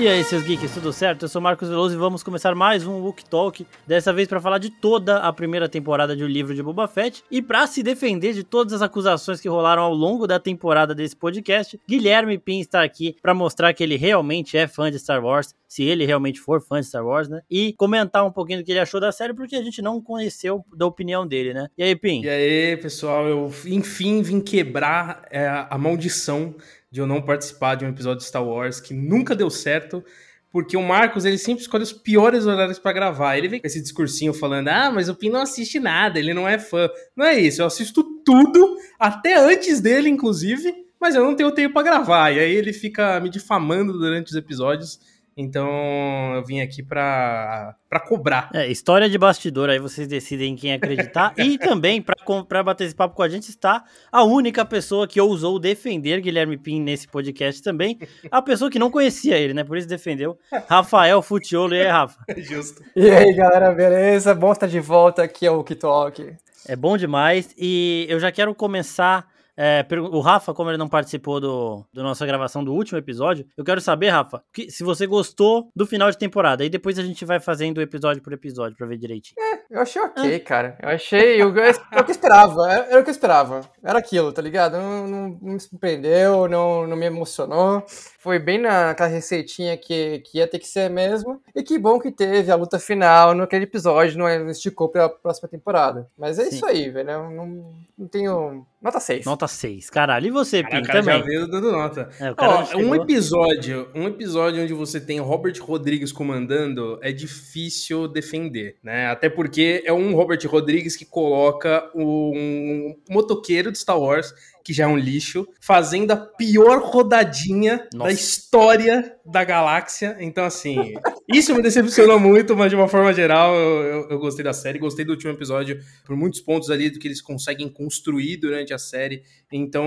E 0.00 0.08
aí, 0.08 0.24
seus 0.24 0.42
geeks, 0.44 0.72
tudo 0.72 0.94
certo? 0.94 1.26
Eu 1.26 1.28
sou 1.28 1.42
Marcos 1.42 1.68
Veloso 1.68 1.94
e 1.94 1.98
vamos 1.98 2.22
começar 2.22 2.54
mais 2.54 2.86
um 2.86 3.02
Wook 3.02 3.22
Talk, 3.26 3.66
dessa 3.86 4.14
vez 4.14 4.26
para 4.26 4.40
falar 4.40 4.56
de 4.56 4.70
toda 4.70 5.18
a 5.18 5.30
primeira 5.30 5.68
temporada 5.68 6.16
de 6.16 6.24
O 6.24 6.26
Livro 6.26 6.54
de 6.54 6.62
Boba 6.62 6.88
Fett 6.88 7.22
e 7.30 7.42
para 7.42 7.66
se 7.66 7.82
defender 7.82 8.32
de 8.32 8.42
todas 8.42 8.72
as 8.72 8.80
acusações 8.80 9.42
que 9.42 9.48
rolaram 9.48 9.82
ao 9.82 9.92
longo 9.92 10.26
da 10.26 10.40
temporada 10.40 10.94
desse 10.94 11.14
podcast, 11.14 11.78
Guilherme 11.86 12.38
Pin 12.38 12.60
está 12.60 12.82
aqui 12.82 13.14
para 13.20 13.34
mostrar 13.34 13.74
que 13.74 13.82
ele 13.82 13.98
realmente 13.98 14.56
é 14.56 14.66
fã 14.66 14.90
de 14.90 14.98
Star 14.98 15.22
Wars, 15.22 15.54
se 15.68 15.82
ele 15.82 16.06
realmente 16.06 16.40
for 16.40 16.62
fã 16.62 16.80
de 16.80 16.86
Star 16.86 17.04
Wars, 17.04 17.28
né? 17.28 17.42
E 17.50 17.74
comentar 17.74 18.24
um 18.24 18.32
pouquinho 18.32 18.60
do 18.60 18.64
que 18.64 18.72
ele 18.72 18.80
achou 18.80 19.00
da 19.00 19.12
série, 19.12 19.34
porque 19.34 19.54
a 19.54 19.62
gente 19.62 19.82
não 19.82 20.00
conheceu 20.00 20.64
da 20.74 20.86
opinião 20.86 21.26
dele, 21.26 21.52
né? 21.52 21.68
E 21.76 21.82
aí, 21.82 21.94
Pin? 21.94 22.22
E 22.22 22.28
aí, 22.30 22.76
pessoal, 22.78 23.26
eu 23.26 23.52
enfim 23.66 24.22
vim 24.22 24.40
quebrar 24.40 25.26
é, 25.30 25.46
a 25.46 25.76
maldição 25.76 26.54
de 26.90 27.00
eu 27.00 27.06
não 27.06 27.22
participar 27.22 27.76
de 27.76 27.84
um 27.84 27.88
episódio 27.88 28.18
de 28.18 28.24
Star 28.24 28.44
Wars 28.44 28.80
que 28.80 28.92
nunca 28.92 29.36
deu 29.36 29.48
certo, 29.48 30.04
porque 30.52 30.76
o 30.76 30.82
Marcos 30.82 31.24
ele 31.24 31.38
sempre 31.38 31.62
escolhe 31.62 31.84
os 31.84 31.92
piores 31.92 32.46
horários 32.46 32.80
para 32.80 32.92
gravar. 32.92 33.38
Ele 33.38 33.46
vem 33.48 33.60
com 33.60 33.66
esse 33.66 33.80
discursinho 33.80 34.34
falando: 34.34 34.68
"Ah, 34.68 34.90
mas 34.90 35.08
o 35.08 35.14
Pin 35.14 35.30
não 35.30 35.40
assiste 35.40 35.78
nada, 35.78 36.18
ele 36.18 36.34
não 36.34 36.48
é 36.48 36.58
fã". 36.58 36.88
Não 37.16 37.24
é 37.24 37.38
isso, 37.38 37.62
eu 37.62 37.66
assisto 37.66 38.02
tudo, 38.24 38.76
até 38.98 39.36
antes 39.36 39.80
dele 39.80 40.08
inclusive, 40.08 40.74
mas 41.00 41.14
eu 41.14 41.24
não 41.24 41.36
tenho 41.36 41.52
tempo 41.52 41.74
para 41.74 41.84
gravar. 41.84 42.32
E 42.32 42.40
aí 42.40 42.52
ele 42.52 42.72
fica 42.72 43.20
me 43.20 43.30
difamando 43.30 43.92
durante 43.92 44.30
os 44.30 44.36
episódios. 44.36 44.98
Então 45.36 46.34
eu 46.34 46.44
vim 46.44 46.60
aqui 46.60 46.82
para 46.82 47.74
cobrar. 48.06 48.50
É, 48.54 48.66
história 48.66 49.08
de 49.08 49.16
bastidor, 49.16 49.70
aí 49.70 49.78
vocês 49.78 50.06
decidem 50.06 50.56
quem 50.56 50.72
acreditar. 50.72 51.32
e 51.38 51.58
também, 51.58 52.02
para 52.02 52.62
bater 52.62 52.84
esse 52.84 52.94
papo 52.94 53.14
com 53.14 53.22
a 53.22 53.28
gente, 53.28 53.48
está 53.48 53.84
a 54.10 54.22
única 54.22 54.64
pessoa 54.64 55.06
que 55.06 55.20
ousou 55.20 55.58
defender 55.58 56.20
Guilherme 56.20 56.56
Pin 56.56 56.80
nesse 56.80 57.08
podcast 57.08 57.62
também. 57.62 57.98
A 58.30 58.42
pessoa 58.42 58.70
que 58.70 58.78
não 58.78 58.90
conhecia 58.90 59.38
ele, 59.38 59.54
né? 59.54 59.64
Por 59.64 59.76
isso 59.76 59.88
defendeu. 59.88 60.38
Rafael 60.68 61.22
Futiolo. 61.22 61.74
E 61.74 61.80
aí, 61.80 61.88
Rafa? 61.88 62.18
Justo. 62.38 62.82
E 62.94 63.10
aí, 63.10 63.32
galera, 63.34 63.72
beleza? 63.72 64.34
Bom 64.34 64.52
estar 64.52 64.66
de 64.66 64.80
volta 64.80 65.22
aqui 65.22 65.46
ao 65.46 65.62
Talk. 65.64 66.36
É 66.66 66.76
bom 66.76 66.96
demais. 66.96 67.54
E 67.56 68.06
eu 68.08 68.20
já 68.20 68.30
quero 68.30 68.54
começar 68.54 69.26
é, 69.62 69.86
o 70.10 70.20
Rafa, 70.20 70.54
como 70.54 70.70
ele 70.70 70.78
não 70.78 70.88
participou 70.88 71.38
do, 71.38 71.84
do 71.92 72.02
nossa 72.02 72.24
gravação 72.24 72.64
do 72.64 72.72
último 72.72 72.96
episódio, 72.96 73.46
eu 73.58 73.62
quero 73.62 73.78
saber, 73.78 74.08
Rafa, 74.08 74.42
que, 74.54 74.70
se 74.70 74.82
você 74.82 75.06
gostou 75.06 75.68
do 75.76 75.86
final 75.86 76.10
de 76.10 76.16
temporada. 76.16 76.62
Aí 76.62 76.70
depois 76.70 76.98
a 76.98 77.02
gente 77.02 77.26
vai 77.26 77.38
fazendo 77.38 77.82
episódio 77.82 78.22
por 78.22 78.32
episódio 78.32 78.74
pra 78.74 78.86
ver 78.86 78.96
direitinho. 78.96 79.36
É, 79.38 79.60
eu 79.70 79.82
achei 79.82 80.00
ok, 80.00 80.34
ah. 80.34 80.40
cara. 80.40 80.78
Eu 80.82 80.88
achei. 80.88 81.42
Eu, 81.42 81.54
eu, 81.54 81.64
eu, 81.92 82.00
o 82.00 82.04
que 82.04 82.10
esperava. 82.10 82.72
Era, 82.72 82.86
era, 82.86 83.00
o 83.00 83.04
que 83.04 83.10
eu 83.10 83.12
esperava. 83.12 83.60
Era 83.84 83.98
aquilo, 83.98 84.32
tá 84.32 84.40
ligado? 84.40 84.78
Não, 84.78 85.06
não, 85.06 85.28
não 85.42 85.52
me 85.52 85.60
surpreendeu, 85.60 86.48
não, 86.48 86.86
não 86.86 86.96
me 86.96 87.04
emocionou. 87.04 87.84
Foi 88.18 88.38
bem 88.38 88.58
naquela 88.58 89.10
receitinha 89.10 89.76
que, 89.76 90.20
que 90.20 90.38
ia 90.38 90.48
ter 90.48 90.58
que 90.58 90.68
ser 90.68 90.88
mesmo. 90.88 91.38
E 91.60 91.62
que 91.62 91.78
bom 91.78 91.98
que 91.98 92.10
teve 92.10 92.50
a 92.50 92.54
luta 92.54 92.78
final 92.78 93.34
naquele 93.34 93.64
episódio, 93.64 94.18
não 94.18 94.50
esticou 94.50 94.88
pra 94.88 95.10
próxima 95.10 95.46
temporada. 95.46 96.08
Mas 96.16 96.38
é 96.38 96.44
Sim. 96.44 96.56
isso 96.56 96.64
aí, 96.64 96.88
velho. 96.88 97.10
Eu 97.10 97.30
não, 97.30 97.74
não 97.98 98.08
tenho. 98.08 98.64
Nota 98.80 98.98
6. 98.98 99.26
Nota 99.26 99.46
6. 99.46 99.90
Caralho, 99.90 100.26
e 100.26 100.30
você, 100.30 100.64
Pim, 100.64 100.82
também? 100.82 101.18
já 101.18 101.22
veio 101.22 101.46
dando 101.46 101.70
nota. 101.70 102.08
É, 102.18 102.32
Ó, 102.34 102.78
um 102.78 102.94
episódio, 102.94 103.90
um 103.94 104.08
episódio 104.08 104.62
onde 104.62 104.72
você 104.72 104.98
tem 104.98 105.20
Robert 105.20 105.60
Rodrigues 105.60 106.12
comandando 106.12 106.98
é 107.02 107.12
difícil 107.12 108.08
defender, 108.08 108.78
né? 108.82 109.08
Até 109.08 109.28
porque 109.28 109.82
é 109.84 109.92
um 109.92 110.14
Robert 110.14 110.40
Rodrigues 110.46 110.96
que 110.96 111.04
coloca 111.04 111.90
um 111.94 112.96
motoqueiro 113.10 113.70
de 113.70 113.76
Star 113.76 114.00
Wars 114.00 114.32
que 114.70 114.74
já 114.74 114.84
é 114.84 114.86
um 114.86 114.96
lixo, 114.96 115.48
fazendo 115.60 116.12
a 116.12 116.16
pior 116.16 116.80
rodadinha 116.80 117.88
Nossa. 117.92 118.06
da 118.06 118.12
história 118.12 119.16
da 119.26 119.42
galáxia. 119.42 120.16
Então, 120.20 120.44
assim, 120.44 120.94
isso 121.28 121.52
me 121.56 121.60
decepcionou 121.60 122.20
muito, 122.20 122.56
mas 122.56 122.70
de 122.70 122.76
uma 122.76 122.86
forma 122.86 123.12
geral, 123.12 123.52
eu, 123.52 123.82
eu, 123.82 124.10
eu, 124.10 124.18
gostei 124.20 124.44
da 124.44 124.52
série, 124.52 124.78
gostei 124.78 125.04
do 125.04 125.10
último 125.10 125.32
episódio 125.32 125.80
por 126.04 126.14
muitos 126.14 126.40
pontos 126.40 126.70
ali 126.70 126.88
do 126.88 127.00
que 127.00 127.08
eles 127.08 127.20
conseguem 127.20 127.68
construir 127.68 128.36
durante 128.36 128.72
a 128.72 128.78
série. 128.78 129.24
Então, 129.50 129.82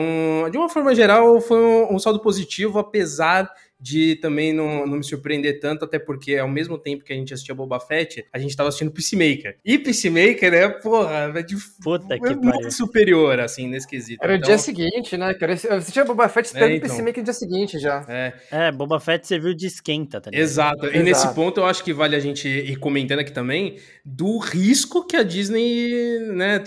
de 0.51 0.57
uma 0.57 0.67
forma 0.67 0.93
geral, 0.93 1.39
foi 1.39 1.59
um, 1.59 1.95
um 1.95 1.99
saldo 1.99 2.19
positivo, 2.19 2.77
apesar 2.77 3.49
de 3.83 4.15
também 4.15 4.53
não, 4.53 4.87
não 4.87 4.97
me 4.97 5.03
surpreender 5.03 5.59
tanto, 5.59 5.83
até 5.83 5.99
porque 5.99 6.37
ao 6.37 6.47
mesmo 6.47 6.77
tempo 6.77 7.03
que 7.03 7.11
a 7.11 7.15
gente 7.15 7.33
assistia 7.33 7.53
Boba 7.53 7.81
Fett, 7.81 8.25
a 8.31 8.39
gente 8.39 8.55
tava 8.55 8.69
assistindo 8.69 8.91
Peacemaker. 8.91 9.57
E 9.63 9.77
Peacemaker, 9.77 10.51
né, 10.51 10.69
porra, 10.69 11.33
é 11.35 11.43
de 11.43 11.57
Puta 11.83 12.15
é 12.15 12.17
que 12.17 12.23
muito 12.23 12.49
pariu. 12.49 12.71
superior, 12.71 13.41
assim, 13.41 13.67
nesse 13.67 13.85
quesito. 13.85 14.23
Era 14.23 14.35
então... 14.35 14.45
o 14.45 14.47
dia 14.47 14.57
seguinte, 14.57 15.17
né, 15.17 15.33
cara? 15.33 15.57
Eu 15.65 15.73
assistia 15.75 16.05
Boba 16.05 16.29
Fett 16.29 16.45
esperando 16.45 16.71
é, 16.71 16.75
então... 16.77 16.87
Peacemaker 16.87 17.19
no 17.19 17.25
dia 17.25 17.33
seguinte 17.33 17.77
já. 17.77 18.05
É. 18.07 18.33
é, 18.49 18.71
Boba 18.71 19.01
Fett 19.01 19.27
serviu 19.27 19.53
de 19.53 19.67
esquenta, 19.67 20.21
tá 20.21 20.31
ligado? 20.31 20.41
Exato. 20.41 20.87
E 20.87 21.03
nesse 21.03 21.27
ponto 21.33 21.59
eu 21.59 21.65
acho 21.65 21.83
que 21.83 21.91
vale 21.91 22.15
a 22.15 22.19
gente 22.21 22.47
ir 22.47 22.77
comentando 22.77 23.19
aqui 23.19 23.33
também 23.33 23.79
do 24.05 24.37
risco 24.37 25.05
que 25.05 25.17
a 25.17 25.23
Disney, 25.23 26.19
né, 26.33 26.63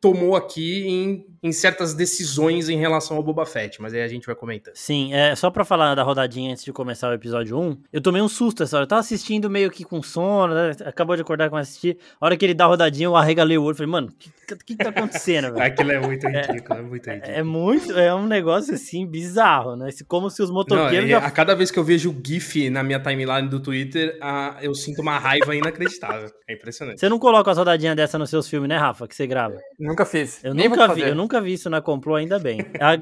tomou 0.00 0.36
aqui 0.36 0.86
em, 0.86 1.26
em 1.48 1.52
certas 1.52 1.94
decisões 1.94 2.68
em 2.68 2.78
relação 2.78 3.16
ao 3.16 3.22
Boba 3.22 3.46
Fett, 3.46 3.80
mas 3.80 3.94
aí 3.94 4.02
a 4.02 4.08
gente 4.08 4.26
vai 4.26 4.34
comentando. 4.34 4.74
Sim, 4.74 5.12
é, 5.14 5.34
só 5.34 5.50
pra 5.50 5.64
falar 5.64 5.94
da 5.94 6.02
rodadinha 6.02 6.52
antes 6.52 6.64
de 6.64 6.72
começar 6.72 7.10
o 7.10 7.14
episódio 7.14 7.58
1, 7.58 7.78
eu 7.92 8.00
tomei 8.00 8.20
um 8.20 8.28
susto 8.28 8.62
essa 8.62 8.76
hora. 8.76 8.84
Eu 8.84 8.88
tava 8.88 9.00
assistindo 9.00 9.48
meio 9.50 9.70
que 9.70 9.84
com 9.84 10.02
sono, 10.02 10.54
né? 10.54 10.72
acabou 10.84 11.16
de 11.16 11.22
acordar 11.22 11.50
com 11.50 11.56
assistir. 11.56 11.98
A 12.20 12.26
hora 12.26 12.36
que 12.36 12.44
ele 12.44 12.54
dá 12.54 12.64
a 12.64 12.68
rodadinha, 12.68 13.06
eu 13.06 13.16
arregalei 13.16 13.58
o 13.58 13.62
olho. 13.62 13.74
Falei, 13.74 13.90
mano, 13.90 14.08
o 14.08 14.12
que, 14.12 14.30
que, 14.56 14.64
que 14.64 14.76
tá 14.76 14.90
acontecendo, 14.90 15.52
velho? 15.52 15.62
Aquilo 15.62 15.92
é 15.92 16.00
muito 16.00 16.26
é, 16.28 16.42
ridículo, 16.42 16.78
é, 16.78 16.78
é 16.78 16.82
muito 16.82 17.10
ridículo. 17.10 17.32
É, 17.32 17.42
muito, 17.42 17.98
é 17.98 18.14
um 18.14 18.26
negócio 18.26 18.74
assim 18.74 19.06
bizarro, 19.06 19.76
né? 19.76 19.88
Como 20.06 20.30
se 20.30 20.42
os 20.42 20.50
motoqueiros. 20.50 21.10
Não, 21.10 21.20
já... 21.20 21.26
A 21.26 21.30
cada 21.30 21.54
vez 21.54 21.70
que 21.70 21.78
eu 21.78 21.84
vejo 21.84 22.10
o 22.10 22.20
GIF 22.24 22.70
na 22.70 22.82
minha 22.82 23.00
timeline 23.00 23.48
do 23.48 23.60
Twitter, 23.60 24.18
a, 24.20 24.58
eu 24.60 24.74
sinto 24.74 25.00
uma 25.00 25.18
raiva 25.18 25.54
inacreditável. 25.54 26.30
É 26.48 26.54
impressionante. 26.54 27.00
Você 27.00 27.08
não 27.08 27.18
coloca 27.18 27.50
as 27.50 27.58
rodadinhas 27.58 27.96
dessa 27.96 28.18
nos 28.18 28.30
seus 28.30 28.48
filmes, 28.48 28.68
né, 28.68 28.76
Rafa? 28.76 29.06
Que 29.06 29.14
você 29.14 29.26
grava? 29.26 29.58
Nunca 29.78 30.04
fiz. 30.04 30.42
Eu 30.42 30.54
Nem 30.54 30.68
nunca 30.68 30.94
vi, 30.94 31.02
eu 31.02 31.14
nunca 31.14 31.37
vi 31.40 31.52
isso 31.54 31.70
na 31.70 31.80
Complô, 31.80 32.14
ainda 32.14 32.38
bem. 32.38 32.58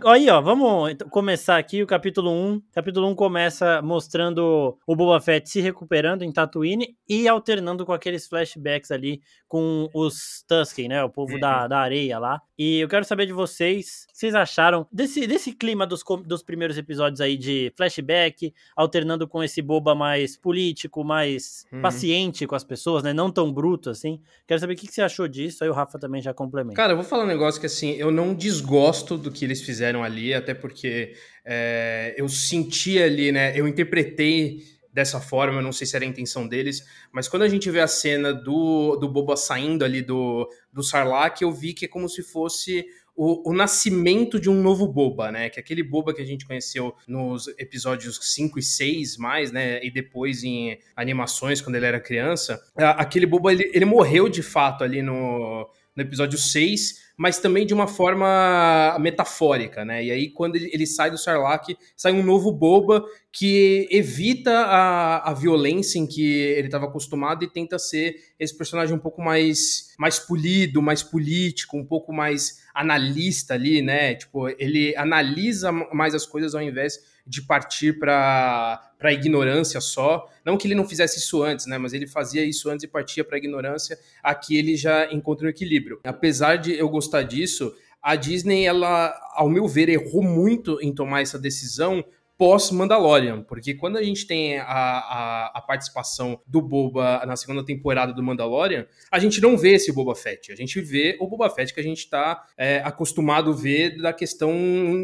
Aí, 0.06 0.28
ó, 0.28 0.40
vamos 0.40 0.96
começar 1.10 1.56
aqui 1.56 1.82
o 1.82 1.86
capítulo 1.86 2.30
1. 2.30 2.62
Capítulo 2.72 3.08
1 3.08 3.14
começa 3.14 3.80
mostrando 3.82 4.76
o 4.86 4.96
Boba 4.96 5.20
Fett 5.20 5.48
se 5.48 5.60
recuperando 5.60 6.22
em 6.22 6.32
Tatooine 6.32 6.96
e 7.08 7.28
alternando 7.28 7.84
com 7.84 7.92
aqueles 7.92 8.26
flashbacks 8.26 8.90
ali 8.90 9.20
com 9.48 9.88
os 9.94 10.44
Tusken, 10.48 10.88
né? 10.88 11.02
O 11.04 11.10
povo 11.10 11.34
uhum. 11.34 11.40
da, 11.40 11.66
da 11.68 11.78
areia 11.78 12.18
lá. 12.18 12.40
E 12.58 12.80
eu 12.80 12.88
quero 12.88 13.04
saber 13.04 13.26
de 13.26 13.32
vocês, 13.32 14.06
o 14.08 14.12
que 14.12 14.18
vocês 14.18 14.34
acharam 14.34 14.86
desse, 14.90 15.26
desse 15.26 15.52
clima 15.52 15.86
dos, 15.86 16.02
dos 16.24 16.42
primeiros 16.42 16.78
episódios 16.78 17.20
aí 17.20 17.36
de 17.36 17.72
flashback, 17.76 18.52
alternando 18.74 19.28
com 19.28 19.42
esse 19.42 19.60
Boba 19.60 19.94
mais 19.94 20.36
político, 20.36 21.04
mais 21.04 21.66
uhum. 21.72 21.82
paciente 21.82 22.46
com 22.46 22.54
as 22.54 22.64
pessoas, 22.64 23.02
né? 23.02 23.12
Não 23.12 23.30
tão 23.30 23.52
bruto 23.52 23.90
assim. 23.90 24.20
Quero 24.46 24.60
saber 24.60 24.74
o 24.74 24.76
que 24.76 24.86
você 24.86 25.02
achou 25.02 25.28
disso, 25.28 25.62
aí 25.62 25.70
o 25.70 25.72
Rafa 25.72 25.98
também 25.98 26.22
já 26.22 26.32
complementa. 26.32 26.76
Cara, 26.76 26.92
eu 26.92 26.96
vou 26.96 27.04
falar 27.04 27.24
um 27.24 27.28
negócio 27.28 27.60
que 27.60 27.66
assim, 27.66 27.90
eu 27.92 28.10
não 28.16 28.34
desgosto 28.34 29.16
do 29.16 29.30
que 29.30 29.44
eles 29.44 29.62
fizeram 29.62 30.02
ali, 30.02 30.34
até 30.34 30.54
porque 30.54 31.14
é, 31.44 32.14
eu 32.16 32.28
senti 32.28 32.98
ali, 32.98 33.30
né? 33.30 33.52
Eu 33.56 33.68
interpretei 33.68 34.64
dessa 34.92 35.20
forma, 35.20 35.58
eu 35.58 35.62
não 35.62 35.72
sei 35.72 35.86
se 35.86 35.94
era 35.94 36.06
a 36.06 36.08
intenção 36.08 36.48
deles, 36.48 36.82
mas 37.12 37.28
quando 37.28 37.42
a 37.42 37.48
gente 37.48 37.70
vê 37.70 37.80
a 37.80 37.86
cena 37.86 38.32
do, 38.32 38.96
do 38.96 39.08
Boba 39.08 39.36
saindo 39.36 39.84
ali 39.84 40.00
do, 40.00 40.48
do 40.72 40.82
Sarlacc, 40.82 41.42
eu 41.42 41.52
vi 41.52 41.74
que 41.74 41.84
é 41.84 41.88
como 41.88 42.08
se 42.08 42.22
fosse 42.22 42.86
o, 43.14 43.50
o, 43.50 43.52
nascimento 43.54 44.40
de 44.40 44.50
um 44.50 44.62
novo 44.62 44.86
Boba, 44.86 45.30
né? 45.30 45.48
Que 45.48 45.58
aquele 45.60 45.82
Boba 45.82 46.14
que 46.14 46.20
a 46.20 46.24
gente 46.24 46.46
conheceu 46.46 46.94
nos 47.08 47.48
episódios 47.58 48.18
5 48.22 48.58
e 48.58 48.62
6 48.62 49.16
mais, 49.16 49.50
né? 49.52 49.82
E 49.84 49.90
depois 49.90 50.44
em 50.44 50.78
animações, 50.94 51.60
quando 51.60 51.76
ele 51.76 51.86
era 51.86 52.00
criança. 52.00 52.62
Aquele 52.76 53.26
Boba, 53.26 53.52
ele, 53.52 53.70
ele 53.74 53.86
morreu 53.86 54.28
de 54.28 54.42
fato 54.42 54.84
ali 54.84 55.00
no, 55.00 55.68
no 55.96 56.02
episódio 56.02 56.38
6, 56.38 57.06
mas 57.16 57.38
também 57.38 57.64
de 57.64 57.72
uma 57.72 57.88
forma 57.88 58.96
metafórica, 59.00 59.84
né? 59.84 60.04
E 60.04 60.10
aí, 60.10 60.30
quando 60.30 60.56
ele, 60.56 60.86
sai 60.86 61.10
do 61.10 61.16
Sarlacc, 61.16 61.74
sai 61.96 62.12
um 62.12 62.22
novo 62.22 62.52
boba 62.52 63.02
que 63.32 63.88
evita 63.90 64.52
a, 64.52 65.30
a 65.30 65.34
violência 65.34 65.98
em 65.98 66.06
que 66.06 66.22
ele 66.22 66.68
estava 66.68 66.84
acostumado 66.84 67.42
e 67.42 67.50
tenta 67.50 67.78
ser 67.78 68.16
esse 68.38 68.56
personagem 68.56 68.94
um 68.94 68.98
pouco 68.98 69.22
mais, 69.22 69.94
mais 69.98 70.18
polido, 70.18 70.82
mais 70.82 71.02
político, 71.02 71.78
um 71.78 71.84
pouco 71.84 72.12
mais 72.12 72.62
analista 72.74 73.54
ali, 73.54 73.80
né? 73.80 74.14
Tipo, 74.14 74.48
ele 74.50 74.94
analisa 74.96 75.72
mais 75.72 76.14
as 76.14 76.26
coisas 76.26 76.54
ao 76.54 76.60
invés 76.60 77.00
de 77.26 77.42
partir 77.42 77.98
para 77.98 78.85
a 79.00 79.12
ignorância 79.12 79.80
só. 79.80 80.28
Não 80.44 80.56
que 80.56 80.66
ele 80.66 80.74
não 80.74 80.88
fizesse 80.88 81.18
isso 81.18 81.42
antes, 81.42 81.66
né? 81.66 81.78
Mas 81.78 81.92
ele 81.92 82.06
fazia 82.06 82.44
isso 82.44 82.70
antes 82.70 82.84
e 82.84 82.88
partia 82.88 83.24
para 83.24 83.38
ignorância. 83.38 83.98
Aqui 84.22 84.56
ele 84.56 84.76
já 84.76 85.12
encontra 85.12 85.46
um 85.46 85.50
equilíbrio. 85.50 86.00
Apesar 86.04 86.56
de 86.56 86.72
eu 86.72 86.88
gostar 86.88 87.22
disso, 87.22 87.74
a 88.02 88.14
Disney, 88.14 88.64
ela, 88.64 89.12
ao 89.34 89.48
meu 89.48 89.66
ver, 89.66 89.88
errou 89.88 90.22
muito 90.22 90.78
em 90.80 90.94
tomar 90.94 91.22
essa 91.22 91.38
decisão 91.38 92.04
pós-Mandalorian, 92.38 93.42
porque 93.42 93.74
quando 93.74 93.96
a 93.96 94.02
gente 94.02 94.26
tem 94.26 94.58
a, 94.58 94.64
a, 94.64 95.52
a, 95.54 95.62
participação 95.62 96.40
do 96.46 96.60
Boba 96.60 97.24
na 97.26 97.34
segunda 97.34 97.64
temporada 97.64 98.12
do 98.12 98.22
Mandalorian, 98.22 98.86
a 99.10 99.18
gente 99.18 99.40
não 99.40 99.56
vê 99.56 99.74
esse 99.74 99.92
Boba 99.92 100.14
Fett, 100.14 100.52
a 100.52 100.56
gente 100.56 100.80
vê 100.80 101.16
o 101.18 101.26
Boba 101.26 101.48
Fett 101.48 101.72
que 101.72 101.80
a 101.80 101.82
gente 101.82 102.08
tá 102.08 102.44
é, 102.56 102.82
acostumado 102.84 103.50
a 103.50 103.54
ver 103.54 103.96
da 103.96 104.12
questão 104.12 104.52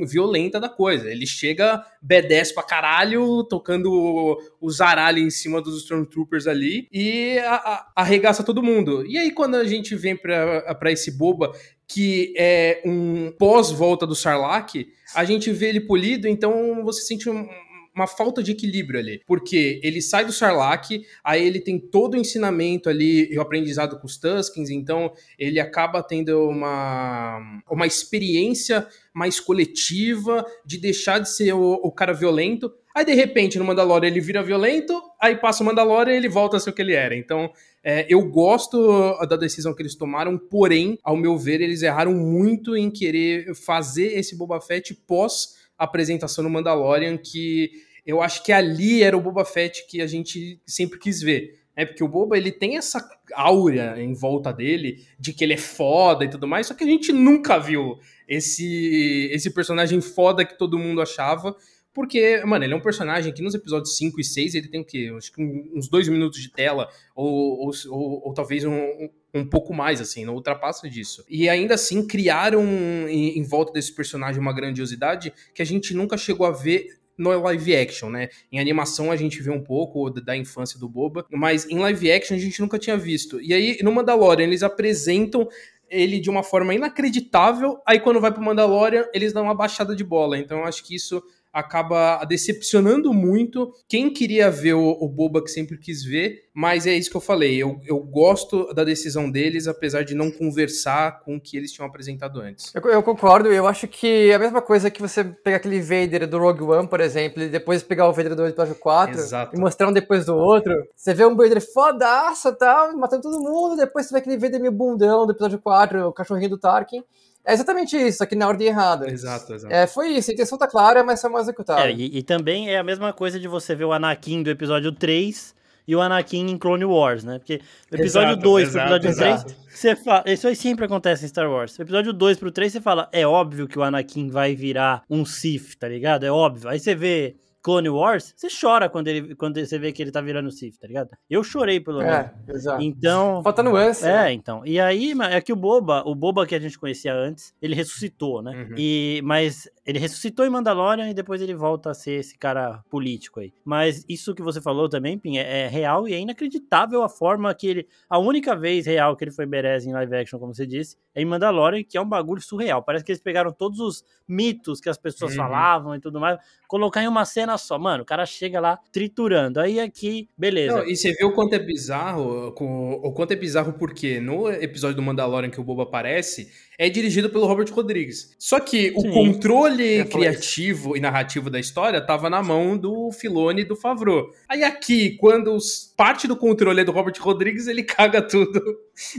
violenta 0.06 0.60
da 0.60 0.68
coisa. 0.68 1.10
Ele 1.10 1.26
chega 1.26 1.82
B10 2.04 2.52
pra 2.52 2.62
caralho, 2.62 3.44
tocando 3.44 4.38
o 4.60 4.70
zaralho 4.70 5.18
em 5.18 5.30
cima 5.30 5.62
dos 5.62 5.82
Stormtroopers 5.82 6.46
ali 6.46 6.88
e 6.92 7.38
a, 7.38 7.54
a, 7.54 7.92
arregaça 7.96 8.44
todo 8.44 8.62
mundo. 8.62 9.06
E 9.06 9.16
aí 9.16 9.30
quando 9.30 9.54
a 9.54 9.64
gente 9.64 9.96
vem 9.96 10.16
pra, 10.16 10.74
pra 10.74 10.92
esse 10.92 11.16
Boba 11.16 11.52
que 11.92 12.32
é 12.36 12.80
um 12.84 13.32
pós-volta 13.32 14.06
do 14.06 14.14
Sarlacc, 14.14 14.88
a 15.14 15.24
gente 15.24 15.50
vê 15.50 15.68
ele 15.68 15.80
polido, 15.80 16.26
então 16.26 16.82
você 16.84 17.02
sente 17.02 17.28
um, 17.28 17.46
uma 17.94 18.06
falta 18.06 18.42
de 18.42 18.52
equilíbrio 18.52 18.98
ali. 18.98 19.20
Porque 19.26 19.80
ele 19.82 20.00
sai 20.00 20.24
do 20.24 20.32
Sarlacc, 20.32 21.04
aí 21.22 21.46
ele 21.46 21.60
tem 21.60 21.78
todo 21.78 22.14
o 22.14 22.16
ensinamento 22.16 22.88
ali 22.88 23.36
o 23.36 23.40
aprendizado 23.40 23.98
com 23.98 24.06
os 24.06 24.16
Tuskens, 24.16 24.70
então 24.70 25.12
ele 25.38 25.60
acaba 25.60 26.02
tendo 26.02 26.48
uma, 26.48 27.62
uma 27.70 27.86
experiência 27.86 28.86
mais 29.12 29.38
coletiva 29.38 30.44
de 30.64 30.78
deixar 30.78 31.18
de 31.18 31.30
ser 31.30 31.52
o, 31.52 31.74
o 31.82 31.92
cara 31.92 32.14
violento. 32.14 32.72
Aí, 32.94 33.04
de 33.04 33.14
repente, 33.14 33.58
no 33.58 33.64
Mandalorian 33.64 34.08
ele 34.08 34.20
vira 34.20 34.42
violento, 34.42 35.00
aí 35.20 35.36
passa 35.36 35.62
o 35.62 35.66
Mandalorian 35.66 36.14
e 36.14 36.16
ele 36.16 36.28
volta 36.28 36.56
a 36.56 36.60
ser 36.60 36.70
o 36.70 36.72
que 36.72 36.82
ele 36.82 36.94
era. 36.94 37.14
Então, 37.14 37.50
é, 37.84 38.06
eu 38.08 38.28
gosto 38.28 39.18
da 39.26 39.36
decisão 39.36 39.74
que 39.74 39.82
eles 39.82 39.96
tomaram, 39.96 40.38
porém, 40.38 40.98
ao 41.02 41.16
meu 41.16 41.36
ver, 41.36 41.60
eles 41.60 41.82
erraram 41.82 42.14
muito 42.14 42.76
em 42.76 42.90
querer 42.90 43.54
fazer 43.54 44.18
esse 44.18 44.36
Boba 44.36 44.60
Fett 44.60 44.94
pós 44.94 45.60
apresentação 45.76 46.44
no 46.44 46.50
Mandalorian, 46.50 47.16
que 47.16 47.70
eu 48.06 48.22
acho 48.22 48.44
que 48.44 48.52
ali 48.52 49.02
era 49.02 49.16
o 49.16 49.20
Boba 49.20 49.44
Fett 49.44 49.86
que 49.88 50.00
a 50.00 50.06
gente 50.06 50.60
sempre 50.66 50.98
quis 50.98 51.20
ver. 51.20 51.60
É 51.74 51.86
porque 51.86 52.04
o 52.04 52.08
Boba 52.08 52.36
ele 52.36 52.52
tem 52.52 52.76
essa 52.76 53.04
aura 53.34 54.00
em 54.00 54.12
volta 54.12 54.52
dele 54.52 55.04
de 55.18 55.32
que 55.32 55.42
ele 55.42 55.54
é 55.54 55.58
foda 55.58 56.24
e 56.24 56.30
tudo 56.30 56.46
mais, 56.46 56.66
só 56.66 56.74
que 56.74 56.84
a 56.84 56.86
gente 56.86 57.12
nunca 57.12 57.58
viu 57.58 57.98
esse 58.28 59.30
esse 59.32 59.50
personagem 59.50 60.00
foda 60.00 60.44
que 60.44 60.58
todo 60.58 60.78
mundo 60.78 61.00
achava. 61.00 61.56
Porque, 61.94 62.42
mano, 62.44 62.64
ele 62.64 62.72
é 62.72 62.76
um 62.76 62.80
personagem 62.80 63.32
que 63.32 63.42
nos 63.42 63.54
episódios 63.54 63.96
5 63.96 64.18
e 64.20 64.24
6 64.24 64.54
ele 64.54 64.68
tem 64.68 64.80
o 64.80 64.84
quê? 64.84 65.12
Acho 65.16 65.32
que 65.32 65.42
uns 65.74 65.88
dois 65.88 66.08
minutos 66.08 66.40
de 66.40 66.50
tela, 66.50 66.88
ou, 67.14 67.66
ou, 67.66 67.70
ou, 67.90 68.26
ou 68.28 68.34
talvez 68.34 68.64
um, 68.64 69.10
um, 69.34 69.44
pouco 69.44 69.74
mais, 69.74 70.00
assim, 70.00 70.24
não 70.24 70.34
ultrapassa 70.34 70.88
disso. 70.88 71.24
E 71.28 71.48
ainda 71.48 71.74
assim 71.74 72.06
criaram 72.06 72.64
em, 73.08 73.38
em 73.38 73.42
volta 73.42 73.72
desse 73.72 73.94
personagem 73.94 74.40
uma 74.40 74.54
grandiosidade 74.54 75.32
que 75.54 75.60
a 75.60 75.66
gente 75.66 75.92
nunca 75.94 76.16
chegou 76.16 76.46
a 76.46 76.50
ver 76.50 77.02
no 77.16 77.38
live 77.42 77.76
action, 77.76 78.08
né? 78.08 78.28
Em 78.50 78.58
animação 78.58 79.10
a 79.10 79.16
gente 79.16 79.42
vê 79.42 79.50
um 79.50 79.62
pouco 79.62 80.10
da 80.10 80.36
infância 80.36 80.78
do 80.78 80.88
Boba, 80.88 81.26
mas 81.30 81.68
em 81.68 81.78
live 81.78 82.10
action 82.10 82.36
a 82.36 82.40
gente 82.40 82.60
nunca 82.60 82.78
tinha 82.78 82.96
visto. 82.96 83.40
E 83.40 83.52
aí 83.52 83.78
no 83.82 83.92
Mandalorian 83.92 84.46
eles 84.46 84.62
apresentam 84.62 85.48
ele 85.90 86.18
de 86.18 86.30
uma 86.30 86.42
forma 86.42 86.74
inacreditável, 86.74 87.78
aí 87.86 88.00
quando 88.00 88.18
vai 88.18 88.32
pro 88.32 88.42
Mandalorian 88.42 89.06
eles 89.12 89.32
dão 89.32 89.44
uma 89.44 89.54
baixada 89.54 89.94
de 89.94 90.02
bola. 90.02 90.38
Então 90.38 90.60
eu 90.60 90.64
acho 90.64 90.82
que 90.84 90.94
isso 90.94 91.22
acaba 91.52 92.24
decepcionando 92.24 93.12
muito 93.12 93.72
quem 93.86 94.10
queria 94.10 94.50
ver 94.50 94.74
o, 94.74 94.90
o, 95.00 95.08
Boba 95.08 95.42
que 95.42 95.50
sempre 95.50 95.76
quis 95.76 96.02
ver, 96.02 96.44
mas 96.54 96.86
é 96.86 96.94
isso 96.94 97.10
que 97.10 97.16
eu 97.16 97.20
falei. 97.20 97.62
Eu, 97.62 97.78
eu 97.84 97.98
gosto 97.98 98.72
da 98.72 98.82
decisão 98.82 99.30
deles, 99.30 99.66
apesar 99.66 100.04
de 100.04 100.14
não 100.14 100.30
conversar 100.30 101.20
com 101.20 101.36
o 101.36 101.40
que 101.40 101.56
eles 101.56 101.70
tinham 101.70 101.86
apresentado 101.86 102.40
antes. 102.40 102.74
Eu, 102.74 102.82
eu 102.90 103.02
concordo, 103.02 103.52
eu 103.52 103.66
acho 103.66 103.86
que 103.86 104.30
é 104.30 104.34
a 104.34 104.38
mesma 104.38 104.62
coisa 104.62 104.90
que 104.90 105.02
você 105.02 105.22
pegar 105.22 105.58
aquele 105.58 105.80
Vader 105.80 106.26
do 106.26 106.38
Rogue 106.38 106.62
One, 106.62 106.88
por 106.88 107.00
exemplo, 107.00 107.42
e 107.42 107.48
depois 107.48 107.82
pegar 107.82 108.08
o 108.08 108.12
Vader 108.12 108.34
do 108.34 108.46
episódio 108.46 108.74
4 108.76 109.18
Exato. 109.18 109.56
e 109.56 109.60
mostrar 109.60 109.88
um 109.88 109.92
depois 109.92 110.24
do 110.24 110.34
outro. 110.34 110.72
Você 110.96 111.12
vê 111.12 111.26
um 111.26 111.36
Vader 111.36 111.60
fodaço 111.72 112.54
tal, 112.56 112.96
matando 112.96 113.22
todo 113.22 113.40
mundo, 113.40 113.76
depois 113.76 114.06
você 114.06 114.14
vê 114.14 114.20
aquele 114.20 114.38
Vader 114.38 114.60
meio 114.60 114.72
bundão 114.72 115.26
do 115.26 115.32
episódio 115.32 115.58
4, 115.58 116.08
o 116.08 116.12
cachorrinho 116.12 116.48
do 116.48 116.58
Tarkin. 116.58 117.02
É 117.44 117.52
exatamente 117.52 117.96
isso, 117.96 118.22
aqui 118.22 118.36
na 118.36 118.46
ordem 118.46 118.68
errada. 118.68 119.10
Exato, 119.10 119.52
exato. 119.52 119.74
É, 119.74 119.86
foi 119.86 120.10
isso, 120.10 120.30
a 120.30 120.34
intenção 120.34 120.56
tá 120.56 120.66
clara, 120.68 121.02
mas 121.02 121.20
foi 121.20 121.30
mal 121.30 121.40
executada. 121.40 121.88
É, 121.88 121.92
e, 121.92 122.18
e, 122.18 122.22
também 122.22 122.70
é 122.70 122.78
a 122.78 122.84
mesma 122.84 123.12
coisa 123.12 123.38
de 123.38 123.48
você 123.48 123.74
ver 123.74 123.84
o 123.84 123.92
Anakin 123.92 124.42
do 124.42 124.50
episódio 124.50 124.92
3 124.92 125.54
e 125.86 125.96
o 125.96 126.00
Anakin 126.00 126.48
em 126.48 126.56
Clone 126.56 126.84
Wars, 126.84 127.24
né? 127.24 127.38
Porque 127.38 127.60
do 127.90 127.96
episódio 127.96 128.32
exato, 128.32 128.42
2 128.42 128.70
pro 128.70 128.80
episódio 128.80 129.10
exato. 129.10 129.44
3, 129.46 129.56
você 129.68 129.96
fala. 129.96 130.24
Isso 130.26 130.46
aí 130.46 130.54
sempre 130.54 130.84
acontece 130.84 131.24
em 131.24 131.28
Star 131.28 131.50
Wars. 131.50 131.76
Do 131.76 131.82
episódio 131.82 132.12
2 132.12 132.38
pro 132.38 132.52
3, 132.52 132.72
você 132.72 132.80
fala, 132.80 133.08
é 133.12 133.26
óbvio 133.26 133.66
que 133.66 133.78
o 133.78 133.82
Anakin 133.82 134.28
vai 134.28 134.54
virar 134.54 135.02
um 135.10 135.24
Sith, 135.24 135.74
tá 135.78 135.88
ligado? 135.88 136.24
É 136.24 136.30
óbvio. 136.30 136.68
Aí 136.68 136.78
você 136.78 136.94
vê 136.94 137.34
Clone 137.62 137.88
Wars, 137.88 138.34
você 138.36 138.48
chora 138.48 138.88
quando, 138.88 139.08
ele, 139.08 139.34
quando 139.36 139.64
você 139.64 139.78
vê 139.78 139.92
que 139.92 140.02
ele 140.02 140.10
tá 140.10 140.20
virando 140.20 140.50
Sith, 140.50 140.78
tá 140.78 140.86
ligado? 140.86 141.10
Eu 141.30 141.44
chorei 141.44 141.78
pelo 141.78 142.02
É, 142.02 142.32
exato. 142.48 142.82
Então. 142.82 143.42
Falta 143.42 143.62
nuance. 143.62 144.04
É, 144.04 144.24
né? 144.24 144.32
então. 144.32 144.66
E 144.66 144.80
aí, 144.80 145.12
é 145.30 145.40
que 145.40 145.52
o 145.52 145.56
Boba, 145.56 146.02
o 146.04 146.14
Boba 146.14 146.44
que 146.46 146.54
a 146.54 146.60
gente 146.60 146.78
conhecia 146.78 147.14
antes, 147.14 147.54
ele 147.62 147.74
ressuscitou, 147.74 148.42
né? 148.42 148.50
Uhum. 148.50 148.74
E, 148.76 149.20
mas 149.24 149.70
ele 149.84 149.98
ressuscitou 149.98 150.46
em 150.46 150.50
Mandalorian 150.50 151.10
e 151.10 151.14
depois 151.14 151.42
ele 151.42 151.54
volta 151.54 151.90
a 151.90 151.94
ser 151.94 152.20
esse 152.20 152.38
cara 152.38 152.82
político 152.88 153.40
aí. 153.40 153.52
Mas 153.64 154.04
isso 154.08 154.34
que 154.34 154.42
você 154.42 154.60
falou 154.60 154.88
também, 154.88 155.18
Pim, 155.18 155.38
é, 155.38 155.62
é 155.62 155.68
real 155.68 156.08
e 156.08 156.14
é 156.14 156.20
inacreditável 156.20 157.02
a 157.02 157.08
forma 157.08 157.52
que 157.54 157.66
ele. 157.66 157.88
A 158.08 158.18
única 158.18 158.54
vez 158.54 158.86
real 158.86 159.16
que 159.16 159.24
ele 159.24 159.32
foi 159.32 159.44
Berez 159.44 159.84
em 159.84 159.92
live 159.92 160.14
action, 160.14 160.38
como 160.38 160.54
você 160.54 160.66
disse, 160.66 160.96
é 161.14 161.20
em 161.20 161.24
Mandalorian, 161.24 161.82
que 161.82 161.98
é 161.98 162.00
um 162.00 162.08
bagulho 162.08 162.40
surreal. 162.40 162.82
Parece 162.82 163.04
que 163.04 163.10
eles 163.10 163.22
pegaram 163.22 163.52
todos 163.52 163.80
os 163.80 164.04
mitos 164.26 164.80
que 164.80 164.88
as 164.88 164.96
pessoas 164.96 165.32
uhum. 165.32 165.38
falavam 165.38 165.94
e 165.96 166.00
tudo 166.00 166.20
mais, 166.20 166.38
colocar 166.68 167.02
em 167.02 167.08
uma 167.08 167.24
cena 167.24 167.58
só. 167.58 167.78
Mano, 167.78 168.02
o 168.02 168.06
cara 168.06 168.24
chega 168.24 168.60
lá 168.60 168.78
triturando. 168.92 169.60
Aí 169.60 169.80
aqui, 169.80 170.28
beleza. 170.38 170.78
Não, 170.78 170.86
e 170.88 170.96
você 170.96 171.12
vê 171.12 171.24
o 171.24 171.32
quanto 171.32 171.54
é 171.54 171.58
bizarro, 171.58 172.48
o 172.48 173.12
quanto 173.12 173.32
é 173.32 173.36
bizarro 173.36 173.72
porque 173.72 174.20
no 174.20 174.48
episódio 174.50 174.96
do 174.96 175.02
Mandalorian 175.02 175.50
que 175.50 175.60
o 175.60 175.64
Boba 175.64 175.82
aparece, 175.82 176.50
é 176.82 176.88
dirigido 176.88 177.30
pelo 177.30 177.46
Robert 177.46 177.72
Rodrigues. 177.72 178.34
Só 178.36 178.58
que 178.58 178.92
o 178.96 179.08
controle 179.12 180.04
criativo 180.06 180.96
e 180.96 181.00
narrativo 181.00 181.48
da 181.48 181.60
história 181.60 182.00
tava 182.00 182.28
na 182.28 182.42
mão 182.42 182.76
do 182.76 183.12
Filone 183.12 183.62
e 183.62 183.64
do 183.64 183.76
Favreau. 183.76 184.32
Aí 184.48 184.64
aqui, 184.64 185.16
quando 185.18 185.56
parte 185.96 186.26
do 186.26 186.36
controle 186.36 186.80
é 186.80 186.84
do 186.84 186.90
Robert 186.90 187.14
Rodrigues, 187.20 187.68
ele 187.68 187.84
caga 187.86 188.20
tudo. 188.20 188.60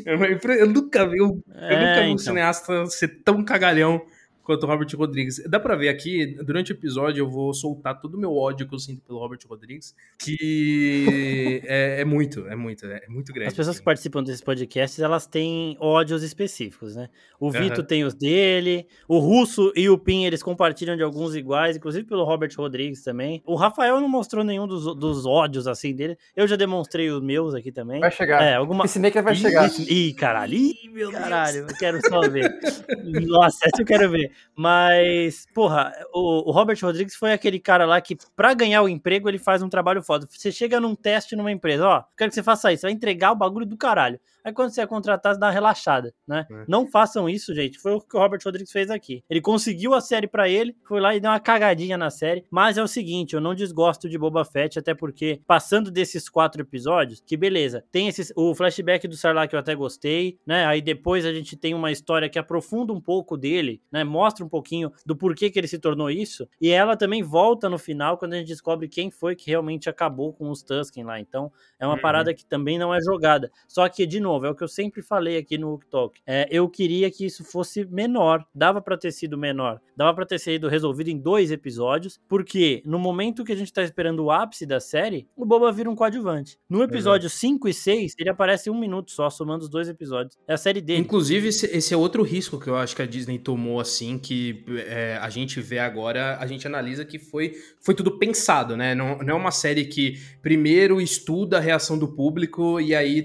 Eu 0.06 0.68
nunca 0.68 1.08
vi, 1.08 1.18
eu, 1.20 1.42
é, 1.56 1.74
eu 1.74 1.80
nunca 1.80 2.02
vi 2.02 2.08
um 2.08 2.12
então. 2.12 2.18
cineasta 2.18 2.86
ser 2.88 3.22
tão 3.24 3.42
cagalhão 3.46 4.02
quanto 4.44 4.64
o 4.64 4.68
Robert 4.68 4.88
Rodrigues. 4.96 5.42
Dá 5.48 5.60
pra 5.60 5.76
ver 5.76 5.90
aqui, 5.90 6.38
durante 6.44 6.72
o 6.72 6.74
episódio, 6.74 7.22
eu 7.22 7.30
vou 7.30 7.54
soltar 7.54 8.00
todo 8.00 8.16
o 8.16 8.20
meu 8.20 8.36
ódio 8.36 8.68
que 8.68 8.76
eu 8.76 8.80
sinto 8.80 9.02
pelo 9.02 9.20
Robert 9.20 9.40
Rodrigues, 9.48 9.96
que 10.20 11.62
é, 11.66 12.02
é, 12.02 12.06
muito, 12.06 12.46
é 12.48 12.56
muito, 12.56 12.86
é 12.86 13.08
muito 13.08 13.32
grande. 13.34 13.48
As 13.48 13.54
pessoas 13.54 13.76
assim. 13.76 13.80
que 13.80 13.86
participam 13.86 14.24
desses 14.24 14.42
podcasts, 14.42 15.00
elas 15.00 15.26
têm 15.26 15.78
ódios 15.80 16.24
específicos, 16.24 16.96
né? 16.96 17.10
O 17.40 17.50
Vito 17.50 17.82
uhum. 17.82 17.88
tem 17.88 18.04
os 18.04 18.14
dele, 18.14 18.88
o 19.08 19.18
Russo 19.20 19.72
e 19.76 19.90
o 19.90 19.98
Pin, 19.98 20.26
eles 20.26 20.44
compartilham 20.44 20.96
de 20.96 21.04
alguns 21.04 21.36
iguais, 21.36 21.78
inclusive 21.78 22.06
pelo 22.06 22.24
Robert 22.24 22.52
Rodrigues 22.58 23.04
também. 23.04 23.42
O 23.46 23.56
Rafael 23.56 24.00
não 24.02 24.10
mostrou 24.10 24.44
nenhum 24.44 24.68
dos, 24.68 24.84
dos 24.96 25.26
ódios, 25.26 25.68
assim, 25.68 25.96
dele. 25.96 26.18
Eu 26.36 26.48
já 26.48 26.56
demonstrei 26.56 27.10
os 27.10 27.22
meus 27.22 27.54
aqui 27.56 27.72
também. 27.72 28.00
Vai 28.00 28.12
chegar. 28.12 28.44
É, 28.44 28.56
alguma... 28.56 28.86
Esse 28.86 29.00
maker 29.00 29.24
vai 29.24 29.34
Ih, 29.34 29.38
chegar. 29.38 29.70
Ih, 29.80 30.14
caralho. 30.14 30.54
Ih, 30.54 30.90
meu 30.92 31.12
caralho, 31.12 31.66
Deus. 31.66 31.72
eu 31.72 31.78
quero 31.78 32.00
só 32.08 32.22
ver. 32.30 32.54
Nossa, 33.28 33.58
essa 33.66 33.82
eu 33.82 33.86
quero 33.86 34.10
ver. 34.10 34.33
Mas, 34.56 35.46
porra, 35.54 35.94
o, 36.14 36.50
o, 36.50 36.52
Robert 36.52 36.78
Rodrigues 36.82 37.16
foi 37.16 37.34
aquele 37.34 37.60
cara 37.60 37.86
lá 37.86 38.00
que, 38.02 38.18
pra 38.36 38.54
ganhar 38.54 38.82
o 38.82 38.90
emprego, 38.90 39.30
ele 39.30 39.40
faz 39.40 39.62
um 39.62 39.70
trabalho 39.70 40.02
foda. 40.02 40.28
Você 40.30 40.52
chega 40.52 40.80
num 40.80 40.96
teste 40.96 41.36
numa 41.36 41.52
empresa, 41.52 41.88
ó, 41.88 42.04
quero 42.18 42.30
que 42.30 42.36
você 42.36 42.44
faça 42.44 42.72
isso, 42.72 42.82
você 42.82 42.88
vai 42.88 42.94
entregar 42.94 43.32
o 43.32 43.36
bagulho 43.36 43.66
do 43.66 43.78
caralho. 43.78 44.20
Aí 44.44 44.52
quando 44.52 44.72
você 44.72 44.82
é 44.82 44.88
contratado, 44.88 45.40
dá 45.40 45.48
uma 45.48 45.54
relaxada, 45.54 46.14
né? 46.28 46.46
É. 46.50 46.66
Não 46.68 46.86
façam 46.86 47.30
isso, 47.30 47.54
gente. 47.56 47.80
Foi 47.80 47.94
o 47.94 48.02
que 48.02 48.18
o 48.18 48.20
Robert 48.20 48.42
Rodrigues 48.44 48.72
fez 48.72 48.90
aqui. 48.90 49.24
Ele 49.30 49.42
conseguiu 49.42 49.94
a 49.94 50.02
série 50.02 50.28
para 50.28 50.50
ele, 50.50 50.76
foi 50.88 51.00
lá 51.00 51.16
e 51.16 51.20
deu 51.20 51.32
uma 51.32 51.40
cagadinha 51.40 51.98
na 51.98 52.10
série. 52.10 52.46
Mas 52.52 52.78
é 52.78 52.84
o 52.84 52.88
seguinte, 52.88 53.34
eu 53.34 53.42
não 53.42 53.56
desgosto 53.56 54.10
de 54.10 54.18
Boba 54.18 54.44
Fett, 54.44 54.78
até 54.78 54.94
porque 54.94 55.42
passando 55.48 55.90
desses 55.90 56.28
quatro 56.28 56.62
episódios, 56.62 57.22
que 57.26 57.38
beleza, 57.38 57.84
tem 57.92 58.08
esse, 58.08 58.34
o 58.36 58.54
flashback 58.54 59.08
do 59.08 59.16
Sarlacc 59.16 59.50
que 59.50 59.56
eu 59.56 59.60
até 59.60 59.76
gostei, 59.76 60.40
né? 60.46 60.66
Aí 60.66 60.82
depois 60.82 61.26
a 61.26 61.34
gente 61.34 61.56
tem 61.56 61.74
uma 61.74 61.92
história 61.92 62.28
que 62.28 62.40
aprofunda 62.40 62.92
um 62.92 63.00
pouco 63.00 63.38
dele, 63.38 63.82
né? 63.92 64.04
Mostra 64.04 64.44
um 64.44 64.50
pouquinho 64.50 64.92
do 65.06 65.16
porquê 65.16 65.50
que 65.50 65.60
ele 65.60 65.68
se 65.68 65.78
tornou 65.78 66.10
isso. 66.10 66.48
E 66.60 66.70
ela 66.70 66.98
também 66.98 67.22
volta 67.22 67.70
no 67.70 67.78
final 67.78 68.18
quando 68.18 68.34
a 68.34 68.38
gente 68.38 68.48
descobre 68.48 68.88
quem 68.88 69.12
foi 69.12 69.36
que 69.36 69.50
realmente 69.50 69.90
acabou 69.90 70.34
com 70.34 70.50
os 70.50 70.64
Tusken 70.64 71.04
lá. 71.04 71.20
Então 71.20 71.52
é 71.80 71.86
uma 71.86 71.96
uhum. 71.96 72.02
parada 72.02 72.34
que 72.34 72.46
também 72.46 72.80
não 72.80 72.94
é 72.94 73.00
jogada. 73.02 73.52
Só 73.68 73.88
que, 73.88 74.06
de 74.06 74.20
novo, 74.20 74.33
novo, 74.34 74.46
é 74.46 74.50
o 74.50 74.56
que 74.56 74.64
eu 74.64 74.68
sempre 74.68 75.02
falei 75.02 75.38
aqui 75.38 75.58
no 75.58 75.80
Talk. 75.90 76.22
É, 76.28 76.48
eu 76.52 76.70
queria 76.70 77.10
que 77.10 77.26
isso 77.26 77.44
fosse 77.44 77.86
menor. 77.86 78.46
Dava 78.54 78.82
para 78.82 78.98
ter 78.98 79.12
sido 79.12 79.38
menor. 79.38 79.82
Dava 79.96 80.14
para 80.14 80.26
ter 80.26 80.40
sido 80.40 80.68
resolvido 80.68 81.10
em 81.10 81.18
dois 81.18 81.52
episódios, 81.52 82.20
porque 82.28 82.84
no 82.86 83.00
momento 83.00 83.44
que 83.44 83.52
a 83.52 83.56
gente 83.56 83.72
tá 83.72 83.84
esperando 83.84 84.24
o 84.24 84.32
ápice 84.32 84.66
da 84.66 84.80
série, 84.80 85.28
o 85.36 85.46
Boba 85.46 85.72
vira 85.72 85.90
um 85.90 85.96
coadjuvante. 85.96 86.58
No 86.70 86.84
episódio 86.84 87.30
5 87.30 87.68
e 87.68 87.74
6, 87.74 88.14
ele 88.20 88.30
aparece 88.30 88.70
um 88.70 88.80
minuto 88.80 89.12
só, 89.12 89.30
somando 89.30 89.64
os 89.64 89.70
dois 89.70 89.88
episódios. 89.88 90.38
É 90.48 90.54
a 90.54 90.58
série 90.58 90.82
dele. 90.82 91.00
Inclusive, 91.00 91.48
esse, 91.48 91.94
é 91.94 91.98
outro 91.98 92.24
risco 92.24 92.60
que 92.60 92.68
eu 92.68 92.76
acho 92.76 92.96
que 92.96 93.02
a 93.02 93.06
Disney 93.06 93.40
tomou, 93.40 93.80
assim, 93.80 94.04
assim, 94.04 94.18
que 94.18 94.64
é, 94.88 95.18
a 95.22 95.30
gente 95.30 95.62
vê 95.62 95.80
agora, 95.80 96.38
a 96.40 96.46
gente 96.46 96.68
analisa 96.68 97.06
que 97.06 97.18
foi, 97.18 97.54
foi 97.80 97.96
tudo 97.96 98.18
pensado, 98.18 98.76
né? 98.76 98.94
Não, 98.94 99.18
não 99.20 99.36
é 99.36 99.38
uma 99.38 99.52
série 99.52 99.86
que 99.86 100.20
primeiro 100.42 101.00
estuda 101.00 101.58
a 101.58 101.62
reação 101.62 101.98
do 101.98 102.08
público 102.08 102.80
e 102.82 102.94
aí 102.94 103.24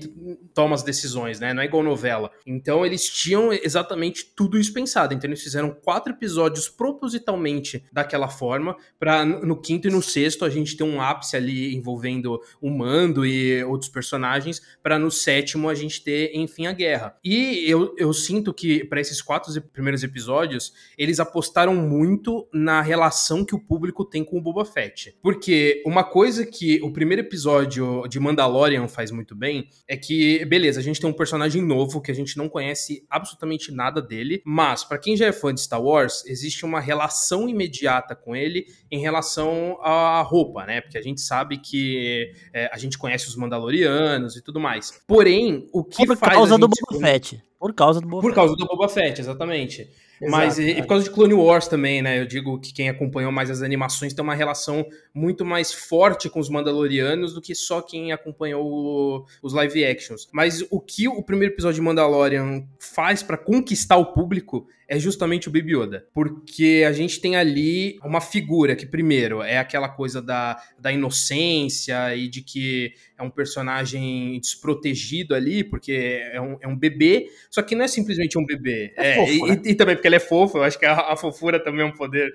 toma 0.54 0.74
as 0.74 0.82
decisões, 0.82 0.98
né? 1.40 1.52
Não 1.52 1.62
é 1.62 1.67
igual 1.67 1.83
novela. 1.83 2.31
Então 2.47 2.85
eles 2.85 3.09
tinham 3.09 3.52
exatamente 3.52 4.25
tudo 4.35 4.59
isso 4.59 4.73
pensado. 4.73 5.14
Então 5.14 5.28
eles 5.28 5.43
fizeram 5.43 5.71
quatro 5.71 6.12
episódios 6.12 6.69
propositalmente 6.69 7.85
daquela 7.93 8.28
forma, 8.28 8.76
para 8.99 9.25
no 9.25 9.61
quinto 9.61 9.88
e 9.88 9.90
no 9.90 10.02
sexto 10.02 10.45
a 10.45 10.50
gente 10.50 10.76
ter 10.76 10.85
um 10.85 11.00
ápice 11.00 11.37
ali 11.37 11.75
envolvendo 11.75 12.40
o 12.61 12.71
Mando 12.71 13.26
e 13.26 13.62
outros 13.64 13.90
personagens, 13.90 14.62
para 14.83 14.99
no 14.99 15.11
sétimo 15.11 15.69
a 15.69 15.75
gente 15.75 16.02
ter, 16.02 16.31
enfim, 16.35 16.67
a 16.67 16.73
guerra. 16.73 17.17
E 17.25 17.64
eu, 17.69 17.95
eu 17.99 18.12
sinto 18.12 18.52
que 18.52 18.85
para 18.85 19.00
esses 19.00 19.21
quatro 19.21 19.61
primeiros 19.73 20.02
episódios, 20.02 20.73
eles 20.97 21.21
apostaram 21.21 21.75
muito 21.75 22.49
na 22.52 22.81
relação 22.81 23.45
que 23.45 23.55
o 23.55 23.61
público 23.61 24.05
tem 24.05 24.25
com 24.25 24.38
o 24.38 24.40
Boba 24.40 24.64
Fett. 24.64 25.17
Porque 25.23 25.83
uma 25.87 26.05
coisa 26.05 26.45
que 26.45 26.81
o 26.83 26.93
primeiro 26.93 27.23
episódio 27.23 28.07
de 28.09 28.19
Mandalorian 28.21 28.88
faz 28.88 29.11
muito 29.11 29.35
bem 29.35 29.69
é 29.87 29.97
que, 29.97 30.45
beleza, 30.45 30.81
a 30.81 30.83
gente 30.88 31.00
tem 31.00 31.09
um 31.09 31.12
personagem 31.12 31.62
novo 31.62 32.00
que 32.00 32.11
a 32.11 32.14
gente 32.14 32.37
não 32.37 32.49
conhece 32.49 33.07
absolutamente 33.09 33.73
nada 33.73 34.02
dele, 34.02 34.42
mas 34.45 34.85
para 34.85 34.99
quem 34.99 35.16
já 35.16 35.26
é 35.26 35.33
fã 35.33 35.52
de 35.52 35.61
Star 35.61 35.83
Wars, 35.83 36.25
existe 36.26 36.64
uma 36.64 36.80
relação 36.80 37.49
imediata 37.49 38.14
com 38.14 38.35
ele 38.35 38.66
em 38.90 38.99
relação 38.99 39.78
à 39.83 40.21
roupa, 40.23 40.64
né? 40.64 40.80
Porque 40.80 40.99
a 40.99 41.02
gente 41.02 41.21
sabe 41.21 41.59
que 41.59 42.33
é, 42.52 42.71
a 42.73 42.78
gente 42.78 42.99
conhece 42.99 43.28
os 43.28 43.37
Mandalorianos 43.37 44.37
e 44.37 44.42
tudo 44.42 44.59
mais. 44.59 45.00
Porém, 45.07 45.68
o 45.73 45.85
que 45.85 46.07
Por 46.07 46.16
faz 46.16 46.35
causa 46.35 46.54
a 46.54 46.59
do 46.59 46.68
Boba 46.68 47.00
Fett. 47.00 47.42
Por 47.59 47.75
causa 47.75 48.00
do 48.00 48.09
Boba 48.09 48.23
por 48.23 48.35
causa 48.35 48.54
do 48.54 48.66
Boba 48.66 48.88
Fett, 48.88 49.21
exatamente. 49.21 49.88
Exato, 50.20 50.30
Mas 50.30 50.58
e, 50.58 50.70
e 50.70 50.82
por 50.82 50.88
causa 50.88 51.04
de 51.04 51.10
Clone 51.10 51.34
Wars 51.34 51.68
também, 51.68 52.02
né? 52.02 52.18
Eu 52.20 52.26
digo 52.26 52.58
que 52.58 52.72
quem 52.72 52.88
acompanhou 52.88 53.30
mais 53.30 53.50
as 53.50 53.62
animações 53.62 54.12
tem 54.12 54.22
uma 54.22 54.34
relação 54.34 54.84
muito 55.14 55.44
mais 55.44 55.72
forte 55.72 56.28
com 56.28 56.40
os 56.40 56.48
Mandalorianos 56.48 57.34
do 57.34 57.40
que 57.40 57.54
só 57.54 57.80
quem 57.80 58.12
acompanhou 58.12 58.64
o- 58.66 59.25
os 59.42 59.52
live 59.52 59.84
actions. 59.84 60.28
Mas 60.32 60.64
o 60.70 60.80
que 60.80 61.06
o 61.08 61.22
primeiro 61.22 61.54
episódio 61.54 61.76
de 61.76 61.82
Mandalorian 61.82 62.64
faz 62.80 63.22
pra 63.22 63.37
conquistar 63.38 63.96
o 63.96 64.06
público 64.12 64.66
é 64.88 64.99
justamente 64.99 65.49
o 65.49 65.50
Baby 65.50 65.76
Yoda. 65.76 66.07
Porque 66.14 66.85
a 66.88 66.92
gente 66.92 67.21
tem 67.21 67.37
ali 67.37 67.99
uma 68.02 68.21
figura 68.21 68.75
que, 68.75 68.87
primeiro, 68.87 69.42
é 69.42 69.59
aquela 69.59 69.88
coisa 69.88 70.23
da, 70.23 70.61
da 70.78 70.90
inocência 70.90 72.16
e 72.16 72.26
de 72.26 72.40
que 72.40 72.95
é 73.18 73.23
um 73.23 73.30
personagem 73.30 74.40
desprotegido 74.40 75.35
ali, 75.35 75.62
porque 75.62 76.23
é 76.33 76.40
um, 76.40 76.57
é 76.61 76.68
um 76.68 76.76
bebê, 76.76 77.28
só 77.50 77.61
que 77.61 77.75
não 77.75 77.85
é 77.85 77.88
simplesmente 77.88 78.38
um 78.38 78.47
bebê. 78.47 78.92
É 78.97 79.09
É, 79.09 79.14
fofo, 79.14 79.33
e, 79.33 79.49
né? 79.50 79.62
e 79.64 79.75
também 79.75 79.95
porque 79.97 80.09
ele 80.09 80.16
é 80.16 80.21
fofo, 80.21 80.59
eu 80.59 80.62
acho 80.62 80.78
que 80.78 80.87
a, 80.87 81.12
a 81.12 81.16
fofura 81.16 81.62
também 81.62 81.83
é 81.83 81.85
um 81.85 81.92
poder. 81.92 82.33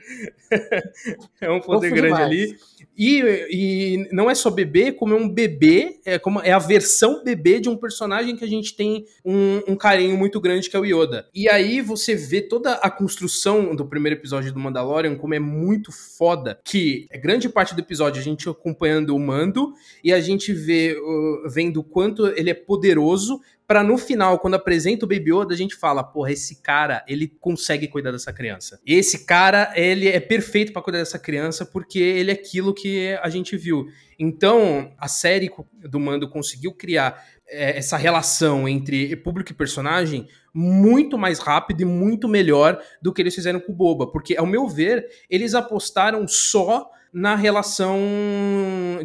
é 1.41 1.49
um 1.49 1.59
poder 1.59 1.89
Fofo 1.89 2.01
grande 2.01 2.15
demais. 2.15 2.25
ali. 2.25 2.57
E, 2.95 3.47
e 3.49 4.09
não 4.11 4.29
é 4.29 4.35
só 4.35 4.51
bebê, 4.51 4.91
como 4.91 5.13
é 5.13 5.17
um 5.17 5.27
bebê, 5.27 5.99
é, 6.05 6.19
como, 6.19 6.39
é 6.41 6.51
a 6.51 6.59
versão 6.59 7.23
bebê 7.23 7.59
de 7.59 7.67
um 7.67 7.75
personagem 7.75 8.35
que 8.35 8.43
a 8.43 8.47
gente 8.47 8.75
tem 8.75 9.05
um, 9.25 9.61
um 9.69 9.75
carinho 9.75 10.15
muito 10.15 10.39
grande, 10.39 10.69
que 10.69 10.75
é 10.75 10.79
o 10.79 10.85
Yoda. 10.85 11.27
E 11.33 11.49
aí 11.49 11.81
você 11.81 12.15
vê 12.15 12.41
toda 12.43 12.73
a 12.75 12.89
construção 12.89 13.75
do 13.75 13.85
primeiro 13.85 14.19
episódio 14.19 14.53
do 14.53 14.59
Mandalorian, 14.59 15.15
como 15.15 15.33
é 15.33 15.39
muito 15.39 15.91
foda, 15.91 16.59
que 16.63 17.07
é 17.09 17.17
grande 17.17 17.49
parte 17.49 17.73
do 17.73 17.81
episódio 17.81 18.21
a 18.21 18.23
gente 18.23 18.47
acompanhando 18.47 19.15
o 19.15 19.19
Mando, 19.19 19.73
e 20.03 20.13
a 20.13 20.19
gente 20.19 20.53
vê, 20.53 20.97
uh, 20.97 21.49
vendo 21.49 21.79
o 21.79 21.83
quanto 21.83 22.27
ele 22.27 22.49
é 22.49 22.53
poderoso, 22.53 23.41
Pra 23.73 23.81
no 23.81 23.97
final, 23.97 24.37
quando 24.37 24.53
apresenta 24.53 25.03
o 25.03 25.07
Baby 25.07 25.31
Yoda, 25.33 25.51
a 25.51 25.57
gente 25.57 25.73
fala, 25.75 26.03
porra, 26.03 26.31
esse 26.31 26.61
cara, 26.61 27.03
ele 27.07 27.27
consegue 27.27 27.87
cuidar 27.87 28.11
dessa 28.11 28.31
criança. 28.31 28.79
Esse 28.85 29.25
cara, 29.25 29.73
ele 29.75 30.07
é 30.07 30.19
perfeito 30.19 30.71
pra 30.71 30.79
cuidar 30.79 30.99
dessa 30.99 31.17
criança 31.17 31.65
porque 31.65 31.97
ele 31.97 32.29
é 32.29 32.35
aquilo 32.35 32.71
que 32.71 33.17
a 33.19 33.27
gente 33.29 33.57
viu. 33.57 33.87
Então, 34.19 34.93
a 34.95 35.07
série 35.07 35.49
do 35.89 35.99
Mando 35.99 36.29
conseguiu 36.29 36.71
criar 36.71 37.25
é, 37.49 37.75
essa 37.75 37.97
relação 37.97 38.69
entre 38.69 39.15
público 39.15 39.51
e 39.51 39.55
personagem 39.55 40.27
muito 40.53 41.17
mais 41.17 41.39
rápido 41.39 41.81
e 41.81 41.85
muito 41.85 42.27
melhor 42.27 42.79
do 43.01 43.11
que 43.11 43.23
eles 43.23 43.33
fizeram 43.33 43.59
com 43.59 43.71
o 43.71 43.75
Boba, 43.75 44.05
porque 44.05 44.37
ao 44.37 44.45
meu 44.45 44.67
ver, 44.67 45.07
eles 45.27 45.55
apostaram 45.55 46.27
só 46.27 46.91
na 47.13 47.35
relação 47.35 47.99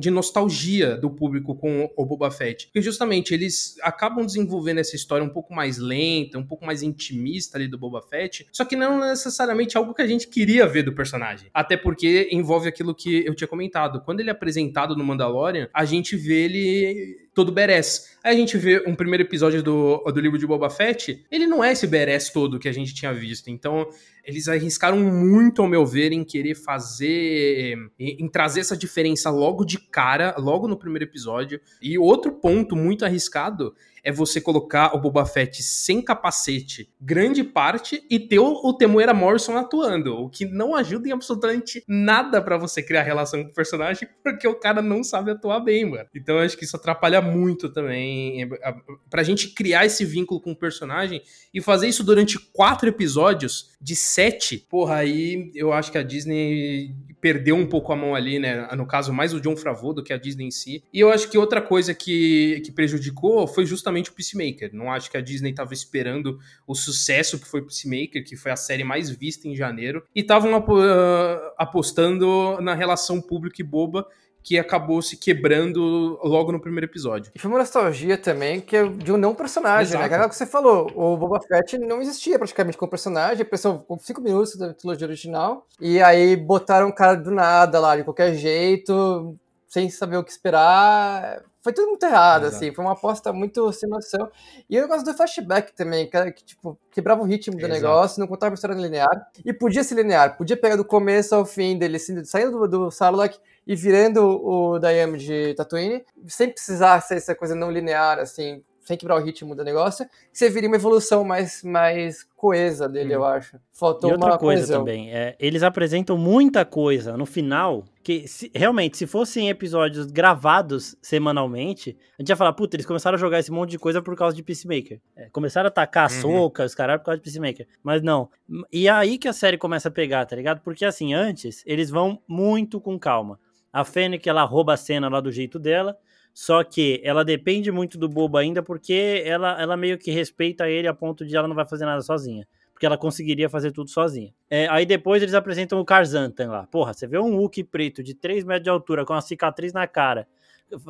de 0.01 0.11
nostalgia 0.11 0.97
do 0.97 1.11
público 1.11 1.55
com 1.55 1.91
o 1.97 2.07
Boba 2.07 2.31
Fett. 2.31 2.67
Porque 2.67 2.81
justamente 2.81 3.35
eles 3.35 3.77
acabam 3.83 4.25
desenvolvendo 4.25 4.79
essa 4.79 4.97
história 4.97 5.25
um 5.25 5.29
pouco 5.29 5.53
mais 5.53 5.79
lenta, 5.79 6.39
um 6.39 6.47
pouco 6.47 6.65
mais 6.65 6.83
intimista 6.83 7.59
ali 7.59 7.69
do 7.69 7.79
Boba 7.79 8.01
Fett, 8.01 8.47
só 8.53 8.65
que 8.65 8.77
não 8.77 8.99
necessariamente 8.99 9.77
algo 9.77 9.93
que 9.93 10.03
a 10.03 10.07
gente 10.07 10.29
queria 10.29 10.67
ver 10.67 10.83
do 10.83 10.95
personagem. 10.95 11.51
Até 11.53 11.77
porque 11.77 12.29
envolve 12.33 12.69
aquilo 12.69 12.95
que 12.95 13.27
eu 13.27 13.35
tinha 13.35 13.49
comentado. 13.49 14.01
Quando 14.01 14.21
ele 14.21 14.31
é 14.31 14.33
apresentado 14.33 14.97
no 14.97 15.05
Mandalorian, 15.05 15.69
a 15.75 15.85
gente 15.85 16.17
vê 16.17 16.45
ele 16.45 17.28
todo 17.39 17.53
badass. 17.53 18.19
Aí 18.25 18.35
a 18.35 18.37
gente 18.37 18.59
vê 18.59 18.83
um 18.85 18.97
primeiro 18.97 19.23
episódio 19.23 19.63
do, 19.63 19.99
do 19.99 20.19
livro 20.19 20.37
de 20.37 20.45
Boba 20.45 20.69
Fett, 20.69 21.25
ele 21.31 21.47
não 21.47 21.63
é 21.63 21.71
esse 21.71 21.87
badass 21.87 22.31
todo 22.31 22.59
que 22.59 22.69
a 22.69 22.73
gente 22.73 22.93
tinha 22.93 23.15
visto. 23.15 23.49
Então, 23.49 23.87
eles 24.25 24.49
arriscaram 24.49 24.99
muito, 24.99 25.63
ao 25.63 25.69
meu 25.69 25.87
ver, 25.87 26.11
em 26.11 26.25
querer 26.25 26.57
fazer. 26.57 27.77
em 27.97 28.29
trazer 28.29 28.59
essa 28.59 28.77
diferença 28.77 29.31
logo 29.31 29.65
de 29.65 29.79
cara, 29.79 30.35
logo 30.37 30.67
no 30.67 30.77
primeiro 30.77 31.05
episódio. 31.05 31.61
E 31.81 31.97
outro 31.97 32.33
ponto 32.33 32.75
muito 32.75 33.05
arriscado 33.05 33.73
é 34.03 34.13
você 34.13 34.41
colocar 34.41 34.95
o 34.95 35.01
Boba 35.01 35.25
Fett 35.25 35.63
sem 35.63 36.03
capacete, 36.03 36.91
grande 37.01 37.43
parte, 37.45 38.05
e 38.11 38.19
ter 38.19 38.39
o, 38.39 38.73
Temuera 38.73 39.15
Morrison 39.15 39.57
atuando, 39.57 40.15
o 40.15 40.29
que 40.29 40.45
não 40.45 40.75
ajuda 40.75 41.09
em 41.09 41.13
absolutamente 41.13 41.83
nada 41.87 42.41
pra 42.41 42.57
você 42.57 42.83
criar 42.83 43.03
relação 43.03 43.43
com 43.43 43.51
o 43.51 43.55
personagem, 43.55 44.09
porque 44.23 44.47
o 44.47 44.55
cara 44.55 44.81
não 44.81 45.03
sabe 45.03 45.31
atuar 45.31 45.61
bem, 45.61 45.85
mano. 45.85 46.09
Então 46.15 46.37
eu 46.37 46.43
acho 46.43 46.57
que 46.57 46.65
isso 46.65 46.77
atrapalha 46.77 47.21
muito 47.21 47.69
também, 47.69 48.43
é, 48.43 48.75
pra 49.11 49.23
gente 49.23 49.49
criar 49.49 49.87
esse 49.87 50.05
vínculo 50.05 50.41
com 50.41 50.53
o 50.53 50.57
personagem 50.57 51.23
e 51.53 51.61
fazer 51.61 51.89
isso 51.89 52.05
durante 52.05 52.39
quatro 52.39 52.89
episódios 52.89 53.71
de 53.81 53.95
sete, 53.95 54.59
porra, 54.69 54.97
aí 54.97 55.51
eu 55.55 55.73
acho 55.73 55.91
que 55.93 55.99
a 55.99 56.03
Disney 56.03 56.95
perdeu 57.21 57.57
um 57.57 57.67
pouco 57.67 57.93
a 57.93 57.97
mão 57.97 58.15
ali, 58.15 58.39
né? 58.39 58.69
No 58.77 58.87
caso, 58.87 59.13
mais 59.13 59.35
o 59.35 59.41
John 59.41 59.57
Favreau 59.57 59.93
do 59.93 60.03
que 60.03 60.13
a 60.13 60.17
Disney 60.17 60.47
em 60.47 60.51
si. 60.51 60.83
E 60.93 61.01
eu 61.01 61.11
acho 61.11 61.31
que 61.31 61.39
outra 61.39 61.61
coisa 61.61 61.95
que, 61.95 62.61
que 62.65 62.73
prejudicou 62.73 63.47
foi 63.47 63.67
justamente 63.67 64.11
o 64.11 64.13
Peacemaker. 64.13 64.71
Não 64.73 64.93
acho 64.93 65.11
que 65.11 65.17
a 65.17 65.21
Disney 65.21 65.51
estava 65.51 65.73
esperando 65.73 66.39
o 66.67 66.75
sucesso 66.75 67.39
que 67.39 67.49
foi 67.49 67.63
Peacemaker, 67.63 68.25
que 68.25 68.37
foi 68.37 68.53
a 68.53 68.57
série 68.57 68.85
mais 68.85 69.11
vista 69.11 69.49
em 69.49 69.57
janeiro, 69.57 70.05
e 70.15 70.21
estavam 70.21 70.55
ah, 70.55 71.55
apostando 71.59 72.61
na 72.61 72.75
relação 72.75 73.21
público 73.21 73.61
e 73.61 73.65
boba 73.65 74.07
que 74.49 74.59
acabou 74.59 75.03
se 75.03 75.15
quebrando 75.15 76.19
logo 76.25 76.51
no 76.51 76.59
primeiro 76.59 76.87
episódio. 76.87 77.31
E 77.35 77.39
foi 77.39 77.51
uma 77.51 77.59
nostalgia 77.59 78.17
também 78.17 78.63
que 78.63 78.75
é 78.75 78.89
de 78.89 79.13
um 79.13 79.19
não 79.19 79.35
personagem, 79.35 79.91
Exato. 79.91 79.99
né? 79.99 80.07
Aquela 80.07 80.27
que 80.27 80.35
você 80.35 80.47
falou, 80.47 80.91
o 80.95 81.19
Boba 81.19 81.39
Fett 81.47 81.77
não 81.77 82.01
existia 82.01 82.39
praticamente 82.39 82.79
como 82.79 82.89
personagem, 82.89 83.43
apareceu 83.43 83.81
com 83.81 83.99
5 83.99 84.23
minutos 84.23 84.57
da 84.57 84.73
trilogia 84.73 85.07
original, 85.07 85.67
e 85.79 86.01
aí 86.01 86.35
botaram 86.35 86.89
o 86.89 86.95
cara 86.95 87.15
do 87.15 87.31
nada 87.31 87.79
lá, 87.79 87.95
de 87.95 88.05
qualquer 88.05 88.35
jeito, 88.37 89.37
sem 89.67 89.91
saber 89.91 90.17
o 90.17 90.25
que 90.25 90.31
esperar. 90.31 91.43
Foi 91.63 91.73
tudo 91.73 91.89
muito 91.89 92.05
errado, 92.05 92.45
Exato. 92.47 92.57
assim, 92.57 92.75
foi 92.75 92.85
uma 92.85 92.93
aposta 92.93 93.33
muito 93.33 93.73
sem 93.73 93.89
noção. 93.89 94.31
E 94.71 94.79
o 94.79 94.83
negócio 94.83 95.05
do 95.05 95.15
flashback 95.15 95.75
também, 95.75 96.09
cara, 96.09 96.31
que 96.31 96.45
tipo, 96.45 96.79
quebrava 96.91 97.21
o 97.23 97.25
ritmo 97.25 97.57
do 97.57 97.67
Exato. 97.67 97.75
negócio, 97.75 98.21
não 98.21 98.27
contava 98.27 98.51
uma 98.51 98.55
história 98.55 98.75
linear. 98.75 99.31
E 99.45 99.53
podia 99.53 99.83
ser 99.83 99.97
linear, 99.97 100.37
podia 100.37 100.57
pegar 100.57 100.77
do 100.77 100.85
começo 100.85 101.35
ao 101.35 101.45
fim 101.45 101.77
dele, 101.77 101.97
assim, 101.97 102.25
saindo 102.25 102.59
do, 102.61 102.69
do 102.69 102.91
Sarlacc 102.91 103.39
e 103.67 103.75
virando 103.75 104.23
o 104.23 104.79
Dayami 104.79 105.19
de 105.19 105.55
Tatooine, 105.55 106.05
sem 106.27 106.49
precisar 106.51 107.01
ser 107.03 107.17
essa 107.17 107.35
coisa 107.35 107.55
não 107.55 107.71
linear, 107.71 108.19
assim, 108.19 108.63
sem 108.89 108.97
quebrar 108.97 109.17
o 109.21 109.23
ritmo 109.25 109.55
do 109.55 109.63
negócio, 109.63 110.07
você 110.33 110.49
viria 110.49 110.69
uma 110.69 110.77
evolução 110.77 111.23
mais, 111.23 111.63
mais 111.63 112.25
coesa 112.35 112.89
dele, 112.89 113.11
Hum. 113.11 113.19
eu 113.19 113.25
acho. 113.25 113.59
Faltou 113.73 114.09
E 114.11 114.13
outra 114.15 114.31
uma 114.31 114.39
coisa 114.39 114.63
coesão. 114.63 114.79
também, 114.81 115.13
é, 115.13 115.37
eles 115.39 115.63
apresentam 115.63 116.17
muita 116.17 116.65
coisa 116.65 117.17
no 117.17 117.27
final, 117.27 117.85
que 118.03 118.27
se- 118.27 118.51
realmente, 118.55 118.97
se 118.97 119.07
fossem 119.07 119.49
episódios 119.51 120.07
gravados 120.11 120.97
semanalmente, 121.03 121.97
a 122.19 122.23
gente 122.23 122.31
ia 122.31 122.37
falar, 122.37 122.53
puta, 122.55 122.77
eles 122.77 122.87
começaram 122.87 123.17
a 123.17 123.19
jogar 123.19 123.39
esse 123.39 123.51
monte 123.53 123.71
de 123.71 123.79
coisa 123.79 124.01
por 124.01 124.17
causa 124.17 124.35
de 124.35 124.43
Peacemaker. 124.43 125.01
É, 125.17 125.29
começaram 125.31 125.67
a 125.67 125.69
atacar 125.69 126.11
Uhum. 126.11 126.21
soca, 126.21 126.65
os 126.65 126.75
caras 126.75 126.99
por 126.99 127.05
causa 127.07 127.19
de 127.19 127.25
Peacemaker. 127.25 127.67
Mas 127.83 128.01
não. 128.03 128.31
E 128.73 128.89
é 128.89 128.91
aí 128.91 129.19
que 129.19 129.29
a 129.29 129.33
série 129.33 129.59
começa 129.59 129.89
a 129.89 129.91
pegar, 129.93 130.25
tá 130.27 130.35
ligado? 130.35 130.61
Porque 130.63 130.85
assim, 130.85 131.13
antes, 131.13 131.63
eles 131.67 131.91
vão 131.91 132.21
muito 132.27 132.81
com 132.81 132.99
calma. 132.99 133.39
A 133.71 133.85
Fennec, 133.85 134.27
ela 134.27 134.43
rouba 134.45 134.73
a 134.73 134.77
cena 134.79 135.09
lá 135.11 135.21
do 135.21 135.31
jeito 135.31 135.59
dela, 135.59 135.95
só 136.41 136.63
que 136.63 137.01
ela 137.03 137.25
depende 137.25 137.73
muito 137.73 137.99
do 137.99 138.09
Bobo 138.09 138.37
ainda, 138.37 138.63
porque 138.63 139.25
ela, 139.27 139.61
ela 139.61 139.77
meio 139.77 139.99
que 139.99 140.13
respeita 140.13 140.69
ele 140.69 140.87
a 140.87 140.95
ponto 140.95 141.27
de 141.27 141.37
ela 141.37 141.49
não 141.49 141.55
vai 141.57 141.67
fazer 141.67 141.85
nada 141.85 142.01
sozinha 142.01 142.47
porque 142.73 142.87
ela 142.87 142.97
conseguiria 142.97 143.49
fazer 143.49 143.73
tudo 143.73 143.91
sozinha. 143.91 144.33
É, 144.49 144.69
aí 144.69 144.87
depois 144.87 145.21
eles 145.21 145.35
apresentam 145.35 145.81
o 145.81 145.85
Karzantan 145.85 146.49
lá. 146.49 146.65
Porra, 146.69 146.95
você 146.95 147.09
vê 147.09 147.19
um 147.19 147.35
Hulk 147.35 147.65
preto 147.65 148.05
de 148.05 148.15
3 148.15 148.45
metros 148.45 148.63
de 148.63 148.71
altura, 148.71 149.05
com 149.05 149.15
uma 149.15 149.21
cicatriz 149.21 149.73
na 149.73 149.85
cara, 149.89 150.29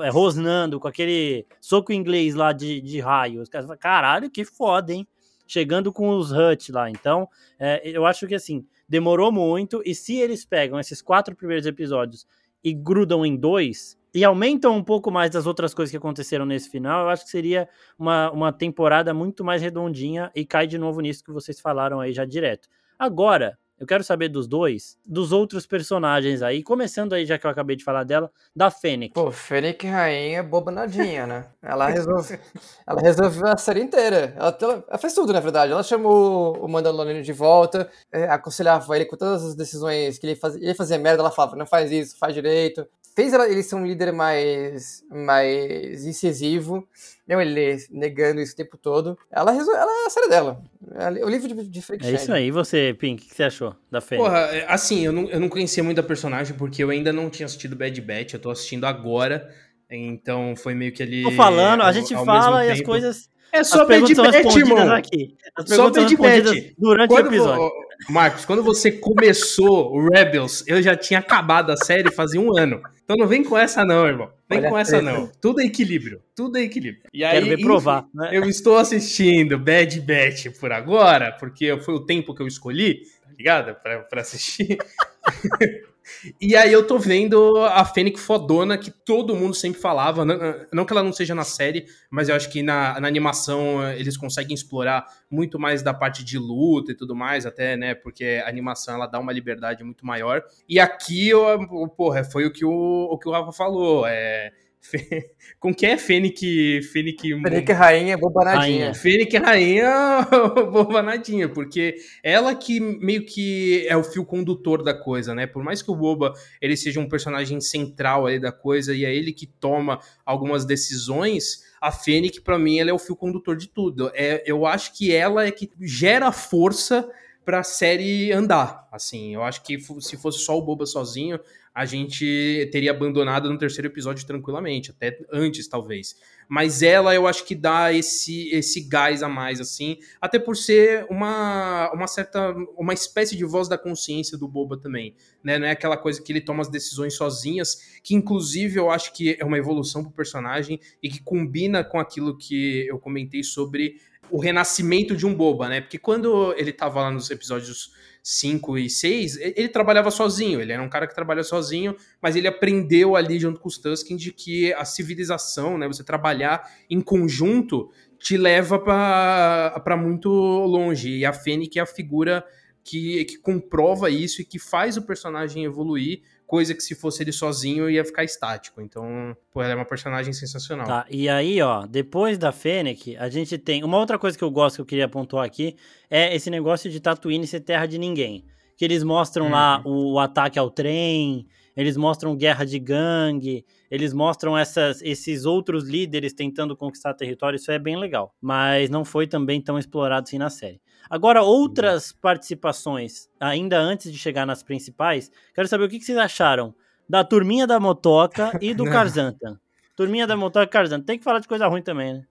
é, 0.00 0.10
rosnando, 0.10 0.78
com 0.78 0.86
aquele 0.86 1.46
soco 1.62 1.90
inglês 1.90 2.34
lá 2.34 2.52
de, 2.52 2.82
de 2.82 3.00
raio. 3.00 3.40
Os 3.40 3.48
caras 3.48 3.66
falam, 3.66 3.80
caralho, 3.80 4.30
que 4.30 4.44
foda, 4.44 4.92
hein? 4.92 5.08
chegando 5.46 5.90
com 5.90 6.10
os 6.10 6.30
Hut 6.30 6.70
lá. 6.70 6.90
Então, 6.90 7.26
é, 7.58 7.80
eu 7.88 8.04
acho 8.04 8.26
que 8.26 8.34
assim, 8.34 8.66
demorou 8.86 9.32
muito, 9.32 9.80
e 9.82 9.94
se 9.94 10.18
eles 10.18 10.44
pegam 10.44 10.78
esses 10.78 11.00
quatro 11.00 11.34
primeiros 11.34 11.64
episódios 11.64 12.26
e 12.62 12.74
grudam 12.74 13.24
em 13.24 13.34
dois, 13.34 13.98
e 14.18 14.24
aumentam 14.24 14.76
um 14.76 14.82
pouco 14.82 15.12
mais 15.12 15.30
das 15.30 15.46
outras 15.46 15.72
coisas 15.72 15.92
que 15.92 15.96
aconteceram 15.96 16.44
nesse 16.44 16.68
final, 16.68 17.04
eu 17.04 17.08
acho 17.08 17.24
que 17.24 17.30
seria 17.30 17.68
uma, 17.96 18.28
uma 18.32 18.52
temporada 18.52 19.14
muito 19.14 19.44
mais 19.44 19.62
redondinha 19.62 20.28
e 20.34 20.44
cai 20.44 20.66
de 20.66 20.76
novo 20.76 21.00
nisso 21.00 21.22
que 21.22 21.30
vocês 21.30 21.60
falaram 21.60 22.00
aí 22.00 22.12
já 22.12 22.24
direto. 22.24 22.68
Agora, 22.98 23.56
eu 23.78 23.86
quero 23.86 24.02
saber 24.02 24.28
dos 24.28 24.48
dois, 24.48 24.98
dos 25.06 25.30
outros 25.30 25.68
personagens 25.68 26.42
aí, 26.42 26.64
começando 26.64 27.12
aí, 27.12 27.24
já 27.24 27.38
que 27.38 27.46
eu 27.46 27.50
acabei 27.50 27.76
de 27.76 27.84
falar 27.84 28.02
dela, 28.02 28.28
da 28.56 28.72
Fênix. 28.72 29.14
Pô, 29.14 29.30
Fênix 29.30 29.88
Rainha 29.88 30.38
é 30.38 30.42
bobanadinha, 30.42 31.24
né? 31.24 31.46
Ela, 31.62 31.86
resolve, 31.86 32.40
ela 32.86 33.00
resolveu 33.00 33.46
a 33.46 33.56
série 33.56 33.82
inteira. 33.82 34.34
Ela, 34.36 34.58
ela, 34.60 34.98
fez 34.98 35.14
tudo, 35.14 35.32
na 35.32 35.38
verdade. 35.38 35.70
Ela 35.70 35.82
chamou 35.82 36.56
o 36.56 36.68
Mandaloriano 36.68 37.22
de 37.22 37.32
volta, 37.32 37.88
é, 38.10 38.24
aconselhava 38.24 38.96
ele 38.96 39.04
com 39.04 39.16
todas 39.16 39.44
as 39.44 39.54
decisões 39.54 40.18
que 40.18 40.26
ele 40.26 40.34
fazia. 40.34 40.60
Ele 40.60 40.74
fazia 40.74 40.98
merda, 40.98 41.22
ela 41.22 41.30
falava, 41.30 41.54
não 41.54 41.66
faz 41.66 41.92
isso, 41.92 42.18
faz 42.18 42.34
direito 42.34 42.84
fez 43.18 43.32
ela, 43.32 43.48
ele 43.48 43.64
ser 43.64 43.74
um 43.74 43.84
líder 43.84 44.12
mais, 44.12 45.02
mais 45.10 46.06
incisivo, 46.06 46.86
não 47.26 47.40
ele 47.40 47.76
negando 47.90 48.40
isso 48.40 48.52
o 48.52 48.56
tempo 48.56 48.78
todo. 48.78 49.18
Ela, 49.28 49.50
resol... 49.50 49.74
ela 49.74 49.90
é 50.04 50.06
a 50.06 50.10
série 50.10 50.28
dela. 50.28 50.62
É 50.94 51.24
o 51.24 51.28
livro 51.28 51.48
de, 51.48 51.68
de 51.68 51.82
Frank 51.82 52.06
É 52.06 52.12
isso 52.12 52.32
aí. 52.32 52.46
E 52.46 52.50
você, 52.52 52.94
Pink, 52.96 53.24
o 53.24 53.28
que 53.28 53.34
você 53.34 53.42
achou 53.42 53.74
da 53.90 54.00
Fênix? 54.00 54.24
Porra, 54.24 54.38
é, 54.52 54.72
assim, 54.72 55.04
eu 55.04 55.10
não, 55.10 55.28
eu 55.28 55.40
não 55.40 55.48
conhecia 55.48 55.82
muito 55.82 55.98
a 56.00 56.04
personagem 56.04 56.56
porque 56.56 56.84
eu 56.84 56.90
ainda 56.90 57.12
não 57.12 57.28
tinha 57.28 57.46
assistido 57.46 57.74
Bad 57.74 58.00
Batch, 58.00 58.34
eu 58.34 58.38
tô 58.38 58.50
assistindo 58.50 58.86
agora. 58.86 59.52
Então 59.90 60.54
foi 60.54 60.74
meio 60.74 60.92
que 60.92 61.02
ali. 61.02 61.24
Tô 61.24 61.32
falando, 61.32 61.82
a 61.82 61.90
gente 61.90 62.14
fala 62.14 62.64
e 62.64 62.70
as 62.70 62.80
coisas. 62.82 63.28
É 63.50 63.64
só 63.64 63.84
Bad 63.84 64.14
Batch, 64.14 64.56
irmão. 64.56 64.92
Aqui. 64.92 65.34
As 65.56 65.68
só 65.68 65.90
Bad 65.90 66.16
Batch. 66.16 66.72
Durante 66.78 67.08
Quando 67.08 67.24
o 67.24 67.28
episódio. 67.30 67.72
Marcos, 68.08 68.44
quando 68.44 68.62
você 68.62 68.92
começou 68.92 69.92
o 69.92 70.08
Rebels, 70.08 70.64
eu 70.66 70.80
já 70.80 70.96
tinha 70.96 71.18
acabado 71.18 71.70
a 71.70 71.76
série 71.76 72.12
fazia 72.12 72.40
um 72.40 72.56
ano. 72.56 72.80
Então 73.04 73.16
não 73.16 73.26
vem 73.26 73.42
com 73.42 73.56
essa 73.56 73.84
não, 73.84 74.06
irmão. 74.06 74.30
Vem 74.48 74.60
Olha 74.60 74.68
com 74.70 74.78
essa 74.78 75.02
não. 75.02 75.26
Tudo 75.40 75.60
é 75.60 75.64
equilíbrio. 75.64 76.22
Tudo 76.34 76.58
é 76.58 76.62
equilíbrio. 76.62 77.04
E 77.12 77.24
aí, 77.24 77.34
Quero 77.34 77.46
ver 77.46 77.60
provar. 77.62 78.06
Né? 78.14 78.30
Eu 78.32 78.44
estou 78.44 78.78
assistindo 78.78 79.58
Bad 79.58 80.00
Batch 80.00 80.46
por 80.60 80.72
agora, 80.72 81.32
porque 81.32 81.76
foi 81.80 81.94
o 81.94 82.04
tempo 82.04 82.34
que 82.34 82.42
eu 82.42 82.46
escolhi, 82.46 83.02
tá 83.22 83.30
ligado? 83.36 83.74
Pra, 83.82 84.00
pra 84.00 84.20
assistir. 84.20 84.78
E 86.40 86.56
aí 86.56 86.72
eu 86.72 86.86
tô 86.86 86.98
vendo 86.98 87.58
a 87.58 87.84
Fênix 87.84 88.20
fodona 88.20 88.76
que 88.76 88.90
todo 88.90 89.34
mundo 89.34 89.54
sempre 89.54 89.80
falava. 89.80 90.24
Não, 90.72 90.84
que 90.84 90.92
ela 90.92 91.02
não 91.02 91.12
seja 91.12 91.34
na 91.34 91.44
série, 91.44 91.86
mas 92.10 92.28
eu 92.28 92.34
acho 92.34 92.50
que 92.50 92.62
na, 92.62 93.00
na, 93.00 93.08
animação 93.08 93.82
eh, 93.84 93.98
eles 93.98 94.16
conseguem 94.16 94.54
explorar 94.54 95.06
muito 95.30 95.58
mais 95.58 95.82
da 95.82 95.92
parte 95.94 96.24
de 96.24 96.38
luta 96.38 96.92
e 96.92 96.94
tudo 96.94 97.14
mais, 97.14 97.46
até, 97.46 97.76
né? 97.76 97.94
Porque 97.94 98.42
a 98.44 98.48
animação 98.48 98.94
ela 98.94 99.06
dá 99.06 99.18
uma 99.18 99.32
liberdade 99.32 99.84
muito 99.84 100.04
maior. 100.04 100.42
E 100.68 100.78
aqui, 100.78 101.28
eu, 101.28 101.88
porra, 101.96 102.24
foi 102.24 102.46
o 102.46 102.52
que 102.52 102.64
o, 102.64 103.08
o 103.10 103.18
que 103.18 103.28
o 103.28 103.32
Rafa 103.32 103.52
falou. 103.52 104.06
É 104.06 104.52
com 105.60 105.74
quem 105.74 105.90
é 105.90 105.98
Fênix? 105.98 106.40
Fênix... 106.40 107.22
Fênix 107.22 107.76
Rainha 107.76 108.16
Bobanadinha. 108.16 108.94
Fênix 108.94 109.34
Rainha 109.34 110.26
Bobanadinha, 110.72 111.48
porque 111.48 111.96
ela 112.22 112.54
que 112.54 112.80
meio 112.80 113.24
que 113.24 113.86
é 113.88 113.96
o 113.96 114.04
fio 114.04 114.24
condutor 114.24 114.82
da 114.82 114.94
coisa, 114.94 115.34
né? 115.34 115.46
Por 115.46 115.62
mais 115.62 115.82
que 115.82 115.90
o 115.90 115.96
Boba 115.96 116.32
ele 116.60 116.76
seja 116.76 117.00
um 117.00 117.08
personagem 117.08 117.60
central 117.60 118.26
aí 118.26 118.38
da 118.40 118.52
coisa 118.52 118.94
e 118.94 119.04
é 119.04 119.14
ele 119.14 119.32
que 119.32 119.46
toma 119.46 119.98
algumas 120.24 120.64
decisões, 120.64 121.64
a 121.80 121.92
Fênix, 121.92 122.38
para 122.38 122.58
mim, 122.58 122.78
ela 122.78 122.90
é 122.90 122.92
o 122.92 122.98
fio 122.98 123.16
condutor 123.16 123.56
de 123.56 123.68
tudo. 123.68 124.10
É, 124.14 124.42
eu 124.46 124.66
acho 124.66 124.96
que 124.96 125.14
ela 125.14 125.46
é 125.46 125.50
que 125.50 125.70
gera 125.80 126.32
força 126.32 127.08
para 127.44 127.60
a 127.60 127.64
série 127.64 128.30
andar. 128.32 128.86
Assim, 128.92 129.34
eu 129.34 129.42
acho 129.42 129.62
que 129.62 129.78
se 130.00 130.16
fosse 130.16 130.38
só 130.40 130.58
o 130.58 130.62
Boba 130.62 130.84
sozinho, 130.84 131.40
a 131.78 131.84
gente 131.84 132.68
teria 132.72 132.90
abandonado 132.90 133.48
no 133.48 133.56
terceiro 133.56 133.86
episódio 133.86 134.26
tranquilamente, 134.26 134.90
até 134.90 135.16
antes 135.32 135.68
talvez. 135.68 136.16
Mas 136.48 136.82
ela 136.82 137.14
eu 137.14 137.24
acho 137.24 137.44
que 137.44 137.54
dá 137.54 137.92
esse 137.92 138.48
esse 138.48 138.80
gás 138.80 139.22
a 139.22 139.28
mais 139.28 139.60
assim, 139.60 139.96
até 140.20 140.40
por 140.40 140.56
ser 140.56 141.06
uma 141.08 141.88
uma 141.94 142.08
certa 142.08 142.52
uma 142.76 142.92
espécie 142.92 143.36
de 143.36 143.44
voz 143.44 143.68
da 143.68 143.78
consciência 143.78 144.36
do 144.36 144.48
Boba 144.48 144.76
também, 144.76 145.14
né? 145.40 145.56
Não 145.56 145.68
é 145.68 145.70
aquela 145.70 145.96
coisa 145.96 146.20
que 146.20 146.32
ele 146.32 146.40
toma 146.40 146.62
as 146.62 146.68
decisões 146.68 147.14
sozinhas, 147.14 148.00
que 148.02 148.12
inclusive 148.12 148.76
eu 148.76 148.90
acho 148.90 149.12
que 149.12 149.36
é 149.38 149.44
uma 149.44 149.56
evolução 149.56 150.02
pro 150.02 150.10
personagem 150.10 150.80
e 151.00 151.08
que 151.08 151.22
combina 151.22 151.84
com 151.84 152.00
aquilo 152.00 152.36
que 152.36 152.88
eu 152.88 152.98
comentei 152.98 153.44
sobre 153.44 154.00
o 154.30 154.38
renascimento 154.38 155.16
de 155.16 155.26
um 155.26 155.34
Boba, 155.34 155.68
né? 155.68 155.80
Porque 155.80 155.98
quando 155.98 156.54
ele 156.56 156.72
tava 156.72 157.00
lá 157.02 157.10
nos 157.10 157.30
episódios 157.30 157.92
5 158.22 158.78
e 158.78 158.90
6, 158.90 159.36
ele 159.36 159.68
trabalhava 159.68 160.10
sozinho, 160.10 160.60
ele 160.60 160.72
era 160.72 160.82
um 160.82 160.88
cara 160.88 161.06
que 161.06 161.14
trabalha 161.14 161.42
sozinho, 161.42 161.96
mas 162.20 162.36
ele 162.36 162.46
aprendeu 162.46 163.16
ali 163.16 163.38
junto 163.38 163.60
com 163.60 163.68
os 163.68 163.78
Tusken 163.78 164.16
de 164.16 164.32
que 164.32 164.72
a 164.74 164.84
civilização, 164.84 165.78
né, 165.78 165.86
você 165.86 166.04
trabalhar 166.04 166.70
em 166.90 167.00
conjunto, 167.00 167.90
te 168.18 168.36
leva 168.36 168.78
para 168.78 169.96
muito 169.96 170.28
longe. 170.28 171.16
E 171.18 171.24
a 171.24 171.32
Fênix 171.32 171.76
é 171.76 171.80
a 171.80 171.86
figura 171.86 172.44
que, 172.84 173.24
que 173.24 173.38
comprova 173.38 174.10
isso 174.10 174.42
e 174.42 174.44
que 174.44 174.58
faz 174.58 174.96
o 174.96 175.02
personagem 175.02 175.64
evoluir 175.64 176.22
coisa 176.48 176.74
que 176.74 176.80
se 176.80 176.94
fosse 176.94 177.22
ele 177.22 177.30
sozinho 177.30 177.90
ia 177.90 178.02
ficar 178.02 178.24
estático. 178.24 178.80
Então, 178.80 179.36
pô, 179.52 179.62
ela 179.62 179.72
é 179.72 179.76
uma 179.76 179.84
personagem 179.84 180.32
sensacional. 180.32 180.86
Tá, 180.86 181.06
e 181.10 181.28
aí, 181.28 181.60
ó, 181.60 181.86
depois 181.86 182.38
da 182.38 182.50
Fennec, 182.50 183.16
a 183.18 183.28
gente 183.28 183.58
tem. 183.58 183.84
Uma 183.84 183.98
outra 183.98 184.18
coisa 184.18 184.36
que 184.36 184.42
eu 184.42 184.50
gosto 184.50 184.76
que 184.76 184.80
eu 184.80 184.86
queria 184.86 185.06
pontuar 185.06 185.44
aqui 185.44 185.76
é 186.10 186.34
esse 186.34 186.48
negócio 186.48 186.90
de 186.90 186.98
Tatooine 187.00 187.46
ser 187.46 187.60
terra 187.60 187.84
de 187.84 187.98
ninguém. 187.98 188.46
Que 188.78 188.84
eles 188.84 189.04
mostram 189.04 189.46
hum. 189.46 189.50
lá 189.50 189.82
uhum. 189.84 189.92
o, 189.92 190.12
o 190.14 190.18
ataque 190.18 190.58
ao 190.58 190.70
trem, 190.70 191.46
eles 191.78 191.96
mostram 191.96 192.34
guerra 192.34 192.64
de 192.64 192.76
gangue, 192.76 193.64
eles 193.88 194.12
mostram 194.12 194.58
essas, 194.58 195.00
esses 195.00 195.44
outros 195.44 195.88
líderes 195.88 196.32
tentando 196.32 196.76
conquistar 196.76 197.14
território, 197.14 197.56
isso 197.56 197.70
é 197.70 197.78
bem 197.78 197.96
legal. 197.96 198.34
Mas 198.40 198.90
não 198.90 199.04
foi 199.04 199.28
também 199.28 199.62
tão 199.62 199.78
explorado 199.78 200.24
assim 200.26 200.38
na 200.38 200.50
série. 200.50 200.80
Agora, 201.08 201.40
outras 201.40 202.10
participações, 202.10 203.28
ainda 203.38 203.78
antes 203.78 204.10
de 204.10 204.18
chegar 204.18 204.44
nas 204.44 204.60
principais, 204.60 205.30
quero 205.54 205.68
saber 205.68 205.84
o 205.84 205.88
que, 205.88 206.00
vocês 206.00 206.18
acharam 206.18 206.74
da 207.08 207.22
turminha 207.22 207.64
da 207.64 207.78
Motoca 207.78 208.58
e 208.60 208.74
do 208.74 208.82
Carzanta. 208.90 209.60
Turminha 209.94 210.26
da 210.26 210.36
Motoca 210.36 210.64
e 210.64 210.68
Carzanta. 210.68 211.06
Tem 211.06 211.16
que 211.16 211.24
falar 211.24 211.38
de 211.38 211.46
coisa 211.46 211.68
ruim 211.68 211.80
também, 211.80 212.14
né? 212.14 212.24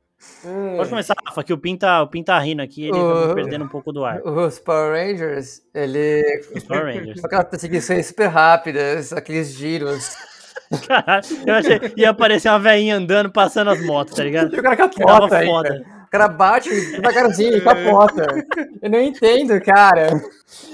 Hum. 0.44 0.78
Pode 0.78 0.90
começar, 0.90 1.16
Rafa, 1.26 1.44
que 1.44 1.54
o 1.54 1.58
Pin 1.58 1.78
tá, 1.78 2.02
o 2.02 2.08
Pin 2.08 2.24
tá 2.24 2.40
rindo 2.40 2.62
aqui, 2.62 2.84
ele 2.86 2.98
o, 2.98 3.28
tá 3.28 3.36
perdendo 3.36 3.66
um 3.66 3.68
pouco 3.68 3.92
do 3.92 4.04
ar. 4.04 4.22
Os 4.26 4.60
Power 4.60 4.92
Rangers, 4.92 5.62
ele. 5.74 6.42
Os 6.56 6.64
Power 6.64 6.86
Rangers. 6.86 7.24
Aquelas 7.24 7.46
perseguições 7.46 8.08
super 8.08 8.28
rápidas, 8.28 9.14
aqueles 9.14 9.54
giros. 9.54 10.16
Caralho, 10.88 11.26
eu 11.46 11.54
achei 11.54 11.94
ia 11.96 12.10
aparecer 12.10 12.50
uma 12.50 12.60
velhinha 12.60 12.98
andando, 12.98 13.32
passando 13.32 13.70
as 13.70 13.82
motos, 13.86 14.16
tá 14.16 14.24
ligado? 14.24 14.54
E 14.56 14.60
o 14.60 14.64
cara 14.64 14.76
capota, 14.76 15.46
foda. 15.46 15.86
O 16.08 16.10
cara 16.10 16.28
bate 16.28 16.70
devagarzinho 16.70 17.58
e 17.58 17.62
capota. 17.62 18.26
Eu 18.82 18.90
não 18.90 19.00
entendo, 19.00 19.60
cara. 19.62 20.10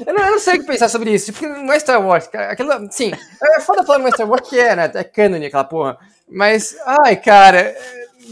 Eu 0.06 0.14
não, 0.14 0.24
eu 0.26 0.32
não, 0.32 0.40
sei 0.40 0.56
o 0.56 0.60
que 0.62 0.68
pensar 0.68 0.90
sobre 0.90 1.12
isso. 1.12 1.32
Porque 1.32 1.48
não 1.48 1.74
é 1.74 1.80
Star 1.80 2.06
Wars, 2.06 2.28
cara. 2.28 2.52
Aquilo, 2.52 2.72
sim, 2.92 3.12
é 3.42 3.60
foda 3.60 3.84
falar 3.84 4.00
no 4.00 4.08
é 4.08 4.12
Star 4.12 4.30
Wars 4.30 4.48
que 4.48 4.60
é, 4.60 4.76
né? 4.76 4.92
É 4.94 5.04
canon 5.04 5.44
aquela 5.44 5.64
porra. 5.64 5.98
Mas, 6.30 6.76
ai, 6.86 7.16
cara, 7.16 7.76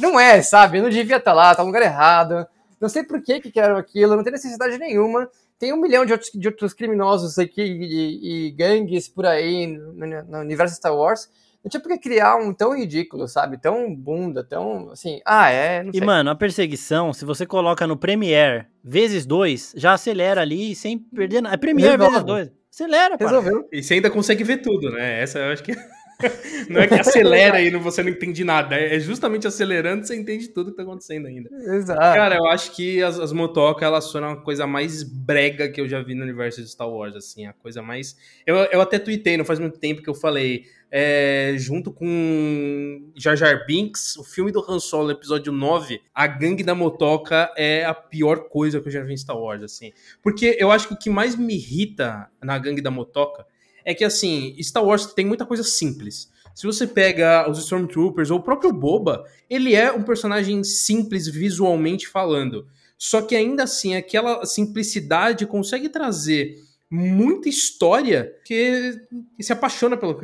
não 0.01 0.19
é, 0.19 0.41
sabe? 0.41 0.77
Eu 0.77 0.83
não 0.83 0.89
devia 0.89 1.17
estar 1.17 1.33
lá, 1.33 1.53
tá 1.55 1.61
no 1.61 1.67
lugar 1.67 1.83
errado. 1.83 2.45
Não 2.79 2.89
sei 2.89 3.03
por 3.03 3.21
que 3.21 3.39
que 3.39 3.51
quero 3.51 3.77
aquilo, 3.77 4.15
não 4.15 4.23
tem 4.23 4.33
necessidade 4.33 4.77
nenhuma. 4.77 5.29
Tem 5.59 5.71
um 5.71 5.79
milhão 5.79 6.05
de 6.05 6.11
outros, 6.11 6.31
de 6.33 6.47
outros 6.47 6.73
criminosos 6.73 7.37
aqui 7.37 7.61
e, 7.61 8.47
e 8.47 8.51
gangues 8.51 9.07
por 9.07 9.25
aí 9.25 9.67
no, 9.67 10.23
no 10.23 10.39
universo 10.39 10.75
Star 10.75 10.95
Wars 10.95 11.29
não 11.63 11.69
tinha 11.69 11.79
por 11.79 11.91
que 11.91 11.99
criar 11.99 12.37
um 12.37 12.51
tão 12.53 12.75
ridículo, 12.75 13.27
sabe? 13.27 13.55
Tão 13.57 13.93
bunda, 13.95 14.43
tão 14.43 14.89
assim. 14.91 15.21
Ah, 15.23 15.51
é. 15.51 15.85
e, 15.93 16.01
mano, 16.01 16.31
a 16.31 16.35
perseguição, 16.35 17.13
se 17.13 17.23
você 17.23 17.45
coloca 17.45 17.85
no 17.85 17.95
Premiere 17.95 18.65
vezes 18.83 19.27
dois, 19.27 19.71
já 19.77 19.93
acelera 19.93 20.41
ali 20.41 20.73
sem 20.73 20.97
perder 20.97 21.41
nada. 21.41 21.53
É 21.53 21.57
Premiere 21.57 21.91
Resolve. 21.91 22.11
vezes 22.11 22.25
dois. 22.25 22.51
Acelera, 22.73 23.15
Resolveu. 23.19 23.67
E 23.71 23.83
você 23.83 23.95
ainda 23.95 24.09
consegue 24.09 24.43
ver 24.43 24.57
tudo, 24.57 24.89
né? 24.89 25.21
Essa 25.21 25.39
eu 25.39 25.51
acho 25.51 25.61
que. 25.61 25.75
não 26.69 26.81
é 26.81 26.87
que 26.87 26.93
acelera 26.93 27.61
e 27.61 27.69
você 27.77 28.03
não 28.03 28.09
entende 28.09 28.43
nada. 28.43 28.75
É 28.75 28.99
justamente 28.99 29.47
acelerando 29.47 30.01
que 30.01 30.07
você 30.07 30.15
entende 30.15 30.47
tudo 30.49 30.71
que 30.71 30.77
tá 30.77 30.83
acontecendo 30.83 31.27
ainda. 31.27 31.49
Exato. 31.75 31.99
Cara, 31.99 32.35
eu 32.35 32.47
acho 32.47 32.75
que 32.75 33.01
as, 33.01 33.19
as 33.19 33.31
motocas, 33.31 33.83
elas 33.83 34.11
foram 34.11 34.31
a 34.31 34.35
coisa 34.37 34.65
mais 34.67 35.03
brega 35.03 35.69
que 35.69 35.79
eu 35.81 35.87
já 35.87 36.01
vi 36.01 36.15
no 36.15 36.23
universo 36.23 36.61
de 36.61 36.69
Star 36.69 36.89
Wars, 36.89 37.15
assim. 37.15 37.45
A 37.45 37.53
coisa 37.53 37.81
mais... 37.81 38.15
Eu, 38.45 38.55
eu 38.55 38.81
até 38.81 38.99
tuitei, 38.99 39.37
não 39.37 39.45
faz 39.45 39.59
muito 39.59 39.79
tempo 39.79 40.01
que 40.01 40.09
eu 40.09 40.15
falei... 40.15 40.65
É, 40.93 41.53
junto 41.57 41.89
com 41.89 43.09
Jar 43.15 43.37
Jar 43.37 43.65
Binks, 43.65 44.17
o 44.17 44.25
filme 44.25 44.51
do 44.51 44.59
Han 44.69 44.77
Solo, 44.77 45.09
episódio 45.11 45.53
9, 45.53 46.01
a 46.13 46.27
gangue 46.27 46.65
da 46.65 46.75
motoca 46.75 47.49
é 47.55 47.85
a 47.85 47.93
pior 47.93 48.49
coisa 48.49 48.81
que 48.81 48.89
eu 48.89 48.91
já 48.91 49.01
vi 49.01 49.13
em 49.13 49.17
Star 49.17 49.37
Wars, 49.37 49.63
assim. 49.63 49.93
Porque 50.21 50.57
eu 50.59 50.69
acho 50.69 50.89
que 50.89 50.93
o 50.93 50.97
que 50.97 51.09
mais 51.09 51.37
me 51.37 51.55
irrita 51.55 52.29
na 52.43 52.59
gangue 52.59 52.81
da 52.81 52.91
motoca 52.91 53.45
é 53.85 53.93
que, 53.93 54.03
assim, 54.03 54.55
Star 54.61 54.83
Wars 54.83 55.07
tem 55.13 55.25
muita 55.25 55.45
coisa 55.45 55.63
simples. 55.63 56.29
Se 56.53 56.65
você 56.65 56.85
pega 56.85 57.49
os 57.49 57.59
Stormtroopers 57.59 58.29
ou 58.29 58.39
o 58.39 58.43
próprio 58.43 58.73
Boba, 58.73 59.23
ele 59.49 59.73
é 59.73 59.91
um 59.91 60.03
personagem 60.03 60.63
simples 60.63 61.27
visualmente 61.27 62.07
falando. 62.07 62.67
só 62.97 63.21
que 63.21 63.35
ainda 63.35 63.63
assim 63.63 63.95
aquela 63.95 64.45
simplicidade 64.45 65.47
consegue 65.47 65.89
trazer 65.89 66.57
muita 66.89 67.49
história 67.49 68.31
que, 68.45 69.01
se 69.39 69.51
apaixona 69.53 69.97
pelo 69.97 70.15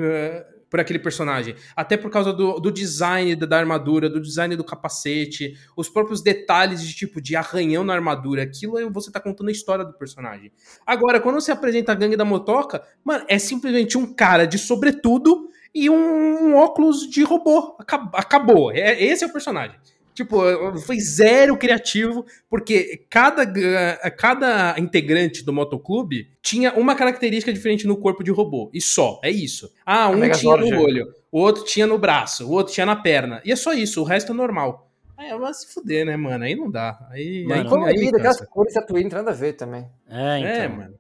por 0.69 0.80
aquele 0.80 0.99
personagem. 0.99 1.56
Até 1.75 1.97
por 1.97 2.10
causa 2.12 2.34
do, 2.34 2.60
do 2.60 2.71
design 2.71 3.36
da, 3.36 3.58
armadura, 3.58 4.10
do 4.10 4.21
design 4.21 4.56
do 4.56 4.63
capacete, 4.63 5.58
os 5.75 5.89
próprios 5.89 6.21
detalhes 6.21 6.82
de 6.82 6.93
tipo 6.93 7.21
de 7.21 7.36
arranhão 7.36 7.84
na 7.84 7.93
armadura. 7.93 8.43
Aquilo 8.43 8.77
você 8.91 9.12
tá 9.12 9.19
contando 9.19 9.49
a 9.49 9.51
história 9.51 9.86
do 9.86 9.93
personagem. 9.93 10.51
Agora, 10.86 11.19
quando 11.19 11.36
você 11.36 11.51
apresenta 11.51 11.91
a 11.91 11.95
gangue 11.95 12.15
da 12.15 12.25
motoca, 12.25 12.84
mano, 13.03 13.25
é 13.27 13.38
simplesmente 13.39 13.97
um 13.97 14.13
cara 14.13 14.45
de 14.45 14.58
sobretudo 14.58 15.49
e 15.73 15.89
um, 15.89 16.47
um 16.47 16.56
óculos 16.56 17.10
de 17.10 17.23
robô. 17.23 17.77
Acabou. 18.13 18.71
É, 18.71 19.01
esse 19.01 19.23
é 19.23 19.27
o 19.27 19.34
personagem. 19.34 19.77
Tipo, 20.17 20.39
foi 20.80 20.99
zero 20.99 21.56
criativo, 21.56 22.25
porque 22.49 23.06
cada, 23.08 23.45
cada 24.17 24.73
integrante 24.80 25.45
do 25.45 25.53
motoclube 25.53 26.30
tinha 26.41 26.73
uma 26.73 26.95
característica 26.95 27.53
diferente 27.53 27.86
no 27.86 27.95
corpo 27.95 28.23
de 28.23 28.32
robô. 28.32 28.71
E 28.73 28.82
só, 28.82 29.21
é 29.23 29.30
isso. 29.30 29.71
Ah, 29.86 30.10
um 30.10 30.27
tinha 30.32 30.58
no 30.58 30.82
olho, 30.82 31.13
o 31.32 31.39
outro 31.39 31.63
tinha 31.65 31.86
no 31.86 31.99
braço, 31.99 32.47
o 32.47 32.51
outro 32.51 32.73
tinha 32.73 32.84
na 32.84 32.95
perna. 32.95 33.43
E 33.45 33.51
é 33.51 33.56
só 33.56 33.73
isso, 33.73 34.01
o 34.01 34.03
resto 34.03 34.32
é 34.32 34.36
normal. 34.36 34.89
Aí 35.15 35.38
vai 35.38 35.53
se 35.53 35.71
fuder, 35.71 36.03
né, 36.03 36.17
mano? 36.17 36.43
Aí 36.43 36.56
não 36.56 36.71
dá. 36.71 36.97
Aí, 37.12 37.45
mano, 37.45 37.86
aí, 37.86 37.95
aí, 37.95 37.99
aí 37.99 38.08
aquelas 38.08 38.41
cores 38.47 38.73
Tatooine, 38.73 39.12
nada 39.12 39.30
a 39.30 39.36
ver 39.36 39.53
também. 39.53 39.86
É, 40.10 40.39
então. 40.39 40.51
É, 40.51 40.67
mano. 40.67 40.95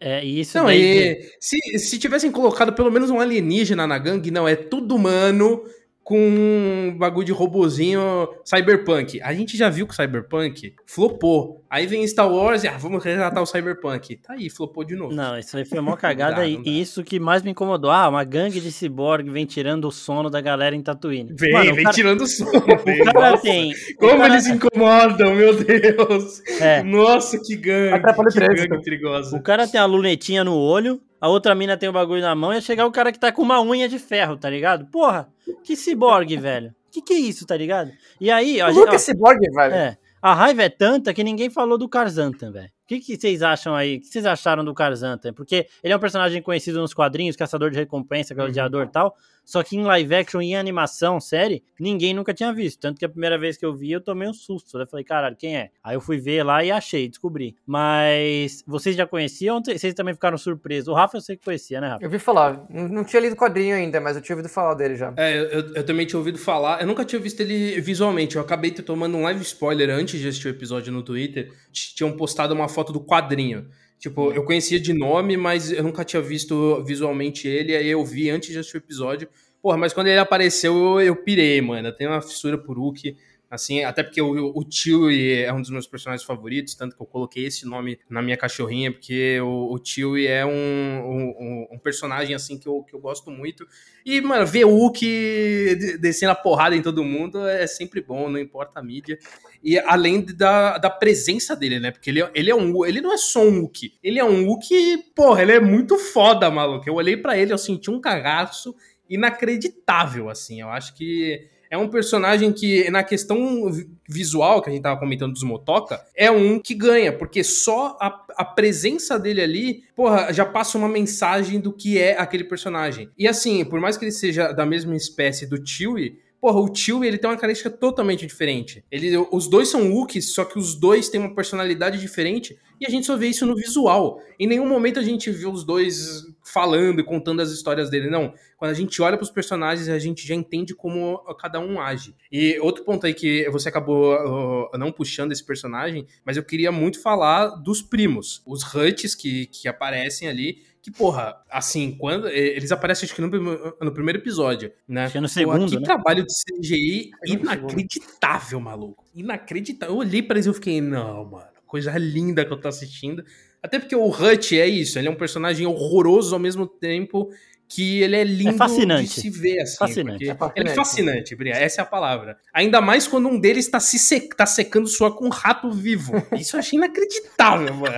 É, 0.00 0.24
isso 0.24 0.58
não, 0.58 0.66
daí... 0.66 0.80
e 0.80 1.30
se, 1.40 1.58
se 1.78 1.98
tivessem 1.98 2.30
colocado 2.30 2.72
pelo 2.72 2.90
menos 2.90 3.10
um 3.10 3.18
alienígena 3.18 3.84
na 3.84 3.98
gangue, 3.98 4.30
não, 4.30 4.46
é 4.46 4.54
tudo 4.54 4.94
humano, 4.94 5.64
com 6.02 6.18
um 6.18 6.96
bagulho 6.96 7.26
de 7.26 7.32
robozinho 7.32 8.28
cyberpunk. 8.44 9.20
A 9.22 9.32
gente 9.32 9.56
já 9.56 9.68
viu 9.68 9.86
que 9.86 9.92
o 9.92 9.96
cyberpunk 9.96 10.74
flopou. 10.86 11.59
Aí 11.70 11.86
vem 11.86 12.04
Star 12.04 12.28
Wars 12.28 12.64
e 12.64 12.68
ah, 12.68 12.76
vamos 12.76 13.04
resgatar 13.04 13.40
o 13.40 13.46
cyberpunk. 13.46 14.16
Tá 14.16 14.32
aí, 14.32 14.50
flopou 14.50 14.82
de 14.82 14.96
novo. 14.96 15.14
Não, 15.14 15.38
isso 15.38 15.56
aí 15.56 15.64
foi 15.64 15.78
uma 15.78 15.96
cagada 15.96 16.38
dá, 16.38 16.44
e 16.44 16.80
isso 16.80 17.04
que 17.04 17.20
mais 17.20 17.44
me 17.44 17.52
incomodou. 17.52 17.92
Ah, 17.92 18.08
uma 18.08 18.24
gangue 18.24 18.60
de 18.60 18.72
ciborgue 18.72 19.30
vem 19.30 19.46
tirando 19.46 19.86
o 19.86 19.92
sono 19.92 20.28
da 20.28 20.40
galera 20.40 20.74
em 20.74 20.82
Tatooine. 20.82 21.32
Vem, 21.38 21.52
Mano, 21.52 21.74
vem 21.76 21.84
cara... 21.84 21.94
tirando 21.94 22.22
o 22.22 22.26
sono. 22.26 22.50
O 22.60 23.12
cara 23.12 23.38
tem... 23.38 23.72
Como 24.00 24.18
cara... 24.18 24.34
eles 24.34 24.46
incomodam, 24.48 25.34
meu 25.36 25.56
Deus. 25.56 26.42
É. 26.60 26.82
Nossa, 26.82 27.38
que 27.38 27.54
gangue. 27.54 28.02
Que 28.32 28.40
gangue 28.40 28.82
perigosa. 28.82 29.36
O 29.36 29.40
cara 29.40 29.68
tem 29.68 29.80
a 29.80 29.84
lunetinha 29.84 30.42
no 30.42 30.56
olho, 30.56 31.00
a 31.20 31.28
outra 31.28 31.54
mina 31.54 31.76
tem 31.76 31.88
o 31.88 31.92
bagulho 31.92 32.20
na 32.20 32.34
mão 32.34 32.52
e 32.52 32.60
chegar 32.60 32.84
o 32.84 32.90
cara 32.90 33.12
que 33.12 33.18
tá 33.18 33.30
com 33.30 33.42
uma 33.42 33.62
unha 33.62 33.88
de 33.88 34.00
ferro, 34.00 34.36
tá 34.36 34.50
ligado? 34.50 34.86
Porra, 34.86 35.28
que 35.62 35.76
ciborgue, 35.76 36.36
velho. 36.36 36.74
Que 36.90 37.00
que 37.00 37.12
é 37.12 37.18
isso, 37.18 37.46
tá 37.46 37.56
ligado? 37.56 37.92
E 38.20 38.28
aí, 38.28 38.60
ó, 38.60 38.72
gente, 38.72 38.88
ó, 38.88 38.92
é 38.94 38.98
ciborgue, 38.98 39.48
velho. 39.52 39.72
É. 39.72 39.96
A 40.22 40.32
raiva 40.34 40.62
é 40.62 40.68
tanta 40.70 41.12
que 41.14 41.22
ninguém 41.24 41.50
falou 41.50 41.76
do 41.78 41.88
Karzantan, 41.88 42.52
velho 42.52 42.72
que, 42.90 42.98
que 42.98 43.16
vocês 43.16 43.40
acham 43.40 43.72
aí? 43.72 43.96
O 43.96 44.00
que 44.00 44.06
vocês 44.08 44.26
acharam 44.26 44.64
do 44.64 44.74
Karzanta? 44.74 45.32
Porque 45.32 45.68
ele 45.82 45.92
é 45.92 45.96
um 45.96 46.00
personagem 46.00 46.42
conhecido 46.42 46.80
nos 46.80 46.92
quadrinhos, 46.92 47.36
caçador 47.36 47.70
de 47.70 47.78
recompensa, 47.78 48.34
gladiador 48.34 48.82
e 48.82 48.84
uhum. 48.86 48.90
tal. 48.90 49.16
Só 49.44 49.64
que 49.64 49.76
em 49.76 49.82
live 49.82 50.14
action, 50.14 50.40
em 50.40 50.56
animação, 50.56 51.18
série, 51.18 51.64
ninguém 51.78 52.14
nunca 52.14 52.32
tinha 52.32 52.52
visto. 52.52 52.78
Tanto 52.80 52.98
que 52.98 53.04
a 53.04 53.08
primeira 53.08 53.36
vez 53.36 53.56
que 53.56 53.66
eu 53.66 53.74
vi, 53.74 53.90
eu 53.90 54.00
tomei 54.00 54.28
um 54.28 54.32
susto. 54.32 54.78
Eu 54.78 54.86
falei, 54.86 55.04
caralho, 55.04 55.34
quem 55.36 55.56
é? 55.56 55.70
Aí 55.82 55.96
eu 55.96 56.00
fui 56.00 56.18
ver 56.18 56.44
lá 56.44 56.64
e 56.64 56.70
achei, 56.70 57.08
descobri. 57.08 57.56
Mas 57.66 58.62
vocês 58.66 58.94
já 58.94 59.06
conheciam? 59.06 59.60
Vocês 59.60 59.92
também 59.94 60.14
ficaram 60.14 60.38
surpresos? 60.38 60.86
O 60.86 60.94
Rafa 60.94 61.16
eu 61.16 61.20
sei 61.20 61.36
que 61.36 61.44
conhecia, 61.44 61.80
né, 61.80 61.88
Rafa? 61.88 62.04
Eu 62.04 62.10
vi 62.10 62.18
falar. 62.18 62.64
Não 62.70 63.02
tinha 63.02 63.20
lido 63.20 63.34
quadrinho 63.34 63.74
ainda, 63.74 64.00
mas 64.00 64.16
eu 64.16 64.22
tinha 64.22 64.36
ouvido 64.36 64.48
falar 64.48 64.74
dele 64.74 64.94
já. 64.94 65.12
É, 65.16 65.36
eu, 65.36 65.74
eu 65.74 65.84
também 65.84 66.06
tinha 66.06 66.18
ouvido 66.18 66.38
falar. 66.38 66.80
Eu 66.80 66.86
nunca 66.86 67.04
tinha 67.04 67.20
visto 67.20 67.40
ele 67.40 67.80
visualmente. 67.80 68.36
Eu 68.36 68.42
acabei 68.42 68.70
tomando 68.70 69.16
um 69.16 69.22
live 69.22 69.42
spoiler 69.42 69.90
antes 69.90 70.20
de 70.20 70.28
assistir 70.28 70.46
o 70.48 70.50
episódio 70.50 70.92
no 70.92 71.02
Twitter. 71.02 71.52
Tinham 71.72 72.12
postado 72.12 72.54
uma 72.54 72.68
foto 72.68 72.79
do 72.84 73.00
quadrinho. 73.00 73.68
Tipo, 73.98 74.28
uhum. 74.28 74.32
eu 74.32 74.44
conhecia 74.44 74.80
de 74.80 74.92
nome, 74.92 75.36
mas 75.36 75.70
eu 75.70 75.82
nunca 75.82 76.04
tinha 76.04 76.22
visto 76.22 76.82
visualmente 76.84 77.46
ele, 77.46 77.76
aí 77.76 77.88
eu 77.88 78.04
vi 78.04 78.30
antes 78.30 78.50
de 78.50 78.58
assistir 78.58 78.76
o 78.76 78.78
episódio. 78.78 79.28
Porra, 79.62 79.76
mas 79.76 79.92
quando 79.92 80.06
ele 80.06 80.18
apareceu, 80.18 80.74
eu, 80.74 81.00
eu 81.00 81.16
pirei, 81.16 81.60
mano. 81.60 81.92
Tenho 81.92 82.10
uma 82.10 82.22
fissura 82.22 82.56
por 82.56 82.78
Hulk. 82.78 83.14
Assim, 83.50 83.82
até 83.82 84.04
porque 84.04 84.22
o, 84.22 84.52
o 84.54 85.10
é 85.10 85.52
um 85.52 85.60
dos 85.60 85.70
meus 85.70 85.84
personagens 85.84 86.24
favoritos, 86.24 86.76
tanto 86.76 86.94
que 86.94 87.02
eu 87.02 87.06
coloquei 87.06 87.46
esse 87.46 87.66
nome 87.66 87.98
na 88.08 88.22
minha 88.22 88.36
cachorrinha, 88.36 88.92
porque 88.92 89.40
o, 89.40 89.74
o 89.74 89.80
Chewie 89.84 90.28
é 90.28 90.46
um, 90.46 90.50
um, 90.50 91.68
um, 91.72 91.78
personagem, 91.78 92.32
assim, 92.32 92.56
que 92.56 92.68
eu, 92.68 92.84
que 92.84 92.94
eu 92.94 93.00
gosto 93.00 93.28
muito. 93.28 93.66
E, 94.06 94.20
mano, 94.20 94.46
ver 94.46 94.66
o 94.66 94.70
Hulk 94.70 95.98
descendo 96.00 96.30
a 96.30 96.36
porrada 96.36 96.76
em 96.76 96.82
todo 96.82 97.02
mundo 97.02 97.44
é 97.44 97.66
sempre 97.66 98.00
bom, 98.00 98.30
não 98.30 98.38
importa 98.38 98.78
a 98.78 98.82
mídia. 98.84 99.18
E 99.64 99.76
além 99.80 100.24
da, 100.24 100.78
da 100.78 100.88
presença 100.88 101.56
dele, 101.56 101.80
né? 101.80 101.90
Porque 101.90 102.08
ele, 102.08 102.22
ele 102.32 102.50
é 102.52 102.54
um. 102.54 102.86
Ele 102.86 103.00
não 103.00 103.12
é 103.12 103.16
só 103.16 103.42
um 103.44 103.62
Hulk. 103.62 103.94
Ele 104.00 104.20
é 104.20 104.24
um 104.24 104.46
Hulk, 104.46 105.12
porra, 105.12 105.42
ele 105.42 105.52
é 105.52 105.60
muito 105.60 105.98
foda, 105.98 106.48
maluco. 106.52 106.88
Eu 106.88 106.94
olhei 106.94 107.16
para 107.16 107.36
ele, 107.36 107.52
eu 107.52 107.58
senti 107.58 107.90
um 107.90 108.00
cagaço 108.00 108.76
inacreditável, 109.08 110.30
assim. 110.30 110.60
Eu 110.60 110.68
acho 110.68 110.94
que 110.94 111.48
é 111.70 111.78
um 111.78 111.88
personagem 111.88 112.52
que, 112.52 112.90
na 112.90 113.04
questão 113.04 113.70
visual 114.08 114.60
que 114.60 114.68
a 114.68 114.72
gente 114.72 114.82
tava 114.82 114.98
comentando 114.98 115.32
dos 115.32 115.44
Motoca, 115.44 116.04
é 116.16 116.28
um 116.28 116.58
que 116.58 116.74
ganha, 116.74 117.12
porque 117.12 117.44
só 117.44 117.96
a, 118.00 118.26
a 118.36 118.44
presença 118.44 119.16
dele 119.18 119.40
ali, 119.40 119.84
porra, 119.94 120.32
já 120.32 120.44
passa 120.44 120.76
uma 120.76 120.88
mensagem 120.88 121.60
do 121.60 121.72
que 121.72 121.96
é 121.96 122.18
aquele 122.18 122.42
personagem. 122.42 123.08
E 123.16 123.28
assim, 123.28 123.64
por 123.64 123.80
mais 123.80 123.96
que 123.96 124.04
ele 124.04 124.12
seja 124.12 124.52
da 124.52 124.66
mesma 124.66 124.96
espécie 124.96 125.46
do 125.46 125.64
Chewie, 125.64 126.18
Porra, 126.40 126.58
o 126.58 126.70
Tio 126.70 127.04
ele 127.04 127.18
tem 127.18 127.28
uma 127.28 127.36
característica 127.36 127.68
totalmente 127.68 128.26
diferente. 128.26 128.82
Ele, 128.90 129.14
os 129.30 129.46
dois 129.46 129.68
são 129.68 129.92
Wookiees, 129.92 130.32
só 130.32 130.42
que 130.42 130.58
os 130.58 130.74
dois 130.74 131.10
têm 131.10 131.20
uma 131.20 131.34
personalidade 131.34 132.00
diferente 132.00 132.58
e 132.80 132.86
a 132.86 132.88
gente 132.88 133.06
só 133.06 133.14
vê 133.14 133.28
isso 133.28 133.44
no 133.44 133.54
visual. 133.54 134.22
Em 134.38 134.46
nenhum 134.46 134.66
momento 134.66 134.98
a 134.98 135.02
gente 135.02 135.30
vê 135.30 135.46
os 135.46 135.64
dois 135.64 136.22
falando 136.42 137.00
e 137.00 137.04
contando 137.04 137.40
as 137.40 137.50
histórias 137.50 137.90
dele, 137.90 138.08
não. 138.10 138.32
Quando 138.56 138.70
a 138.70 138.74
gente 138.74 139.00
olha 139.00 139.16
para 139.16 139.24
os 139.24 139.30
personagens, 139.30 139.88
a 139.88 139.98
gente 139.98 140.26
já 140.26 140.34
entende 140.34 140.74
como 140.74 141.18
cada 141.38 141.60
um 141.60 141.80
age. 141.80 142.14
E 142.30 142.58
outro 142.60 142.84
ponto 142.84 143.06
aí 143.06 143.14
que 143.14 143.48
você 143.50 143.68
acabou 143.68 144.14
uh, 144.14 144.78
não 144.78 144.92
puxando 144.92 145.32
esse 145.32 145.44
personagem, 145.44 146.06
mas 146.24 146.36
eu 146.36 146.44
queria 146.44 146.72
muito 146.72 147.00
falar 147.00 147.48
dos 147.56 147.82
primos, 147.82 148.42
os 148.46 148.62
Huts 148.74 149.14
que, 149.14 149.46
que 149.46 149.68
aparecem 149.68 150.28
ali 150.28 150.70
que, 150.82 150.90
porra, 150.90 151.36
assim, 151.50 151.92
quando. 151.92 152.26
Eles 152.28 152.72
aparecem, 152.72 153.04
acho 153.06 153.14
que 153.14 153.20
no, 153.20 153.28
no 153.28 153.92
primeiro 153.92 154.18
episódio, 154.18 154.72
né? 154.88 155.04
Acho 155.04 155.12
que 155.12 155.18
é 155.18 155.20
no 155.20 155.28
segundo. 155.28 155.60
Pô, 155.60 155.66
que 155.66 155.76
né? 155.76 155.82
trabalho 155.82 156.24
de 156.24 156.32
CGI 156.32 157.10
é 157.22 157.32
inacreditável, 157.32 158.60
maluco. 158.60 159.04
Inacreditável. 159.14 159.94
Eu 159.94 159.98
olhei 159.98 160.22
para 160.22 160.36
eles 160.36 160.46
e 160.46 160.54
fiquei, 160.54 160.80
não, 160.80 161.26
mano, 161.26 161.50
coisa 161.66 161.96
linda 161.98 162.46
que 162.46 162.52
eu 162.52 162.58
tô 162.58 162.66
assistindo. 162.66 163.22
Até 163.62 163.78
porque 163.78 163.94
o 163.94 164.08
Hut 164.08 164.58
é 164.58 164.66
isso, 164.66 164.98
ele 164.98 165.08
é 165.08 165.10
um 165.10 165.16
personagem 165.16 165.66
horroroso 165.66 166.34
ao 166.34 166.40
mesmo 166.40 166.66
tempo 166.66 167.30
que 167.70 168.02
ele 168.02 168.16
é 168.16 168.24
lindo 168.24 168.50
é 168.50 168.52
fascinante. 168.54 169.14
de 169.14 169.20
se 169.20 169.30
ver, 169.30 169.60
assim. 169.60 169.76
Fascinante. 169.76 170.28
É 170.28 170.34
fascinante. 170.34 170.60
Ele 170.60 170.68
é 170.68 170.74
fascinante, 170.74 171.36
Bria, 171.36 171.54
essa 171.54 171.80
é 171.80 171.82
a 171.82 171.86
palavra. 171.86 172.36
Ainda 172.52 172.80
mais 172.80 173.06
quando 173.06 173.28
um 173.28 173.38
deles 173.38 173.66
está 173.66 173.78
se 173.78 173.96
sec... 173.96 174.34
tá 174.34 174.44
secando 174.44 174.88
sua 174.88 175.14
com 175.14 175.26
um 175.26 175.30
rato 175.30 175.70
vivo. 175.70 176.14
Isso 176.36 176.56
eu 176.56 176.60
achei 176.60 176.76
inacreditável, 176.76 177.72
mano. 177.72 177.94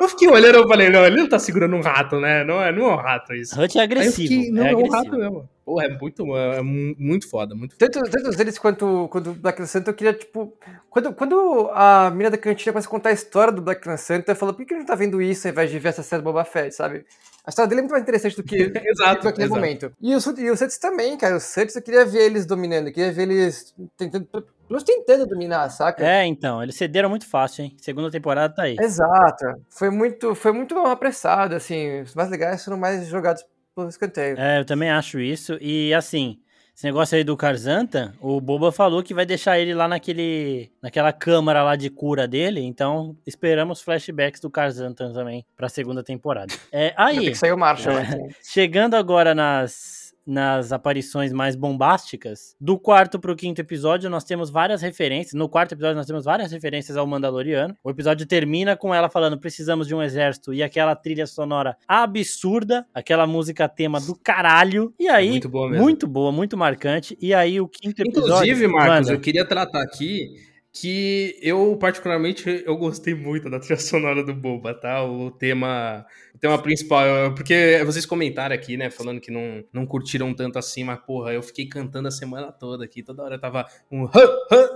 Eu 0.00 0.08
fiquei 0.08 0.28
olhando 0.28 0.64
e 0.64 0.66
falei, 0.66 0.88
não, 0.88 1.04
ele 1.04 1.16
não 1.16 1.28
tá 1.28 1.38
segurando 1.38 1.76
um 1.76 1.82
rato, 1.82 2.18
né? 2.18 2.42
Não 2.42 2.62
é, 2.62 2.72
não 2.72 2.86
é 2.86 2.94
um 2.94 2.96
rato 2.96 3.34
isso. 3.34 3.60
Hut 3.60 3.78
é 3.78 3.82
agressivo. 3.82 4.28
Fiquei, 4.28 4.50
não, 4.50 4.64
é, 4.64 4.72
é 4.72 4.76
um 4.76 4.88
rato 4.88 5.10
mesmo. 5.10 5.48
Porra, 5.72 5.86
é 5.86 5.88
muito, 5.88 6.36
é 6.36 6.62
muito 6.62 7.30
foda, 7.30 7.54
muito 7.54 7.74
foda. 7.74 7.90
Tanto, 7.90 8.10
tanto 8.10 8.42
eles 8.42 8.58
quanto, 8.58 9.08
quanto 9.10 9.30
o 9.30 9.34
Black 9.34 9.66
Santa, 9.66 9.90
eu 9.90 9.94
queria, 9.94 10.12
tipo. 10.12 10.54
Quando, 10.90 11.14
quando 11.14 11.70
a 11.72 12.10
mina 12.10 12.30
da 12.30 12.36
cantina 12.36 12.72
começa 12.72 12.86
a 12.86 12.90
contar 12.90 13.08
a 13.08 13.12
história 13.12 13.50
do 13.50 13.62
Black 13.62 13.82
Santa, 13.96 14.32
eu 14.32 14.36
falo, 14.36 14.52
por 14.52 14.66
que 14.66 14.74
a 14.74 14.76
gente 14.76 14.86
tá 14.86 14.94
vendo 14.94 15.22
isso 15.22 15.48
ao 15.48 15.52
invés 15.52 15.70
de 15.70 15.78
ver 15.78 15.88
essa 15.88 16.02
série 16.02 16.20
do 16.20 16.26
Boba 16.26 16.44
Fett, 16.44 16.74
sabe? 16.74 17.06
A 17.46 17.48
história 17.48 17.70
dele 17.70 17.80
é 17.80 17.82
muito 17.84 17.92
mais 17.92 18.02
interessante 18.02 18.36
do 18.36 18.42
que 18.42 18.54
exato, 18.86 19.24
naquele 19.24 19.46
exato. 19.46 19.60
momento. 19.60 19.92
E 19.98 20.14
os, 20.14 20.26
e 20.26 20.50
os 20.50 20.58
Suts 20.58 20.76
também, 20.76 21.16
cara. 21.16 21.36
Os 21.36 21.44
Suts 21.44 21.74
eu 21.74 21.80
queria 21.80 22.04
ver 22.04 22.24
eles 22.26 22.44
dominando, 22.44 22.88
eu 22.88 22.92
queria 22.92 23.10
ver 23.10 23.22
eles 23.22 23.74
tentando. 23.96 24.28
Plus 24.68 24.82
tentando 24.82 25.26
dominar, 25.26 25.70
saca? 25.70 26.06
É, 26.06 26.26
então, 26.26 26.62
eles 26.62 26.76
cederam 26.76 27.08
muito 27.08 27.26
fácil, 27.26 27.64
hein? 27.64 27.76
Segunda 27.80 28.10
temporada 28.10 28.54
tá 28.54 28.64
aí. 28.64 28.76
Exato. 28.78 29.46
Foi 29.70 29.88
muito, 29.88 30.34
foi 30.34 30.52
muito 30.52 30.76
apressado, 30.78 31.54
assim. 31.54 32.02
Os 32.02 32.14
mais 32.14 32.28
legais 32.28 32.62
foram 32.62 32.76
mais 32.76 33.06
jogados 33.08 33.42
pelo 33.74 33.88
escanteio. 33.88 34.38
É, 34.38 34.60
eu 34.60 34.64
também 34.64 34.90
acho 34.90 35.20
isso. 35.20 35.56
E 35.60 35.92
assim, 35.94 36.38
esse 36.74 36.84
negócio 36.86 37.16
aí 37.16 37.22
do 37.22 37.36
Karzanta, 37.36 38.14
o 38.20 38.40
Boba 38.40 38.72
falou 38.72 39.02
que 39.02 39.12
vai 39.12 39.26
deixar 39.26 39.58
ele 39.58 39.74
lá 39.74 39.86
naquele, 39.86 40.72
naquela 40.82 41.12
câmara 41.12 41.62
lá 41.62 41.76
de 41.76 41.90
cura 41.90 42.26
dele, 42.26 42.60
então 42.60 43.16
esperamos 43.26 43.82
flashbacks 43.82 44.40
do 44.40 44.50
Karzanta 44.50 45.12
também 45.12 45.44
pra 45.54 45.68
segunda 45.68 46.02
temporada. 46.02 46.52
É, 46.72 46.94
aí, 46.96 47.30
que 47.30 47.34
sair 47.34 47.52
o 47.52 47.58
Marshall. 47.58 47.98
É, 47.98 48.16
né? 48.16 48.28
chegando 48.42 48.94
agora 48.94 49.34
nas 49.34 50.01
nas 50.26 50.72
aparições 50.72 51.32
mais 51.32 51.56
bombásticas. 51.56 52.54
Do 52.60 52.78
quarto 52.78 53.18
pro 53.18 53.36
quinto 53.36 53.60
episódio, 53.60 54.08
nós 54.08 54.24
temos 54.24 54.50
várias 54.50 54.82
referências. 54.82 55.34
No 55.34 55.48
quarto 55.48 55.72
episódio, 55.72 55.96
nós 55.96 56.06
temos 56.06 56.24
várias 56.24 56.52
referências 56.52 56.96
ao 56.96 57.06
Mandaloriano. 57.06 57.76
O 57.82 57.90
episódio 57.90 58.26
termina 58.26 58.76
com 58.76 58.94
ela 58.94 59.08
falando: 59.08 59.38
precisamos 59.38 59.86
de 59.86 59.94
um 59.94 60.02
exército 60.02 60.52
e 60.52 60.62
aquela 60.62 60.94
trilha 60.94 61.26
sonora 61.26 61.76
absurda, 61.86 62.86
aquela 62.94 63.26
música 63.26 63.68
tema 63.68 64.00
do 64.00 64.14
caralho. 64.14 64.94
E 64.98 65.08
aí, 65.08 65.28
é 65.28 65.30
muito 65.30 65.48
boa, 65.48 65.68
mesmo. 65.68 65.82
muito 65.82 66.06
boa, 66.06 66.32
muito 66.32 66.56
marcante. 66.56 67.16
E 67.20 67.34
aí, 67.34 67.60
o 67.60 67.68
quinto 67.68 68.02
episódio. 68.02 68.34
Inclusive, 68.34 68.66
Marcos, 68.68 69.08
manda. 69.08 69.12
eu 69.12 69.20
queria 69.20 69.44
tratar 69.44 69.82
aqui 69.82 70.51
que 70.72 71.38
eu, 71.42 71.76
particularmente, 71.78 72.62
eu 72.64 72.76
gostei 72.78 73.14
muito 73.14 73.50
da 73.50 73.60
trilha 73.60 73.78
sonora 73.78 74.24
do 74.24 74.32
Boba, 74.34 74.72
tá? 74.72 75.04
O 75.04 75.30
tema, 75.30 76.06
o 76.34 76.38
tema 76.38 76.56
principal, 76.62 77.04
porque 77.34 77.82
vocês 77.84 78.06
comentaram 78.06 78.54
aqui, 78.54 78.76
né, 78.78 78.88
falando 78.90 79.20
que 79.20 79.30
não, 79.30 79.62
não 79.70 79.84
curtiram 79.84 80.32
tanto 80.32 80.58
assim, 80.58 80.82
mas, 80.82 80.98
porra, 81.00 81.34
eu 81.34 81.42
fiquei 81.42 81.66
cantando 81.66 82.08
a 82.08 82.10
semana 82.10 82.50
toda 82.50 82.84
aqui, 82.86 83.02
toda 83.02 83.22
hora 83.22 83.34
eu 83.34 83.40
tava 83.40 83.66
um 83.90 84.08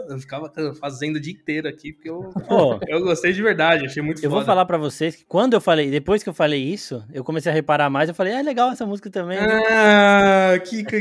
eu 0.09 0.19
ficava 0.19 0.53
fazendo 0.79 1.17
o 1.17 1.21
dia 1.21 1.33
inteiro 1.33 1.67
aqui, 1.67 1.95
porque 1.95 2.11
eu, 2.11 2.31
oh, 2.51 2.79
eu 2.87 3.01
gostei 3.03 3.33
de 3.33 3.43
verdade, 3.43 3.87
achei 3.87 4.03
muito 4.03 4.19
Eu 4.19 4.31
foda. 4.31 4.35
vou 4.35 4.45
falar 4.45 4.67
para 4.67 4.77
vocês 4.77 5.17
que 5.17 5.25
quando 5.25 5.55
eu 5.55 5.61
falei, 5.63 5.91
depois 5.91 6.23
que 6.23 6.29
eu 6.29 6.35
falei 6.35 6.63
isso, 6.63 7.03
eu 7.11 7.25
comecei 7.25 7.51
a 7.51 7.55
reparar 7.55 7.89
mais, 7.89 8.11
eu 8.11 8.15
falei, 8.15 8.35
ah, 8.35 8.43
legal 8.43 8.71
essa 8.71 8.85
música 8.85 9.09
também. 9.09 9.39
Ah, 9.39 10.59
que, 10.63 10.85
que, 10.85 11.01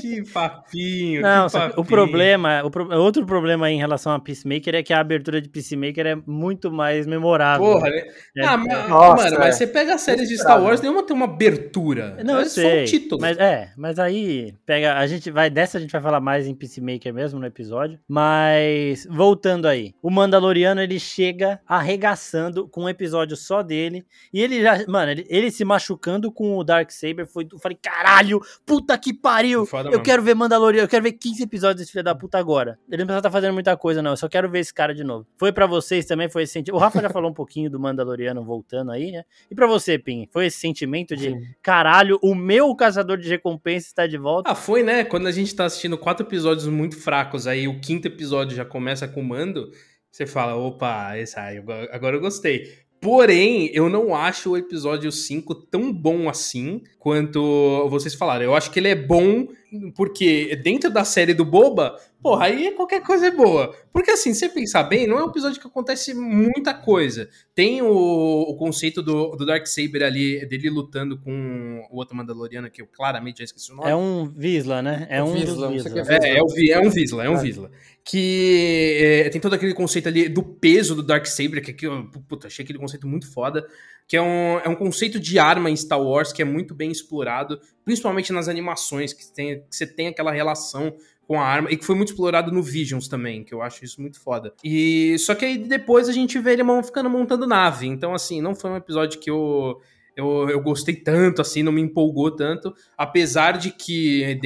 que 0.00 0.22
papinho, 0.32 1.22
Não, 1.22 1.46
que 1.46 1.52
papinho. 1.52 1.80
o 1.80 1.84
problema, 1.84 2.62
o, 2.64 2.96
outro 2.98 3.24
problema 3.24 3.70
em 3.70 3.78
relação 3.78 4.07
relação 4.08 4.14
a 4.14 4.18
Peacemaker 4.18 4.74
é 4.74 4.82
que 4.82 4.92
a 4.92 5.00
abertura 5.00 5.40
de 5.40 5.48
Peacemaker 5.48 6.06
é 6.06 6.16
muito 6.26 6.70
mais 6.72 7.06
memorável. 7.06 7.66
Porra, 7.66 7.90
né? 7.90 8.04
É, 8.36 8.44
ah, 8.44 8.56
mas, 8.56 8.88
Nossa, 8.88 9.24
mano, 9.24 9.36
é. 9.36 9.38
mas 9.38 9.56
você 9.56 9.66
pega 9.66 9.94
a 9.94 9.98
série 9.98 10.26
de 10.26 10.36
Star 10.36 10.62
Wars, 10.62 10.80
nenhuma 10.80 11.02
tem 11.02 11.14
uma 11.14 11.26
abertura. 11.26 12.16
Não, 12.24 12.38
é 12.38 12.42
eu 12.42 12.46
sei, 12.46 12.64
só 12.64 12.80
um 12.80 12.84
título. 12.84 13.20
Mas, 13.20 13.38
é, 13.38 13.70
mas 13.76 13.98
aí 13.98 14.54
pega. 14.64 14.96
A 14.96 15.06
gente 15.06 15.30
vai. 15.30 15.50
Dessa 15.50 15.78
a 15.78 15.80
gente 15.80 15.92
vai 15.92 16.00
falar 16.00 16.20
mais 16.20 16.46
em 16.46 16.54
Peacemaker 16.54 17.12
mesmo 17.12 17.38
no 17.38 17.46
episódio. 17.46 17.98
Mas, 18.08 19.06
voltando 19.10 19.66
aí. 19.66 19.94
O 20.02 20.10
Mandaloriano 20.10 20.80
ele 20.80 20.98
chega 20.98 21.60
arregaçando 21.66 22.66
com 22.68 22.84
um 22.84 22.88
episódio 22.88 23.36
só 23.36 23.62
dele. 23.62 24.04
E 24.32 24.40
ele 24.40 24.62
já. 24.62 24.84
Mano, 24.86 25.10
ele, 25.10 25.26
ele 25.28 25.50
se 25.50 25.64
machucando 25.64 26.32
com 26.32 26.56
o 26.56 26.64
Dark 26.64 26.90
Saber. 26.90 27.26
Foi, 27.26 27.46
eu 27.50 27.58
falei, 27.58 27.78
caralho, 27.80 28.40
puta 28.64 28.96
que 28.96 29.12
pariu. 29.12 29.66
Foda, 29.66 29.88
eu 29.88 29.92
mano. 29.92 30.02
quero 30.02 30.22
ver 30.22 30.34
Mandaloriano. 30.34 30.84
Eu 30.84 30.88
quero 30.88 31.02
ver 31.02 31.12
15 31.12 31.42
episódios 31.42 31.80
desse 31.80 31.92
filho 31.92 32.04
da 32.04 32.14
puta 32.14 32.38
agora. 32.38 32.78
Ele 32.88 33.02
não 33.02 33.06
precisa 33.06 33.18
estar 33.18 33.30
tá 33.30 33.32
fazendo 33.32 33.54
muita 33.54 33.76
coisa 33.76 33.97
coisa, 33.98 34.02
não. 34.02 34.12
Eu 34.12 34.16
só 34.16 34.28
quero 34.28 34.48
ver 34.48 34.60
esse 34.60 34.72
cara 34.72 34.94
de 34.94 35.04
novo. 35.04 35.26
Foi 35.36 35.52
para 35.52 35.66
vocês 35.66 36.06
também? 36.06 36.28
Foi 36.28 36.44
esse 36.44 36.52
sentimento. 36.52 36.76
O 36.76 36.80
Rafa 36.80 37.00
já 37.00 37.10
falou 37.10 37.30
um 37.30 37.34
pouquinho 37.34 37.70
do 37.70 37.78
Mandaloriano 37.78 38.44
voltando 38.44 38.90
aí, 38.90 39.12
né? 39.12 39.24
E 39.50 39.54
para 39.54 39.66
você, 39.66 39.98
Pim? 39.98 40.28
Foi 40.32 40.46
esse 40.46 40.58
sentimento 40.58 41.16
de 41.16 41.30
Sim. 41.30 41.40
caralho, 41.62 42.18
o 42.22 42.34
meu 42.34 42.74
caçador 42.74 43.18
de 43.18 43.28
recompensa 43.28 43.86
está 43.86 44.06
de 44.06 44.16
volta? 44.16 44.50
Ah, 44.50 44.54
foi, 44.54 44.82
né? 44.82 45.04
Quando 45.04 45.26
a 45.26 45.32
gente 45.32 45.54
tá 45.54 45.64
assistindo 45.64 45.98
quatro 45.98 46.26
episódios 46.26 46.66
muito 46.66 46.96
fracos, 46.96 47.46
aí 47.46 47.68
o 47.68 47.80
quinto 47.80 48.06
episódio 48.06 48.56
já 48.56 48.64
começa 48.64 49.06
com 49.06 49.20
o 49.20 49.24
Mando. 49.24 49.70
Você 50.10 50.26
fala, 50.26 50.56
opa, 50.56 51.18
esse 51.18 51.38
aí, 51.38 51.62
agora 51.90 52.16
eu 52.16 52.20
gostei. 52.20 52.72
Porém, 53.00 53.70
eu 53.72 53.88
não 53.88 54.14
acho 54.14 54.50
o 54.50 54.56
episódio 54.56 55.12
5 55.12 55.54
tão 55.54 55.92
bom 55.92 56.28
assim 56.28 56.82
quanto 56.98 57.88
vocês 57.88 58.14
falaram. 58.14 58.44
Eu 58.44 58.56
acho 58.56 58.72
que 58.72 58.80
ele 58.80 58.88
é 58.88 58.94
bom 58.96 59.46
porque 59.94 60.56
dentro 60.56 60.90
da 60.90 61.04
série 61.04 61.34
do 61.34 61.44
Boba, 61.44 61.98
porra, 62.22 62.46
aí 62.46 62.72
qualquer 62.72 63.02
coisa 63.02 63.26
é 63.26 63.30
boa. 63.30 63.74
Porque 63.92 64.10
assim, 64.10 64.32
se 64.32 64.40
você 64.40 64.48
pensar 64.48 64.84
bem, 64.84 65.06
não 65.06 65.18
é 65.18 65.24
um 65.24 65.28
episódio 65.28 65.60
que 65.60 65.66
acontece 65.66 66.14
muita 66.14 66.72
coisa. 66.72 67.28
Tem 67.54 67.82
o, 67.82 67.88
o 67.88 68.56
conceito 68.56 69.02
do, 69.02 69.36
do 69.36 69.44
Darksaber 69.44 70.02
ali, 70.02 70.44
dele 70.46 70.70
lutando 70.70 71.18
com 71.18 71.86
o 71.90 71.96
outro 71.96 72.16
Mandaloriano, 72.16 72.70
que 72.70 72.80
eu 72.80 72.86
claramente 72.86 73.38
já 73.38 73.44
esqueci 73.44 73.72
o 73.72 73.76
nome. 73.76 73.90
É 73.90 73.96
um 73.96 74.28
Visla, 74.28 74.80
né? 74.80 75.06
É 75.10 75.22
um 75.22 75.32
Visla. 75.32 75.70
Visla. 75.70 75.90
É, 76.08 76.38
é, 76.38 76.42
o, 76.42 76.46
é 76.70 76.80
um 76.80 76.90
Visla, 76.90 77.24
é 77.24 77.30
um 77.30 77.36
é. 77.36 77.42
Visla. 77.42 77.70
Que 78.04 79.24
é, 79.26 79.28
tem 79.28 79.40
todo 79.40 79.54
aquele 79.54 79.74
conceito 79.74 80.08
ali 80.08 80.28
do 80.28 80.42
peso 80.42 80.94
do 80.94 81.02
Darksaber, 81.02 81.62
que 81.62 81.72
aqui, 81.72 81.86
eu, 81.86 82.08
puta, 82.28 82.46
achei 82.46 82.64
aquele 82.64 82.78
conceito 82.78 83.06
muito 83.06 83.30
foda 83.30 83.66
que 84.08 84.16
é 84.16 84.22
um, 84.22 84.58
é 84.58 84.68
um 84.68 84.74
conceito 84.74 85.20
de 85.20 85.38
arma 85.38 85.70
em 85.70 85.76
Star 85.76 86.02
Wars 86.02 86.32
que 86.32 86.40
é 86.40 86.44
muito 86.44 86.74
bem 86.74 86.90
explorado, 86.90 87.60
principalmente 87.84 88.32
nas 88.32 88.48
animações, 88.48 89.12
que, 89.12 89.30
tem, 89.32 89.60
que 89.60 89.76
você 89.76 89.86
tem 89.86 90.08
aquela 90.08 90.32
relação 90.32 90.96
com 91.26 91.38
a 91.38 91.44
arma, 91.44 91.70
e 91.70 91.76
que 91.76 91.84
foi 91.84 91.94
muito 91.94 92.08
explorado 92.08 92.50
no 92.50 92.62
Visions 92.62 93.06
também, 93.06 93.44
que 93.44 93.52
eu 93.52 93.60
acho 93.60 93.84
isso 93.84 94.00
muito 94.00 94.18
foda. 94.18 94.54
E 94.64 95.14
só 95.18 95.34
que 95.34 95.44
aí 95.44 95.58
depois 95.58 96.08
a 96.08 96.12
gente 96.12 96.38
vê 96.38 96.54
ele 96.54 96.62
ficando 96.82 97.10
montando 97.10 97.46
nave, 97.46 97.86
então 97.86 98.14
assim, 98.14 98.40
não 98.40 98.54
foi 98.54 98.70
um 98.70 98.76
episódio 98.76 99.20
que 99.20 99.28
eu 99.28 99.78
eu, 100.18 100.50
eu 100.50 100.60
gostei 100.60 100.96
tanto, 100.96 101.40
assim, 101.40 101.62
não 101.62 101.70
me 101.70 101.80
empolgou 101.80 102.28
tanto, 102.28 102.74
apesar 102.96 103.56
de 103.56 103.70
que, 103.70 104.36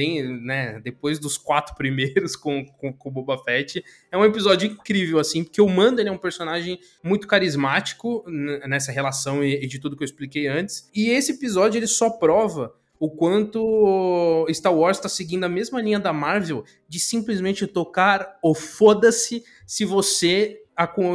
né, 0.43 0.79
depois 0.81 1.17
dos 1.17 1.35
quatro 1.35 1.73
primeiros 1.75 2.35
com, 2.35 2.63
com, 2.63 2.93
com 2.93 3.09
Boba 3.09 3.39
Fett, 3.39 3.83
é 4.11 4.17
um 4.17 4.23
episódio 4.23 4.69
incrível, 4.69 5.17
assim, 5.17 5.43
porque 5.43 5.59
o 5.59 5.67
Mando 5.67 5.99
é 5.99 6.11
um 6.11 6.17
personagem 6.17 6.79
muito 7.03 7.27
carismático 7.27 8.23
nessa 8.67 8.91
relação 8.91 9.43
e, 9.43 9.63
e 9.63 9.67
de 9.67 9.79
tudo 9.79 9.97
que 9.97 10.03
eu 10.03 10.05
expliquei 10.05 10.45
antes, 10.47 10.87
e 10.93 11.09
esse 11.09 11.31
episódio 11.31 11.79
ele 11.79 11.87
só 11.87 12.11
prova 12.11 12.75
o 12.99 13.09
quanto 13.09 14.45
Star 14.53 14.73
Wars 14.73 14.97
está 14.97 15.09
seguindo 15.09 15.43
a 15.43 15.49
mesma 15.49 15.81
linha 15.81 15.99
da 15.99 16.13
Marvel 16.13 16.63
de 16.87 16.99
simplesmente 16.99 17.65
tocar 17.65 18.37
o 18.43 18.53
foda-se 18.53 19.43
se 19.65 19.83
você 19.83 20.59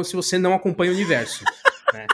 se 0.03 0.15
você 0.15 0.37
não 0.37 0.53
acompanha 0.53 0.91
o 0.91 0.95
universo. 0.95 1.43
né? 1.93 2.05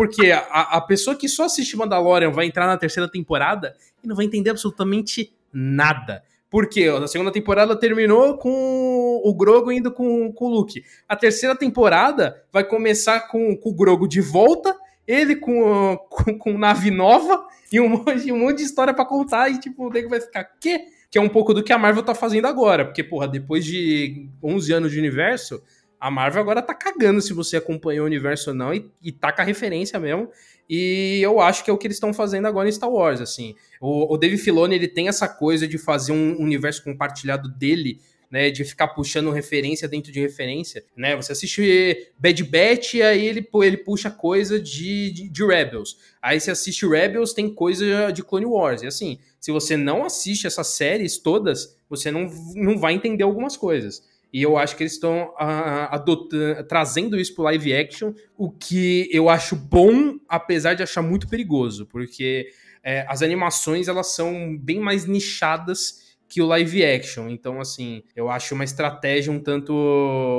Porque 0.00 0.32
a, 0.32 0.38
a 0.38 0.80
pessoa 0.80 1.14
que 1.14 1.28
só 1.28 1.44
assiste 1.44 1.76
Mandalorian 1.76 2.30
vai 2.30 2.46
entrar 2.46 2.66
na 2.66 2.78
terceira 2.78 3.06
temporada 3.06 3.76
e 4.02 4.08
não 4.08 4.16
vai 4.16 4.24
entender 4.24 4.48
absolutamente 4.48 5.30
nada. 5.52 6.22
Porque 6.48 6.84
a 6.84 7.06
segunda 7.06 7.30
temporada 7.30 7.76
terminou 7.76 8.38
com 8.38 9.20
o 9.22 9.34
Grogo 9.34 9.70
indo 9.70 9.92
com, 9.92 10.32
com 10.32 10.46
o 10.46 10.48
Luke. 10.48 10.82
A 11.06 11.14
terceira 11.14 11.54
temporada 11.54 12.42
vai 12.50 12.64
começar 12.64 13.28
com, 13.28 13.54
com 13.54 13.68
o 13.68 13.74
Grogo 13.74 14.08
de 14.08 14.22
volta, 14.22 14.74
ele 15.06 15.36
com, 15.36 15.98
com, 16.08 16.38
com 16.38 16.56
nave 16.56 16.90
nova 16.90 17.46
e 17.70 17.78
um 17.78 17.90
monte, 17.90 18.32
um 18.32 18.38
monte 18.38 18.56
de 18.56 18.62
história 18.62 18.94
para 18.94 19.04
contar. 19.04 19.50
E 19.50 19.60
tipo, 19.60 19.86
o 19.86 19.92
nego 19.92 20.08
vai 20.08 20.20
ficar, 20.22 20.44
quê? 20.58 20.86
Que 21.10 21.18
é 21.18 21.20
um 21.20 21.28
pouco 21.28 21.52
do 21.52 21.62
que 21.62 21.74
a 21.74 21.78
Marvel 21.78 22.02
tá 22.02 22.14
fazendo 22.14 22.46
agora. 22.46 22.86
Porque, 22.86 23.04
porra, 23.04 23.28
depois 23.28 23.66
de 23.66 24.30
11 24.42 24.72
anos 24.72 24.92
de 24.92 24.98
universo, 24.98 25.62
a 26.00 26.10
Marvel 26.10 26.40
agora 26.40 26.62
tá 26.62 26.74
cagando 26.74 27.20
se 27.20 27.34
você 27.34 27.58
acompanhou 27.58 28.04
o 28.04 28.06
universo 28.06 28.50
ou 28.50 28.56
não 28.56 28.72
e, 28.72 28.90
e 29.02 29.12
tá 29.12 29.30
com 29.30 29.42
a 29.42 29.44
referência 29.44 30.00
mesmo. 30.00 30.30
E 30.68 31.20
eu 31.20 31.40
acho 31.40 31.62
que 31.62 31.70
é 31.70 31.72
o 31.72 31.76
que 31.76 31.86
eles 31.86 31.96
estão 31.96 32.14
fazendo 32.14 32.46
agora 32.46 32.68
em 32.68 32.72
Star 32.72 32.90
Wars, 32.90 33.20
assim. 33.20 33.54
O, 33.80 34.14
o 34.14 34.16
Dave 34.16 34.38
Filoni, 34.38 34.76
ele 34.76 34.88
tem 34.88 35.08
essa 35.08 35.28
coisa 35.28 35.68
de 35.68 35.76
fazer 35.76 36.12
um 36.12 36.40
universo 36.40 36.82
compartilhado 36.82 37.48
dele, 37.48 38.00
né, 38.30 38.48
de 38.50 38.64
ficar 38.64 38.88
puxando 38.88 39.30
referência 39.32 39.88
dentro 39.88 40.12
de 40.12 40.20
referência, 40.20 40.84
né? 40.96 41.16
Você 41.16 41.32
assiste 41.32 42.12
Bad 42.16 42.44
Batch 42.44 42.94
e 42.94 43.02
aí 43.02 43.26
ele, 43.26 43.48
ele 43.52 43.76
puxa 43.76 44.08
coisa 44.08 44.60
de, 44.60 45.10
de, 45.10 45.28
de, 45.28 45.44
Rebels. 45.44 45.98
Aí 46.22 46.38
você 46.38 46.52
assiste 46.52 46.86
Rebels, 46.86 47.32
tem 47.32 47.52
coisa 47.52 48.12
de 48.12 48.22
Clone 48.22 48.46
Wars. 48.46 48.82
E 48.82 48.86
assim, 48.86 49.18
se 49.40 49.50
você 49.50 49.76
não 49.76 50.04
assiste 50.04 50.46
essas 50.46 50.68
séries 50.68 51.18
todas, 51.18 51.76
você 51.88 52.12
não, 52.12 52.30
não 52.54 52.78
vai 52.78 52.94
entender 52.94 53.24
algumas 53.24 53.56
coisas. 53.56 54.08
E 54.32 54.42
eu 54.42 54.56
acho 54.56 54.76
que 54.76 54.82
eles 54.82 54.92
estão 54.92 55.34
uh, 55.34 56.64
trazendo 56.68 57.18
isso 57.18 57.34
pro 57.34 57.44
live 57.44 57.74
action, 57.74 58.12
o 58.36 58.50
que 58.50 59.08
eu 59.12 59.28
acho 59.28 59.56
bom, 59.56 60.18
apesar 60.28 60.74
de 60.74 60.82
achar 60.82 61.02
muito 61.02 61.28
perigoso, 61.28 61.86
porque 61.86 62.48
é, 62.82 63.04
as 63.08 63.22
animações 63.22 63.88
elas 63.88 64.14
são 64.14 64.56
bem 64.56 64.78
mais 64.78 65.04
nichadas 65.04 66.16
que 66.28 66.40
o 66.40 66.46
live 66.46 66.84
action. 66.84 67.28
Então, 67.28 67.60
assim, 67.60 68.04
eu 68.14 68.30
acho 68.30 68.54
uma 68.54 68.64
estratégia 68.64 69.32
um 69.32 69.40
tanto, 69.40 69.74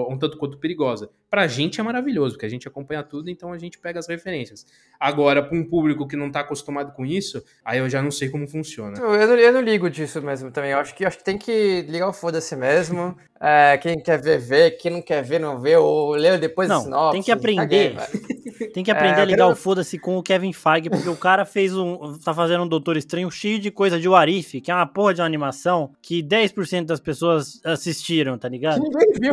um 0.09 0.17
tanto 0.17 0.37
quanto 0.37 0.57
perigosa. 0.57 1.09
Pra 1.31 1.47
gente 1.47 1.79
é 1.79 1.83
maravilhoso, 1.83 2.35
porque 2.35 2.45
a 2.45 2.49
gente 2.49 2.67
acompanha 2.67 3.01
tudo, 3.01 3.29
então 3.29 3.53
a 3.53 3.57
gente 3.57 3.79
pega 3.79 3.97
as 3.97 4.07
referências. 4.07 4.65
Agora, 4.99 5.41
para 5.41 5.57
um 5.57 5.63
público 5.63 6.05
que 6.05 6.17
não 6.17 6.29
tá 6.29 6.41
acostumado 6.41 6.91
com 6.91 7.05
isso, 7.05 7.41
aí 7.63 7.79
eu 7.79 7.89
já 7.89 8.01
não 8.01 8.11
sei 8.11 8.27
como 8.27 8.45
funciona. 8.49 8.99
Eu 8.99 9.27
não, 9.27 9.35
eu 9.35 9.53
não 9.53 9.61
ligo 9.61 9.89
disso 9.89 10.21
mesmo 10.21 10.51
também. 10.51 10.71
Eu 10.71 10.79
acho 10.79 10.93
que, 10.93 11.05
eu 11.05 11.07
acho 11.07 11.17
que 11.17 11.23
tem 11.23 11.37
que 11.37 11.83
ligar 11.87 12.09
o 12.09 12.13
foda-se 12.13 12.53
mesmo. 12.53 13.15
É, 13.43 13.75
quem 13.79 13.99
quer 13.99 14.21
ver, 14.21 14.37
vê. 14.37 14.69
Quem 14.69 14.91
não 14.91 15.01
quer 15.01 15.23
ver, 15.23 15.39
não 15.39 15.59
vê. 15.59 15.75
Ou 15.75 16.11
lê 16.11 16.37
depois 16.37 16.69
não, 16.69 16.81
sinopse. 16.81 17.13
Tem 17.13 17.23
que 17.23 17.31
aprender. 17.31 17.95
tem 18.71 18.83
que 18.83 18.91
aprender 18.91 19.17
é, 19.17 19.21
a 19.23 19.25
ligar 19.25 19.45
quero... 19.45 19.53
o 19.53 19.55
foda-se 19.55 19.97
com 19.97 20.15
o 20.15 20.21
Kevin 20.21 20.53
Feige, 20.53 20.91
porque 20.91 21.09
o 21.09 21.15
cara 21.15 21.43
fez 21.43 21.75
um. 21.75 22.19
tá 22.23 22.35
fazendo 22.35 22.65
um 22.65 22.67
Doutor 22.67 22.97
Estranho 22.97 23.31
cheio 23.31 23.57
de 23.57 23.71
coisa 23.71 23.99
de 23.99 24.07
Warif, 24.07 24.61
que 24.61 24.69
é 24.69 24.75
uma 24.75 24.85
porra 24.85 25.15
de 25.15 25.21
uma 25.21 25.25
animação 25.25 25.89
que 26.03 26.21
10% 26.21 26.85
das 26.85 26.99
pessoas 26.99 27.59
assistiram, 27.65 28.37
tá 28.37 28.47
ligado? 28.47 28.83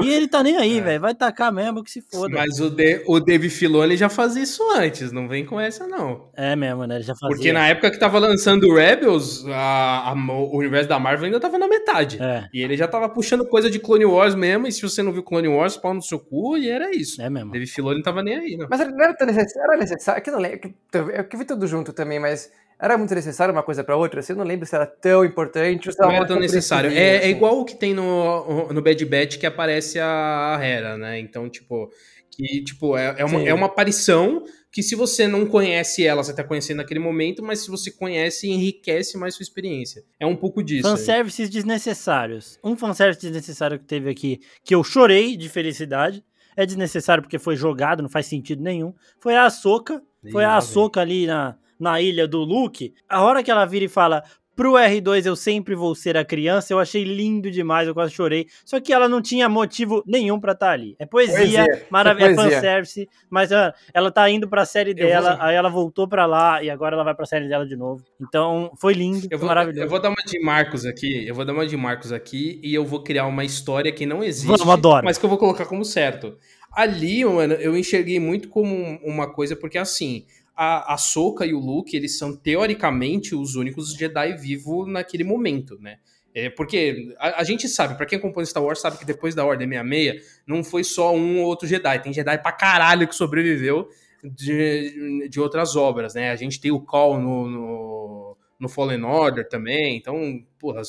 E 0.03 0.11
ele 0.11 0.27
tá 0.27 0.43
nem 0.43 0.57
aí, 0.57 0.79
é. 0.79 0.81
velho. 0.81 1.01
Vai 1.03 1.15
tacar 1.15 1.53
mesmo 1.53 1.85
que 1.89 1.93
se 1.93 2.03
foda. 2.03 2.37
Mas 2.37 2.61
o, 2.61 2.69
de, 2.69 3.03
o 3.07 3.19
Dave 3.19 3.49
Filoni 3.49 3.97
já 3.97 4.09
fazia 4.09 4.43
isso 4.43 4.63
antes, 4.77 5.11
não 5.11 5.27
vem 5.27 5.45
com 5.45 5.59
essa, 5.59 5.87
não. 5.87 6.29
É 6.37 6.55
mesmo, 6.55 6.87
né? 6.87 6.97
Ele 6.97 7.05
já 7.05 7.15
fazia. 7.15 7.35
Porque 7.35 7.53
na 7.53 7.67
época 7.67 7.91
que 7.91 7.99
tava 7.99 8.19
lançando 8.19 8.73
Rebels, 8.73 9.47
a, 9.47 10.11
a, 10.11 10.13
o 10.13 10.59
universo 10.59 10.89
da 10.89 10.99
Marvel 10.99 11.27
ainda 11.27 11.41
tava 11.41 11.59
na 11.59 11.67
metade. 11.67 12.23
É. 12.23 12.47
E 12.53 12.63
ele 12.63 12.77
já 12.77 12.87
tava 12.87 13.09
puxando 13.09 13.47
coisa 13.47 13.71
de 13.71 13.79
Clone 13.79 14.05
Wars 14.05 14.35
mesmo, 14.35 14.67
e 14.67 14.73
se 14.73 14.83
você 14.83 15.03
não 15.03 15.13
viu 15.13 15.23
Clone 15.23 15.49
Wars, 15.49 15.77
pau 15.77 15.95
no 15.95 16.03
seu 16.03 16.19
cu, 16.19 16.59
e 16.59 16.69
era 16.69 16.95
isso. 16.95 17.21
É 17.23 17.31
mesmo. 17.31 17.51
Dave 17.51 17.67
Filoni 17.67 17.97
não 17.97 18.03
tava 18.03 18.23
nem 18.23 18.35
aí, 18.35 18.57
não. 18.57 18.67
Mas 18.69 18.81
não 18.81 19.03
era 19.03 19.15
tão 19.15 19.27
necessário, 19.27 19.71
era 19.71 19.81
necessário, 19.81 20.19
é 20.19 20.21
que 20.21 20.31
não 20.31 20.39
lembro, 20.39 20.75
é 21.13 21.23
que 21.23 21.37
vi 21.37 21.45
tudo 21.45 21.67
junto 21.67 21.93
também, 21.93 22.21
mas 22.21 22.51
era 22.81 22.97
muito 22.97 23.15
necessário 23.15 23.53
uma 23.53 23.63
coisa 23.63 23.83
para 23.83 23.97
outra? 23.97 24.21
Assim, 24.21 24.33
eu 24.33 24.37
não 24.37 24.45
lembro 24.45 24.65
se 24.67 24.75
era 24.75 24.87
tão 24.87 25.25
importante 25.25 25.89
ou 25.89 25.93
se 25.93 26.01
Não 26.01 26.13
era 26.13 26.27
tão 26.27 26.39
necessário. 26.39 26.91
É, 26.91 26.95
é 26.95 27.17
assim. 27.19 27.27
é, 27.27 27.31
igual 27.31 27.59
o 27.59 27.65
que 27.65 27.75
tem 27.75 27.93
no, 27.93 28.73
no 28.73 28.81
Bad 28.81 29.05
Batch 29.05 29.39
que 29.39 29.47
aparece 29.47 29.99
a 29.99 30.59
Hera, 30.63 30.97
né? 30.97 31.19
Então, 31.19 31.49
tipo, 31.49 31.91
que, 32.31 32.63
tipo, 32.63 32.97
é, 32.97 33.17
é, 33.19 33.25
uma, 33.25 33.43
é 33.43 33.53
uma 33.53 33.67
aparição 33.67 34.45
que 34.71 34.81
se 34.81 34.95
você 34.95 35.27
não 35.27 35.45
conhece 35.45 36.07
ela, 36.07 36.23
você 36.23 36.33
tá 36.33 36.45
conhecendo 36.45 36.77
naquele 36.77 37.01
momento, 37.01 37.43
mas 37.43 37.61
se 37.61 37.71
você 37.71 37.91
conhece, 37.91 38.49
enriquece 38.49 39.19
mais 39.19 39.35
sua 39.35 39.43
experiência. 39.43 40.05
É 40.21 40.27
um 40.27 40.37
pouco 40.37 40.63
disso. 40.63 40.89
Fanservices 40.89 41.51
desnecessários. 41.51 42.61
Um 42.63 42.77
fanservice 42.77 43.21
desnecessário 43.21 43.79
que 43.79 43.87
teve 43.87 44.09
aqui, 44.09 44.41
que 44.63 44.73
eu 44.73 44.85
chorei 44.85 45.37
de 45.37 45.49
felicidade, 45.49 46.23
é 46.57 46.65
desnecessário 46.65 47.23
porque 47.25 47.39
foi 47.41 47.57
jogado, 47.57 48.03
não 48.03 48.09
faz 48.09 48.27
sentido 48.27 48.63
nenhum, 48.63 48.95
foi 49.19 49.35
a 49.35 49.47
Ahsoka. 49.47 50.01
Foi 50.31 50.45
a 50.45 50.57
Ahsoka 50.57 51.01
ali 51.01 51.27
na, 51.27 51.57
na 51.79 52.01
ilha 52.01 52.27
do 52.27 52.39
Luke. 52.39 52.95
A 53.09 53.23
hora 53.23 53.43
que 53.43 53.51
ela 53.51 53.65
vira 53.65 53.85
e 53.85 53.89
fala, 53.89 54.23
Pro 54.59 54.73
R2 54.73 55.25
eu 55.25 55.37
sempre 55.37 55.77
vou 55.77 55.95
ser 55.95 56.17
a 56.17 56.25
criança, 56.25 56.73
eu 56.73 56.81
achei 56.81 57.05
lindo 57.05 57.49
demais, 57.49 57.87
eu 57.87 57.95
quase 57.95 58.13
chorei. 58.13 58.49
Só 58.65 58.81
que 58.81 58.93
ela 58.93 59.09
não 59.09 59.23
tinha 59.23 59.49
motivo 59.49 60.03
nenhum 60.05 60.41
para 60.41 60.51
estar 60.51 60.67
tá 60.67 60.73
ali. 60.73 60.97
É 60.99 61.07
poesia, 61.07 61.37
poesia 61.37 61.87
maravilha, 61.89 62.27
é, 62.27 62.33
é 62.33 62.35
fanservice, 62.35 63.09
mas 63.31 63.53
uh, 63.53 63.73
ela 63.95 64.11
tá 64.11 64.29
indo 64.29 64.49
pra 64.49 64.67
série 64.67 64.93
dela, 64.93 65.37
vou... 65.37 65.45
aí 65.45 65.55
ela 65.55 65.69
voltou 65.69 66.09
para 66.09 66.27
lá 66.27 66.61
e 66.61 66.69
agora 66.71 66.97
ela 66.97 67.05
vai 67.05 67.15
pra 67.15 67.25
série 67.25 67.49
dela 67.49 67.65
de 67.65 67.77
novo. 67.77 68.03
Então, 68.21 68.73
foi 68.81 68.95
lindo, 68.95 69.29
eu 69.31 69.39
vou, 69.39 69.47
maravilhoso. 69.47 69.81
Eu 69.81 69.89
vou 69.89 70.01
dar 70.01 70.09
uma 70.09 70.25
de 70.27 70.41
Marcos 70.41 70.85
aqui, 70.85 71.29
eu 71.29 71.37
vou 71.37 71.45
dar 71.45 71.53
uma 71.53 71.65
de 71.65 71.77
Marcos 71.77 72.11
aqui 72.11 72.61
e 72.61 72.75
eu 72.75 72.85
vou 72.85 73.01
criar 73.05 73.27
uma 73.27 73.45
história 73.45 73.93
que 73.93 74.07
não 74.07 74.25
existe, 74.25 74.49
Vamos, 74.49 74.69
adoro. 74.69 75.05
mas 75.05 75.19
que 75.19 75.25
eu 75.25 75.31
vou 75.31 75.39
colocar 75.39 75.67
como 75.67 75.85
certo. 75.85 76.37
Ali, 76.73 77.25
mano, 77.25 77.55
eu 77.55 77.77
enxerguei 77.77 78.19
muito 78.19 78.49
como 78.49 78.75
uma 79.05 79.33
coisa, 79.33 79.55
porque 79.55 79.79
assim, 79.79 80.27
a, 80.59 80.97
Soka 80.97 81.47
e 81.47 81.55
o 81.55 81.61
Luke, 81.61 81.97
eles 81.97 82.19
são 82.19 82.37
teoricamente 82.37 83.33
os 83.33 83.55
únicos 83.55 83.95
Jedi 83.95 84.35
vivos 84.35 84.89
naquele 84.89 85.23
momento, 85.23 85.79
né? 85.81 85.99
É, 86.35 86.51
porque 86.51 87.15
a, 87.19 87.41
a, 87.41 87.45
gente 87.45 87.69
sabe, 87.69 87.97
para 87.97 88.05
quem 88.05 88.19
acompanha 88.19 88.45
Star 88.45 88.63
Wars, 88.63 88.81
sabe 88.81 88.99
que 88.99 89.05
depois 89.05 89.37
da 89.37 89.45
Ordem 89.45 89.69
66 89.69 90.43
não 90.47 90.65
foi 90.65 90.83
só 90.83 91.15
um 91.15 91.41
ou 91.41 91.47
outro 91.47 91.69
Jedi, 91.69 92.03
tem 92.03 92.13
Jedi 92.13 92.39
pra 92.39 92.51
caralho 92.51 93.07
que 93.07 93.15
sobreviveu 93.15 93.89
de, 94.25 95.29
de 95.29 95.41
outras 95.41 95.77
obras, 95.77 96.15
né? 96.15 96.31
A 96.31 96.37
gente 96.37 96.61
tem 96.61 96.73
o 96.73 96.81
Call 96.81 97.21
no, 97.21 97.49
no, 97.49 98.37
no 98.59 98.69
Fallen 98.69 99.05
Order 99.05 99.49
também, 99.49 99.97
então, 99.97 100.45
porra, 100.59 100.83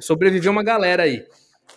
sobreviveu 0.00 0.52
uma 0.52 0.62
galera 0.62 1.02
aí. 1.02 1.26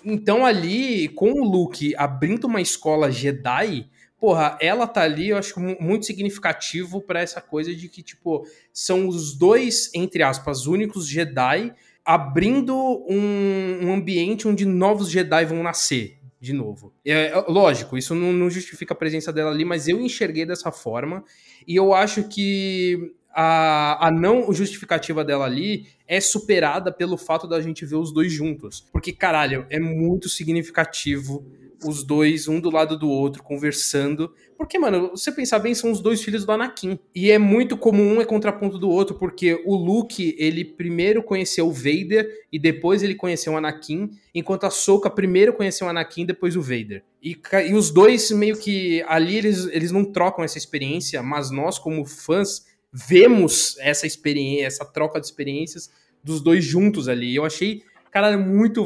Então 0.05 0.45
ali, 0.45 1.09
com 1.09 1.31
o 1.31 1.43
Luke 1.43 1.95
abrindo 1.97 2.45
uma 2.45 2.61
escola 2.61 3.11
Jedi, 3.11 3.89
porra, 4.23 4.57
ela 4.61 4.87
tá 4.87 5.01
ali, 5.01 5.31
eu 5.31 5.37
acho 5.37 5.59
muito 5.59 6.05
significativo 6.05 7.01
para 7.01 7.19
essa 7.19 7.41
coisa 7.41 7.75
de 7.75 7.89
que, 7.89 8.01
tipo, 8.01 8.47
são 8.71 9.05
os 9.05 9.37
dois, 9.37 9.91
entre 9.93 10.23
aspas, 10.23 10.65
únicos 10.65 11.09
Jedi 11.09 11.73
abrindo 12.05 12.73
um, 13.05 13.79
um 13.81 13.93
ambiente 13.93 14.47
onde 14.47 14.65
novos 14.65 15.09
Jedi 15.09 15.43
vão 15.43 15.61
nascer 15.61 16.19
de 16.39 16.53
novo. 16.53 16.93
É, 17.05 17.31
é, 17.31 17.45
lógico, 17.49 17.97
isso 17.97 18.15
não, 18.15 18.31
não, 18.31 18.49
justifica 18.49 18.93
a 18.93 18.97
presença 18.97 19.33
dela 19.33 19.51
ali, 19.51 19.65
mas 19.65 19.89
eu 19.89 19.99
enxerguei 19.99 20.45
dessa 20.45 20.71
forma 20.71 21.25
e 21.67 21.75
eu 21.75 21.93
acho 21.93 22.29
que 22.29 23.13
a, 23.29 24.07
a 24.07 24.09
não 24.09 24.53
justificativa 24.53 25.25
dela 25.25 25.43
ali 25.43 25.85
é 26.07 26.21
superada 26.21 26.93
pelo 26.93 27.17
fato 27.17 27.45
da 27.45 27.59
gente 27.59 27.85
ver 27.85 27.97
os 27.97 28.13
dois 28.13 28.31
juntos. 28.31 28.87
Porque, 28.89 29.11
caralho, 29.11 29.65
é 29.69 29.81
muito 29.81 30.29
significativo 30.29 31.45
os 31.83 32.03
dois, 32.03 32.47
um 32.47 32.59
do 32.59 32.69
lado 32.69 32.97
do 32.97 33.09
outro, 33.09 33.43
conversando. 33.43 34.33
Porque, 34.57 34.77
mano, 34.79 35.09
você 35.09 35.31
pensar 35.31 35.59
bem, 35.59 35.73
são 35.73 35.91
os 35.91 36.01
dois 36.01 36.23
filhos 36.23 36.45
do 36.45 36.51
Anakin. 36.51 36.99
E 37.13 37.31
é 37.31 37.37
muito 37.37 37.77
comum 37.77 38.15
um 38.15 38.21
é 38.21 38.25
contraponto 38.25 38.77
do 38.77 38.89
outro, 38.89 39.17
porque 39.17 39.61
o 39.65 39.75
Luke, 39.75 40.35
ele 40.37 40.63
primeiro 40.63 41.23
conheceu 41.23 41.67
o 41.67 41.71
Vader 41.71 42.27
e 42.51 42.59
depois 42.59 43.03
ele 43.03 43.15
conheceu 43.15 43.53
o 43.53 43.57
Anakin, 43.57 44.09
enquanto 44.33 44.65
a 44.65 44.69
Soka 44.69 45.09
primeiro 45.09 45.53
conheceu 45.53 45.87
o 45.87 45.89
Anakin 45.89 46.25
depois 46.25 46.55
o 46.55 46.61
Vader. 46.61 47.03
E, 47.21 47.37
e 47.67 47.73
os 47.73 47.89
dois 47.89 48.31
meio 48.31 48.57
que 48.57 49.03
ali 49.07 49.37
eles, 49.37 49.65
eles 49.67 49.91
não 49.91 50.05
trocam 50.05 50.43
essa 50.43 50.57
experiência, 50.57 51.21
mas 51.23 51.51
nós 51.51 51.79
como 51.79 52.05
fãs 52.05 52.65
vemos 52.93 53.75
essa 53.79 54.05
experiência, 54.05 54.67
essa 54.67 54.85
troca 54.85 55.19
de 55.19 55.25
experiências 55.25 55.91
dos 56.23 56.41
dois 56.41 56.63
juntos 56.63 57.09
ali. 57.09 57.35
Eu 57.35 57.43
achei, 57.43 57.81
cara, 58.11 58.37
muito 58.37 58.85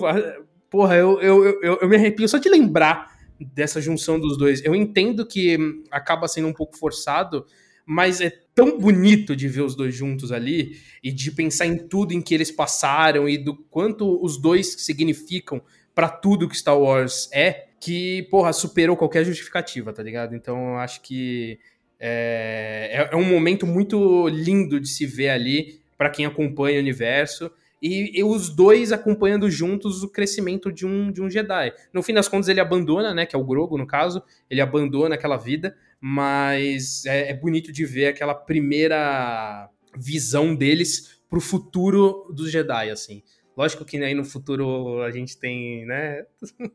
porra, 0.78 0.96
eu, 0.96 1.20
eu, 1.20 1.60
eu, 1.64 1.80
eu 1.82 1.90
me 1.90 1.96
arrepio 1.96 2.30
só 2.30 2.38
de 2.38 2.48
lembrar 2.48 3.12
dessa 3.40 3.82
junção 3.82 4.20
dos 4.20 4.38
dois. 4.38 4.64
Eu 4.64 4.76
entendo 4.76 5.26
que 5.26 5.58
acaba 5.90 6.28
sendo 6.28 6.48
um 6.48 6.54
pouco 6.54 6.78
forçado, 6.78 7.48
mas 7.84 8.22
é 8.22 8.32
tão 8.54 8.78
bonito 8.78 9.36
de 9.36 9.48
ver 9.48 9.62
os 9.62 9.76
dois 9.76 9.96
juntos 9.96 10.32
ali 10.32 10.78
e 11.04 11.12
de 11.12 11.32
pensar 11.32 11.66
em 11.66 11.80
tudo 11.80 12.14
em 12.14 12.22
que 12.22 12.32
eles 12.32 12.52
passaram 12.52 13.28
e 13.28 13.40
do 13.40 13.56
quanto 13.56 14.24
os 14.24 14.40
dois 14.40 14.84
significam 14.84 15.64
para 15.96 16.10
tudo 16.10 16.48
que 16.48 16.56
Star 16.56 16.78
Wars 16.78 17.28
é, 17.34 17.70
que, 17.80 18.28
porra, 18.30 18.54
superou 18.54 18.96
qualquer 18.96 19.26
justificativa, 19.26 19.92
tá 19.92 20.04
ligado? 20.04 20.36
Então 20.36 20.74
eu 20.74 20.78
acho 20.78 21.02
que 21.02 21.58
é, 22.00 22.92
é, 22.92 23.10
é 23.12 23.16
um 23.16 23.26
momento 23.26 23.66
muito 23.66 24.28
lindo 24.28 24.80
de 24.80 24.90
se 24.90 25.08
ver 25.08 25.30
ali 25.30 25.82
para 25.98 26.12
quem 26.12 26.28
acompanha 26.28 26.78
o 26.78 26.82
universo 26.84 27.50
e, 27.82 28.20
e, 28.20 28.24
os 28.24 28.50
dois 28.50 28.92
acompanhando 28.92 29.50
juntos 29.50 30.04
o 30.04 30.10
crescimento 30.10 30.72
de 30.72 30.86
um, 30.86 31.12
de 31.12 31.22
um 31.22 31.30
Jedi. 31.30 31.74
No 31.94 32.02
fim 32.02 32.14
das 32.14 32.28
contas, 32.28 32.50
ele 32.50 32.60
abandona, 32.60 33.14
né? 33.14 33.26
Que 33.26 33.36
é 33.36 33.40
o 33.40 33.44
Grogo, 33.44 33.78
no 33.78 33.86
caso, 33.86 34.24
ele 34.50 34.62
abandona 34.62 35.16
aquela 35.16 35.38
vida, 35.38 35.76
mas 36.00 37.06
é, 37.06 37.32
é 37.32 37.34
bonito 37.34 37.72
de 37.72 37.86
ver 37.86 38.08
aquela 38.08 38.34
primeira 38.34 39.70
visão 39.96 40.56
deles 40.56 41.20
pro 41.30 41.42
futuro 41.42 42.32
dos 42.34 42.52
Jedi, 42.52 42.90
assim. 42.90 43.22
Lógico 43.56 43.84
que 43.84 43.98
aí 43.98 44.14
no 44.14 44.24
futuro 44.24 45.02
a 45.02 45.10
gente 45.10 45.36
tem, 45.36 45.84
né? 45.86 46.24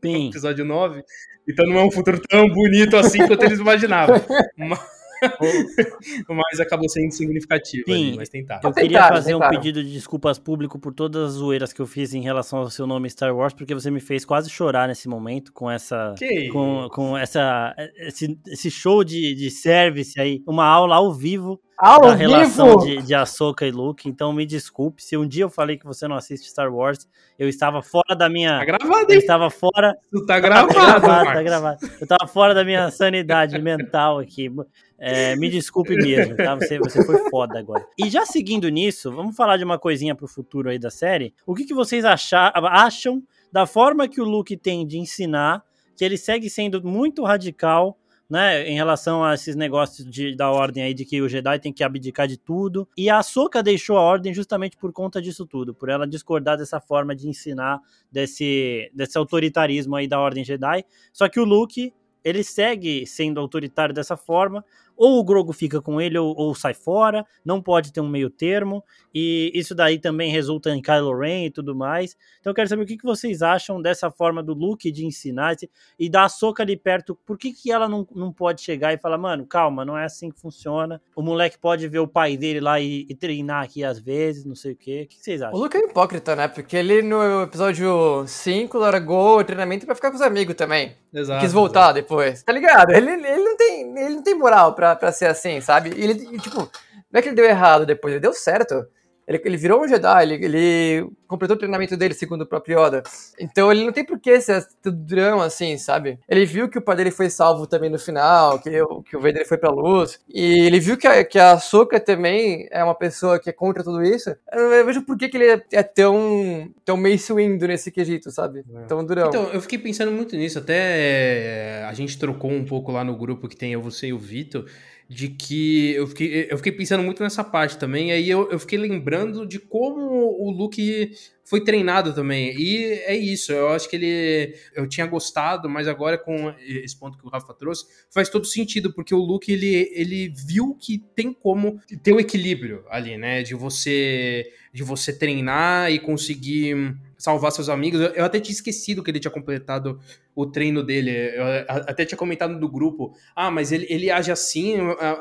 Sim. 0.02 0.30
episódio 0.30 0.64
9. 0.64 1.04
Então 1.48 1.66
não 1.66 1.78
é 1.78 1.84
um 1.84 1.90
futuro 1.92 2.20
tão 2.28 2.48
bonito 2.48 2.96
assim 2.96 3.24
quanto 3.26 3.44
eles 3.44 3.60
imaginavam. 3.60 4.16
Mas 4.56 4.80
mas 6.28 6.60
acabou 6.60 6.88
sendo 6.88 7.12
significativo 7.12 7.84
Sim, 7.86 8.08
ali, 8.08 8.16
mas 8.16 8.28
tentar. 8.28 8.60
Eu 8.62 8.72
queria 8.72 9.08
fazer 9.08 9.34
um 9.34 9.40
pedido 9.40 9.82
de 9.82 9.92
desculpas 9.92 10.38
público 10.38 10.78
por 10.78 10.92
todas 10.92 11.30
as 11.30 11.32
zoeiras 11.34 11.72
que 11.72 11.80
eu 11.80 11.86
fiz 11.86 12.14
em 12.14 12.22
relação 12.22 12.60
ao 12.60 12.70
seu 12.70 12.86
nome 12.86 13.08
Star 13.08 13.34
Wars, 13.34 13.54
porque 13.54 13.74
você 13.74 13.90
me 13.90 14.00
fez 14.00 14.24
quase 14.24 14.50
chorar 14.50 14.88
nesse 14.88 15.08
momento 15.08 15.52
com 15.52 15.70
essa 15.70 16.14
com, 16.52 16.88
com 16.90 17.16
essa 17.16 17.74
esse, 17.96 18.38
esse 18.46 18.70
show 18.70 19.04
de, 19.04 19.34
de 19.34 19.50
service 19.50 20.20
aí, 20.20 20.42
uma 20.46 20.66
aula 20.66 20.96
ao 20.96 21.12
vivo 21.12 21.60
ao 21.82 22.00
da 22.02 22.14
relação 22.14 22.76
de, 22.76 23.02
de 23.02 23.12
Ahsoka 23.12 23.66
e 23.66 23.72
Luke. 23.72 24.08
Então 24.08 24.32
me 24.32 24.46
desculpe 24.46 25.02
se 25.02 25.16
um 25.16 25.26
dia 25.26 25.42
eu 25.42 25.50
falei 25.50 25.76
que 25.76 25.84
você 25.84 26.06
não 26.06 26.14
assiste 26.14 26.48
Star 26.48 26.72
Wars, 26.72 27.08
eu 27.36 27.48
estava 27.48 27.82
fora 27.82 28.14
da 28.16 28.28
minha. 28.28 28.60
Tá 28.60 28.64
gravado, 28.64 29.10
hein? 29.10 29.16
Eu 29.16 29.18
estava 29.18 29.50
fora. 29.50 29.92
Tu 30.12 30.24
tá 30.24 30.38
gravado, 30.38 30.68
tá 30.72 30.98
gravado, 30.98 31.24
tá 31.24 31.42
gravado. 31.42 31.78
Eu 31.82 32.04
estava 32.04 32.26
fora 32.28 32.54
da 32.54 32.64
minha 32.64 32.88
sanidade 32.92 33.58
mental 33.60 34.20
aqui. 34.20 34.48
É, 34.96 35.34
me 35.34 35.50
desculpe 35.50 35.96
mesmo, 35.96 36.36
tá? 36.36 36.54
Você, 36.54 36.78
você 36.78 37.04
foi 37.04 37.28
foda 37.28 37.58
agora. 37.58 37.84
E 37.98 38.08
já 38.08 38.24
seguindo 38.24 38.68
nisso, 38.68 39.10
vamos 39.10 39.34
falar 39.34 39.56
de 39.56 39.64
uma 39.64 39.76
coisinha 39.76 40.14
pro 40.14 40.28
futuro 40.28 40.70
aí 40.70 40.78
da 40.78 40.90
série. 40.90 41.34
O 41.44 41.52
que, 41.52 41.64
que 41.64 41.74
vocês 41.74 42.04
achar, 42.04 42.52
acham 42.54 43.20
da 43.50 43.66
forma 43.66 44.06
que 44.06 44.20
o 44.20 44.24
Luke 44.24 44.56
tem 44.56 44.86
de 44.86 44.98
ensinar, 44.98 45.64
que 45.96 46.04
ele 46.04 46.16
segue 46.16 46.48
sendo 46.48 46.80
muito 46.84 47.24
radical 47.24 47.98
né, 48.32 48.66
em 48.66 48.74
relação 48.74 49.22
a 49.22 49.34
esses 49.34 49.54
negócios 49.54 50.10
de, 50.10 50.34
da 50.34 50.50
ordem 50.50 50.82
aí 50.82 50.94
de 50.94 51.04
que 51.04 51.20
o 51.20 51.28
Jedi 51.28 51.58
tem 51.58 51.70
que 51.70 51.84
abdicar 51.84 52.26
de 52.26 52.38
tudo. 52.38 52.88
E 52.96 53.10
a 53.10 53.18
Ahsoka 53.18 53.62
deixou 53.62 53.98
a 53.98 54.00
ordem 54.00 54.32
justamente 54.32 54.74
por 54.74 54.90
conta 54.90 55.20
disso 55.20 55.44
tudo, 55.44 55.74
por 55.74 55.90
ela 55.90 56.06
discordar 56.06 56.56
dessa 56.56 56.80
forma 56.80 57.14
de 57.14 57.28
ensinar 57.28 57.78
desse, 58.10 58.90
desse 58.94 59.18
autoritarismo 59.18 59.96
aí 59.96 60.08
da 60.08 60.18
ordem 60.18 60.42
Jedi. 60.42 60.82
Só 61.12 61.28
que 61.28 61.38
o 61.38 61.44
Luke, 61.44 61.92
ele 62.24 62.42
segue 62.42 63.06
sendo 63.06 63.38
autoritário 63.38 63.94
dessa 63.94 64.16
forma, 64.16 64.64
ou 65.02 65.18
o 65.18 65.24
Grogo 65.24 65.52
fica 65.52 65.82
com 65.82 66.00
ele 66.00 66.16
ou, 66.16 66.32
ou, 66.36 66.54
sai 66.54 66.74
fora, 66.74 67.26
não 67.44 67.60
pode 67.60 67.92
ter 67.92 68.00
um 68.00 68.08
meio 68.08 68.30
termo, 68.30 68.84
e 69.12 69.50
isso 69.52 69.74
daí 69.74 69.98
também 69.98 70.30
resulta 70.30 70.70
em 70.70 70.80
Kylo 70.80 71.18
Ren 71.18 71.46
e 71.46 71.50
tudo 71.50 71.74
mais. 71.74 72.16
Então 72.38 72.52
eu 72.52 72.54
quero 72.54 72.68
saber 72.68 72.84
o 72.84 72.86
que, 72.86 72.96
que 72.96 73.04
vocês 73.04 73.42
acham 73.42 73.82
dessa 73.82 74.12
forma 74.12 74.40
do 74.44 74.54
Luke 74.54 74.92
de 74.92 75.04
ensinar 75.04 75.56
e 75.98 76.08
da 76.08 76.28
Soca 76.28 76.62
ali 76.62 76.76
perto, 76.76 77.18
por 77.26 77.36
que, 77.36 77.52
que 77.52 77.72
ela 77.72 77.88
não, 77.88 78.06
não 78.14 78.32
pode 78.32 78.60
chegar 78.60 78.94
e 78.94 78.98
falar, 78.98 79.18
mano, 79.18 79.44
calma, 79.44 79.84
não 79.84 79.98
é 79.98 80.04
assim 80.04 80.30
que 80.30 80.40
funciona, 80.40 81.02
o 81.16 81.22
moleque 81.22 81.58
pode 81.58 81.88
ver 81.88 81.98
o 81.98 82.06
pai 82.06 82.36
dele 82.36 82.60
lá 82.60 82.78
e, 82.78 83.04
e 83.08 83.14
treinar 83.16 83.64
aqui 83.64 83.82
às 83.82 83.98
vezes, 83.98 84.44
não 84.44 84.54
sei 84.54 84.74
o 84.74 84.76
quê. 84.76 85.02
O 85.04 85.08
que, 85.08 85.16
que 85.16 85.24
vocês 85.24 85.42
acham? 85.42 85.58
O 85.58 85.62
Luke 85.64 85.76
é 85.76 85.80
hipócrita, 85.80 86.36
né? 86.36 86.46
Porque 86.46 86.76
ele 86.76 87.02
no 87.02 87.42
episódio 87.42 88.24
5 88.24 88.78
largou 88.78 89.40
o 89.40 89.44
treinamento 89.44 89.84
pra 89.84 89.96
ficar 89.96 90.10
com 90.10 90.16
os 90.16 90.22
amigos 90.22 90.54
também. 90.54 90.96
Exato. 91.12 91.40
Quis 91.40 91.52
voltar 91.52 91.80
exato. 91.80 91.94
depois. 91.94 92.42
Tá 92.42 92.52
ligado? 92.52 92.92
Ele, 92.92 93.10
ele, 93.10 93.44
não 93.44 93.56
tem, 93.56 93.98
ele 93.98 94.14
não 94.14 94.22
tem 94.22 94.34
moral 94.34 94.74
pra, 94.74 94.91
pra 94.96 95.12
ser 95.12 95.26
assim, 95.26 95.60
sabe? 95.60 95.90
E 95.96 96.02
ele, 96.02 96.38
tipo, 96.38 96.70
não 97.10 97.18
é 97.18 97.22
que 97.22 97.28
ele 97.28 97.36
deu 97.36 97.44
errado 97.44 97.86
depois, 97.86 98.12
ele 98.12 98.20
deu 98.20 98.32
certo. 98.32 98.86
Ele, 99.26 99.40
ele 99.44 99.56
virou 99.56 99.82
um 99.82 99.88
Jedi, 99.88 100.22
ele, 100.22 100.44
ele 100.44 101.10
completou 101.26 101.56
o 101.56 101.58
treinamento 101.58 101.96
dele, 101.96 102.14
segundo 102.14 102.42
o 102.42 102.46
próprio 102.46 102.78
Yoda. 102.78 103.02
Então 103.38 103.70
ele 103.70 103.84
não 103.84 103.92
tem 103.92 104.04
por 104.04 104.18
que 104.18 104.40
ser 104.40 104.66
tudo 104.82 104.96
drama 104.96 105.46
assim, 105.46 105.78
sabe? 105.78 106.18
Ele 106.28 106.44
viu 106.44 106.68
que 106.68 106.78
o 106.78 106.82
pai 106.82 106.96
dele 106.96 107.10
foi 107.10 107.30
salvo 107.30 107.66
também 107.66 107.88
no 107.88 107.98
final, 107.98 108.58
que, 108.58 108.70
que 109.08 109.16
o 109.16 109.20
Vader 109.20 109.46
foi 109.46 109.56
pra 109.56 109.70
luz. 109.70 110.20
E 110.28 110.66
ele 110.66 110.80
viu 110.80 110.96
que 110.96 111.06
a, 111.06 111.24
que 111.24 111.38
a 111.38 111.58
Soka 111.58 111.98
também 112.00 112.68
é 112.70 112.82
uma 112.82 112.94
pessoa 112.94 113.38
que 113.38 113.48
é 113.48 113.52
contra 113.52 113.84
tudo 113.84 114.02
isso. 114.02 114.34
Eu, 114.52 114.72
eu 114.72 114.86
vejo 114.86 115.02
por 115.02 115.16
que, 115.16 115.28
que 115.28 115.36
ele 115.36 115.46
é, 115.46 115.62
é 115.72 115.82
tão, 115.82 116.70
tão 116.84 116.96
meio 116.96 117.18
Windu 117.34 117.66
nesse 117.66 117.90
quesito, 117.90 118.30
sabe? 118.30 118.64
É. 118.74 118.84
Tão 118.86 119.04
durão. 119.04 119.28
Então, 119.28 119.48
eu 119.52 119.60
fiquei 119.60 119.78
pensando 119.78 120.10
muito 120.10 120.36
nisso. 120.36 120.58
Até 120.58 120.74
é, 120.74 121.84
a 121.88 121.92
gente 121.94 122.18
trocou 122.18 122.50
um 122.50 122.64
pouco 122.64 122.90
lá 122.90 123.04
no 123.04 123.16
grupo 123.16 123.48
que 123.48 123.56
tem 123.56 123.72
eu, 123.72 123.80
você 123.80 124.08
e 124.08 124.12
o 124.12 124.18
Vitor 124.18 124.66
de 125.12 125.28
que 125.28 125.92
eu 125.92 126.06
fiquei, 126.06 126.46
eu 126.50 126.56
fiquei 126.56 126.72
pensando 126.72 127.02
muito 127.02 127.22
nessa 127.22 127.44
parte 127.44 127.76
também, 127.78 128.08
e 128.08 128.12
aí 128.12 128.30
eu, 128.30 128.50
eu 128.50 128.58
fiquei 128.58 128.78
lembrando 128.78 129.46
de 129.46 129.58
como 129.58 130.00
o 130.00 130.50
Luke 130.50 131.12
foi 131.52 131.62
treinado 131.62 132.14
também. 132.14 132.58
E 132.58 132.82
é 133.04 133.14
isso, 133.14 133.52
eu 133.52 133.68
acho 133.68 133.86
que 133.86 133.96
ele. 133.96 134.56
Eu 134.74 134.88
tinha 134.88 135.06
gostado, 135.06 135.68
mas 135.68 135.86
agora 135.86 136.16
com 136.16 136.48
esse 136.58 136.98
ponto 136.98 137.18
que 137.18 137.26
o 137.26 137.28
Rafa 137.28 137.52
trouxe, 137.52 137.84
faz 138.10 138.30
todo 138.30 138.46
sentido, 138.46 138.90
porque 138.90 139.14
o 139.14 139.18
Luke 139.18 139.52
ele, 139.52 139.92
ele 139.92 140.32
viu 140.34 140.74
que 140.74 140.96
tem 141.14 141.30
como 141.30 141.78
ter 142.02 142.12
o 142.12 142.16
um 142.16 142.20
equilíbrio 142.20 142.86
ali, 142.88 143.18
né? 143.18 143.42
De 143.42 143.54
você, 143.54 144.50
de 144.72 144.82
você 144.82 145.12
treinar 145.12 145.92
e 145.92 145.98
conseguir 145.98 146.96
salvar 147.22 147.52
seus 147.52 147.68
amigos. 147.68 148.00
Eu 148.16 148.24
até 148.24 148.40
tinha 148.40 148.52
esquecido 148.52 149.00
que 149.00 149.08
ele 149.08 149.20
tinha 149.20 149.30
completado 149.30 150.00
o 150.34 150.44
treino 150.44 150.82
dele. 150.82 151.12
Eu 151.12 151.44
até 151.68 152.04
tinha 152.04 152.18
comentado 152.18 152.58
no 152.58 152.68
grupo. 152.68 153.14
Ah, 153.36 153.48
mas 153.48 153.70
ele, 153.70 153.86
ele 153.88 154.10
age 154.10 154.32
assim, 154.32 154.78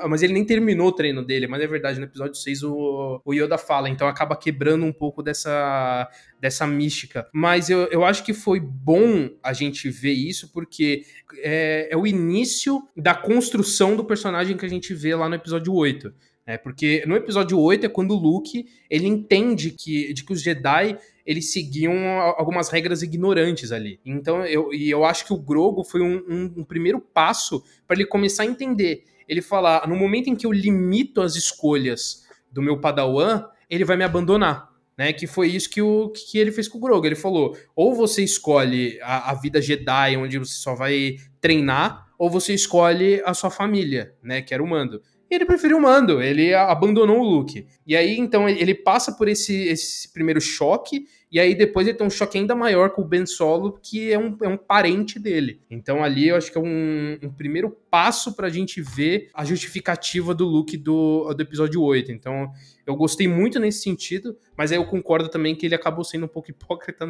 mas 0.09 0.23
ele 0.23 0.34
nem 0.34 0.43
terminou 0.43 0.88
o 0.88 0.91
treino 0.91 1.23
dele. 1.23 1.45
Mas 1.45 1.61
é 1.61 1.67
verdade, 1.67 1.99
no 1.99 2.05
episódio 2.05 2.34
6 2.34 2.63
o, 2.63 3.21
o 3.23 3.34
Yoda 3.36 3.55
fala, 3.55 3.88
então 3.88 4.07
acaba 4.07 4.36
quebrando 4.36 4.84
um 4.84 4.91
pouco 4.91 5.21
dessa, 5.21 6.09
dessa 6.39 6.65
mística. 6.65 7.28
Mas 7.34 7.69
eu, 7.69 7.88
eu 7.88 8.03
acho 8.03 8.24
que 8.24 8.34
foi 8.34 8.59
bom 8.59 9.30
a 9.43 9.53
gente 9.53 9.89
ver 9.89 10.13
isso, 10.13 10.51
porque 10.51 11.03
é, 11.39 11.89
é 11.91 11.97
o 11.97 12.07
início 12.07 12.82
da 12.97 13.13
construção 13.13 13.95
do 13.95 14.03
personagem 14.03 14.57
que 14.57 14.65
a 14.65 14.69
gente 14.69 14.93
vê 14.93 15.15
lá 15.15 15.30
no 15.30 15.36
episódio 15.36 15.74
8. 15.74 16.13
É, 16.45 16.57
porque 16.57 17.03
no 17.05 17.15
episódio 17.15 17.59
8 17.59 17.86
é 17.86 17.89
quando 17.89 18.11
o 18.11 18.19
Luke 18.19 18.65
ele 18.89 19.07
entende 19.07 19.72
que, 19.72 20.11
de 20.11 20.24
que 20.24 20.34
os 20.34 20.41
Jedi 20.41 20.97
eles 21.26 21.51
seguiam 21.51 21.93
algumas 22.19 22.69
regras 22.69 23.01
ignorantes 23.01 23.72
ali. 23.72 23.99
Então, 24.05 24.43
eu, 24.45 24.74
e 24.74 24.89
eu 24.89 25.05
acho 25.05 25.26
que 25.26 25.34
o 25.34 25.38
Grogo 25.38 25.84
foi 25.84 26.01
um, 26.01 26.17
um, 26.28 26.53
um 26.57 26.63
primeiro 26.63 26.99
passo 26.99 27.63
para 27.88 27.95
ele 27.95 28.05
começar 28.05 28.43
a 28.43 28.47
entender. 28.47 29.03
Ele 29.28 29.41
falar, 29.41 29.88
no 29.88 29.95
momento 29.95 30.30
em 30.30 30.36
que 30.36 30.45
eu 30.45 30.51
limito 30.51 31.22
as 31.22 31.36
escolhas 31.36 32.28
do 32.51 32.61
meu 32.61 32.80
Padawan, 32.80 33.45
ele 33.69 33.86
vai 33.86 33.95
me 33.95 34.03
abandonar. 34.03 34.70
Né, 34.97 35.13
que 35.13 35.25
foi 35.25 35.47
isso 35.47 35.69
que, 35.69 35.81
o, 35.81 36.09
que 36.09 36.37
ele 36.37 36.51
fez 36.51 36.67
com 36.67 36.77
o 36.77 36.81
Grogu. 36.81 37.05
Ele 37.05 37.15
falou: 37.15 37.57
ou 37.75 37.95
você 37.95 38.23
escolhe 38.23 38.99
a, 39.01 39.31
a 39.31 39.33
vida 39.33 39.61
Jedi, 39.61 40.17
onde 40.17 40.37
você 40.37 40.53
só 40.53 40.75
vai 40.75 41.15
treinar, 41.39 42.07
ou 42.19 42.29
você 42.29 42.53
escolhe 42.53 43.21
a 43.25 43.33
sua 43.33 43.49
família, 43.49 44.13
né? 44.21 44.41
Que 44.41 44.53
era 44.53 44.61
o 44.61 44.67
mando. 44.67 45.01
E 45.31 45.35
ele 45.35 45.45
preferiu 45.45 45.77
o 45.77 45.81
mando, 45.81 46.21
ele 46.21 46.53
abandonou 46.53 47.21
o 47.21 47.23
Luke. 47.23 47.65
E 47.87 47.95
aí, 47.95 48.17
então, 48.19 48.49
ele 48.49 48.75
passa 48.75 49.13
por 49.13 49.29
esse, 49.29 49.63
esse 49.69 50.11
primeiro 50.11 50.41
choque, 50.41 51.05
e 51.32 51.39
aí 51.39 51.55
depois 51.55 51.88
ele 51.88 51.97
tem 51.97 52.05
um 52.05 52.09
choque 52.09 52.38
ainda 52.38 52.53
maior 52.53 52.89
com 52.89 53.01
o 53.01 53.05
Ben 53.05 53.25
Solo, 53.25 53.79
que 53.82 54.11
é 54.11 54.19
um, 54.19 54.38
é 54.41 54.47
um 54.49 54.57
parente 54.57 55.17
dele. 55.17 55.61
Então 55.69 56.03
ali 56.03 56.27
eu 56.27 56.36
acho 56.36 56.51
que 56.51 56.57
é 56.57 56.61
um, 56.61 57.17
um 57.23 57.29
primeiro 57.32 57.69
passo 57.89 58.36
pra 58.36 58.49
gente 58.49 58.82
ver 58.82 59.29
a 59.34 59.45
justificativa 59.45 60.36
do 60.36 60.45
Luke 60.45 60.75
do, 60.75 61.34
do 61.34 61.41
episódio 61.41 61.82
8. 61.82 62.11
Então 62.11 62.51
eu 62.86 62.95
gostei 62.97 63.29
muito 63.29 63.59
nesse 63.59 63.82
sentido, 63.82 64.38
mas 64.57 64.71
aí 64.71 64.77
eu 64.77 64.86
concordo 64.86 65.29
também 65.29 65.55
que 65.55 65.65
ele 65.65 65.75
acabou 65.75 66.03
sendo 66.03 66.25
um 66.25 66.29
pouco 66.29 66.51
hipócrita 66.51 67.07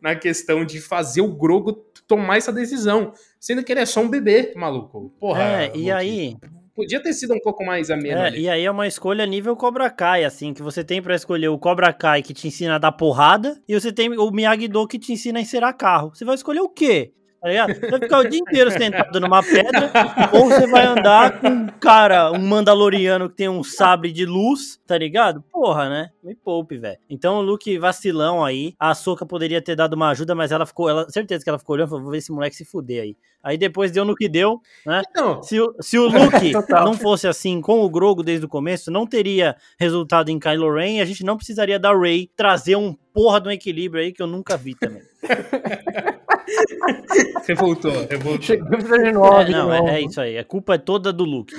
na 0.00 0.16
questão 0.16 0.64
de 0.64 0.80
fazer 0.80 1.20
o 1.20 1.28
Grogo 1.28 1.72
tomar 2.06 2.38
essa 2.38 2.52
decisão, 2.52 3.12
sendo 3.38 3.62
que 3.62 3.70
ele 3.70 3.80
é 3.80 3.86
só 3.86 4.00
um 4.00 4.08
bebê, 4.08 4.54
maluco. 4.56 5.12
Porra. 5.20 5.42
É, 5.42 5.72
e 5.74 5.78
Luke. 5.78 5.90
aí 5.90 6.36
podia 6.74 7.02
ter 7.02 7.12
sido 7.12 7.34
um 7.34 7.40
pouco 7.40 7.64
mais 7.64 7.90
ameno 7.90 8.20
é, 8.20 8.36
E 8.36 8.48
aí 8.48 8.64
é 8.64 8.70
uma 8.70 8.86
escolha 8.86 9.26
nível 9.26 9.56
Cobra 9.56 9.90
Kai, 9.90 10.24
assim, 10.24 10.52
que 10.52 10.62
você 10.62 10.82
tem 10.82 11.00
para 11.02 11.14
escolher 11.14 11.48
o 11.48 11.58
Cobra 11.58 11.92
Kai 11.92 12.22
que 12.22 12.34
te 12.34 12.48
ensina 12.48 12.76
a 12.76 12.78
dar 12.78 12.92
porrada 12.92 13.60
e 13.68 13.78
você 13.78 13.92
tem 13.92 14.10
o 14.18 14.30
Miyagi-Do 14.30 14.86
que 14.86 14.98
te 14.98 15.12
ensina 15.12 15.38
a 15.38 15.42
encerar 15.42 15.76
carro. 15.76 16.10
Você 16.14 16.24
vai 16.24 16.34
escolher 16.34 16.60
o 16.60 16.68
quê? 16.68 17.12
Tá 17.42 17.48
ligado? 17.48 17.74
Você 17.74 17.90
vai 17.90 17.98
ficar 18.00 18.18
o 18.20 18.28
dia 18.28 18.38
inteiro 18.38 18.70
sentado 18.70 19.18
numa 19.18 19.42
pedra, 19.42 19.90
ou 20.32 20.44
você 20.48 20.64
vai 20.64 20.86
andar 20.86 21.40
com 21.40 21.48
um 21.48 21.66
cara, 21.66 22.30
um 22.30 22.38
mandaloriano 22.38 23.28
que 23.28 23.34
tem 23.34 23.48
um 23.48 23.64
sabre 23.64 24.12
de 24.12 24.24
luz, 24.24 24.80
tá 24.86 24.96
ligado? 24.96 25.42
Porra, 25.50 25.88
né? 25.88 26.10
Me 26.22 26.36
poupe, 26.36 26.78
velho. 26.78 26.98
Então 27.10 27.38
o 27.38 27.42
Luke 27.42 27.76
vacilão 27.78 28.44
aí. 28.44 28.74
A 28.78 28.94
Soca 28.94 29.26
poderia 29.26 29.60
ter 29.60 29.74
dado 29.74 29.94
uma 29.94 30.10
ajuda, 30.10 30.36
mas 30.36 30.52
ela 30.52 30.64
ficou, 30.64 30.88
ela, 30.88 31.10
certeza 31.10 31.42
que 31.42 31.50
ela 31.50 31.58
ficou 31.58 31.74
olhando, 31.74 31.88
falou, 31.88 32.04
vou 32.04 32.12
ver 32.12 32.18
esse 32.18 32.30
moleque 32.30 32.54
se 32.54 32.64
fuder 32.64 33.02
aí. 33.02 33.16
Aí 33.42 33.58
depois 33.58 33.90
deu 33.90 34.04
no 34.04 34.14
que 34.14 34.28
deu, 34.28 34.60
né? 34.86 35.02
Então, 35.10 35.42
se, 35.42 35.56
se 35.80 35.98
o 35.98 36.04
Luke 36.04 36.52
não 36.70 36.94
fosse 36.94 37.26
assim 37.26 37.60
com 37.60 37.80
o 37.80 37.90
Grogo 37.90 38.22
desde 38.22 38.46
o 38.46 38.48
começo, 38.48 38.88
não 38.88 39.04
teria 39.04 39.56
resultado 39.80 40.28
em 40.28 40.38
Kylo 40.38 40.72
Ren 40.72 40.98
e 40.98 41.00
a 41.00 41.04
gente 41.04 41.24
não 41.24 41.36
precisaria 41.36 41.76
da 41.76 41.92
Rey 41.92 42.30
trazer 42.36 42.76
um 42.76 42.96
porra 43.12 43.40
de 43.40 43.48
um 43.48 43.52
equilíbrio 43.52 44.02
aí 44.02 44.12
que 44.12 44.22
eu 44.22 44.26
nunca 44.26 44.56
vi 44.56 44.74
também. 44.74 45.02
revoltou, 47.46 48.06
revoltou. 48.08 48.42
Chegamos 48.42 48.84
de 48.84 49.12
novo. 49.12 49.40
É, 49.40 49.50
não, 49.50 49.72
é, 49.72 49.96
é, 49.96 50.02
isso 50.02 50.20
aí. 50.20 50.38
A 50.38 50.44
culpa 50.44 50.74
é 50.74 50.78
toda 50.78 51.12
do 51.12 51.24
Luke. 51.24 51.54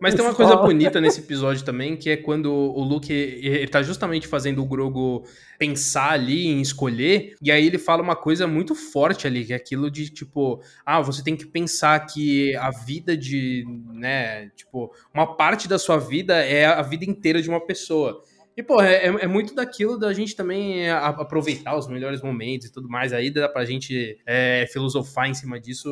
Mas 0.00 0.14
tem 0.14 0.24
uma 0.24 0.34
coisa 0.34 0.56
bonita 0.56 1.00
nesse 1.00 1.20
episódio 1.20 1.64
também, 1.64 1.96
que 1.96 2.08
é 2.08 2.16
quando 2.16 2.50
o 2.50 2.82
Luke 2.82 3.12
ele 3.12 3.68
tá 3.68 3.82
justamente 3.82 4.26
fazendo 4.26 4.62
o 4.62 4.66
Grogo 4.66 5.24
pensar 5.58 6.12
ali 6.12 6.46
em 6.46 6.60
escolher, 6.60 7.34
e 7.42 7.50
aí 7.50 7.66
ele 7.66 7.78
fala 7.78 8.02
uma 8.02 8.16
coisa 8.16 8.46
muito 8.46 8.74
forte 8.74 9.26
ali, 9.26 9.44
que 9.44 9.52
é 9.52 9.56
aquilo 9.56 9.90
de 9.90 10.08
tipo, 10.08 10.62
ah, 10.86 11.00
você 11.00 11.22
tem 11.22 11.36
que 11.36 11.46
pensar 11.46 11.98
que 12.06 12.56
a 12.56 12.70
vida 12.70 13.16
de, 13.16 13.64
né, 13.92 14.48
tipo, 14.56 14.92
uma 15.12 15.36
parte 15.36 15.68
da 15.68 15.78
sua 15.78 15.98
vida 15.98 16.36
é 16.36 16.64
a 16.64 16.82
vida 16.82 17.04
inteira 17.04 17.42
de 17.42 17.48
uma 17.48 17.60
pessoa. 17.60 18.22
E, 18.58 18.62
pô, 18.64 18.82
é, 18.82 19.06
é, 19.06 19.06
é 19.06 19.26
muito 19.28 19.54
daquilo 19.54 19.96
da 19.96 20.12
gente 20.12 20.34
também 20.34 20.84
é, 20.84 20.90
aproveitar 20.90 21.76
os 21.76 21.86
melhores 21.86 22.20
momentos 22.20 22.66
e 22.66 22.72
tudo 22.72 22.88
mais. 22.88 23.12
Aí 23.12 23.30
dá 23.30 23.48
pra 23.48 23.64
gente 23.64 24.18
é, 24.26 24.66
filosofar 24.72 25.30
em 25.30 25.34
cima 25.34 25.60
disso 25.60 25.88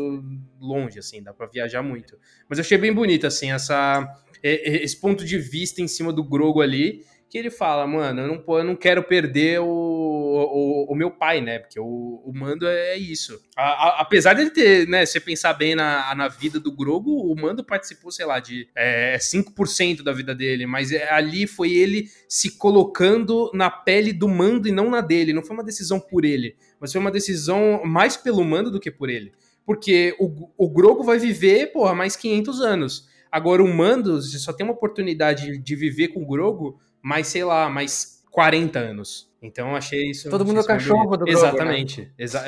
longe, 0.60 0.98
assim, 0.98 1.22
dá 1.22 1.32
pra 1.32 1.46
viajar 1.46 1.80
muito. 1.80 2.18
Mas 2.48 2.58
eu 2.58 2.64
achei 2.64 2.76
bem 2.76 2.92
bonito, 2.92 3.24
assim, 3.24 3.52
essa, 3.52 4.04
esse 4.42 5.00
ponto 5.00 5.24
de 5.24 5.38
vista 5.38 5.80
em 5.80 5.86
cima 5.86 6.12
do 6.12 6.24
Grogo 6.24 6.60
ali 6.60 7.04
que 7.28 7.36
ele 7.36 7.50
fala, 7.50 7.86
mano, 7.86 8.20
eu 8.20 8.28
não, 8.28 8.56
eu 8.56 8.64
não 8.64 8.76
quero 8.76 9.02
perder 9.02 9.60
o, 9.60 9.66
o, 9.66 10.92
o, 10.92 10.94
meu 10.94 11.10
pai, 11.10 11.40
né? 11.40 11.58
Porque 11.58 11.78
o, 11.78 12.22
o 12.24 12.32
Mando 12.32 12.66
é 12.66 12.96
isso. 12.96 13.40
A, 13.56 13.62
a, 13.62 14.00
apesar 14.00 14.34
dele 14.34 14.50
ter, 14.50 14.86
né, 14.86 15.04
se 15.04 15.18
pensar 15.18 15.52
bem 15.54 15.74
na, 15.74 16.14
na 16.14 16.28
vida 16.28 16.60
do 16.60 16.70
Grogo, 16.70 17.10
o 17.10 17.34
Mando 17.34 17.64
participou, 17.64 18.12
sei 18.12 18.26
lá, 18.26 18.38
de 18.38 18.68
é, 18.76 19.16
5% 19.18 20.02
da 20.02 20.12
vida 20.12 20.34
dele, 20.34 20.66
mas 20.66 20.92
é, 20.92 21.10
ali 21.10 21.48
foi 21.48 21.72
ele 21.72 22.08
se 22.28 22.56
colocando 22.56 23.50
na 23.52 23.70
pele 23.70 24.12
do 24.12 24.28
Mando 24.28 24.68
e 24.68 24.72
não 24.72 24.88
na 24.88 25.00
dele. 25.00 25.32
Não 25.32 25.42
foi 25.42 25.56
uma 25.56 25.64
decisão 25.64 25.98
por 25.98 26.24
ele, 26.24 26.56
mas 26.80 26.92
foi 26.92 27.00
uma 27.00 27.10
decisão 27.10 27.82
mais 27.84 28.16
pelo 28.16 28.44
Mando 28.44 28.70
do 28.70 28.80
que 28.80 28.90
por 28.90 29.10
ele. 29.10 29.32
Porque 29.64 30.14
o, 30.20 30.48
o 30.56 30.70
Grogo 30.70 31.02
vai 31.02 31.18
viver, 31.18 31.72
porra, 31.72 31.92
mais 31.92 32.14
500 32.14 32.60
anos. 32.60 33.08
Agora, 33.32 33.62
o 33.64 33.68
Mando, 33.68 34.22
você 34.22 34.38
só 34.38 34.52
tem 34.52 34.64
uma 34.64 34.72
oportunidade 34.72 35.58
de 35.58 35.76
viver 35.76 36.08
com 36.08 36.22
o 36.22 36.26
Grogo 36.26 36.78
mais, 37.06 37.28
sei 37.28 37.44
lá, 37.44 37.70
mais 37.70 38.20
40 38.32 38.80
anos. 38.80 39.30
Então 39.40 39.70
eu 39.70 39.76
achei 39.76 40.10
isso. 40.10 40.28
Todo 40.28 40.44
mundo 40.44 40.58
é 40.58 40.64
cachorro 40.64 41.16
do 41.16 41.28
Exatamente. 41.28 41.96
Grogu, 41.98 42.10
né? 42.10 42.24
Exa 42.24 42.44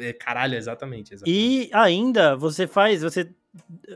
é, 0.00 0.12
caralho, 0.12 0.56
exatamente, 0.56 1.14
exatamente. 1.14 1.40
E 1.40 1.70
ainda 1.72 2.34
você 2.34 2.66
faz, 2.66 3.02
você 3.02 3.30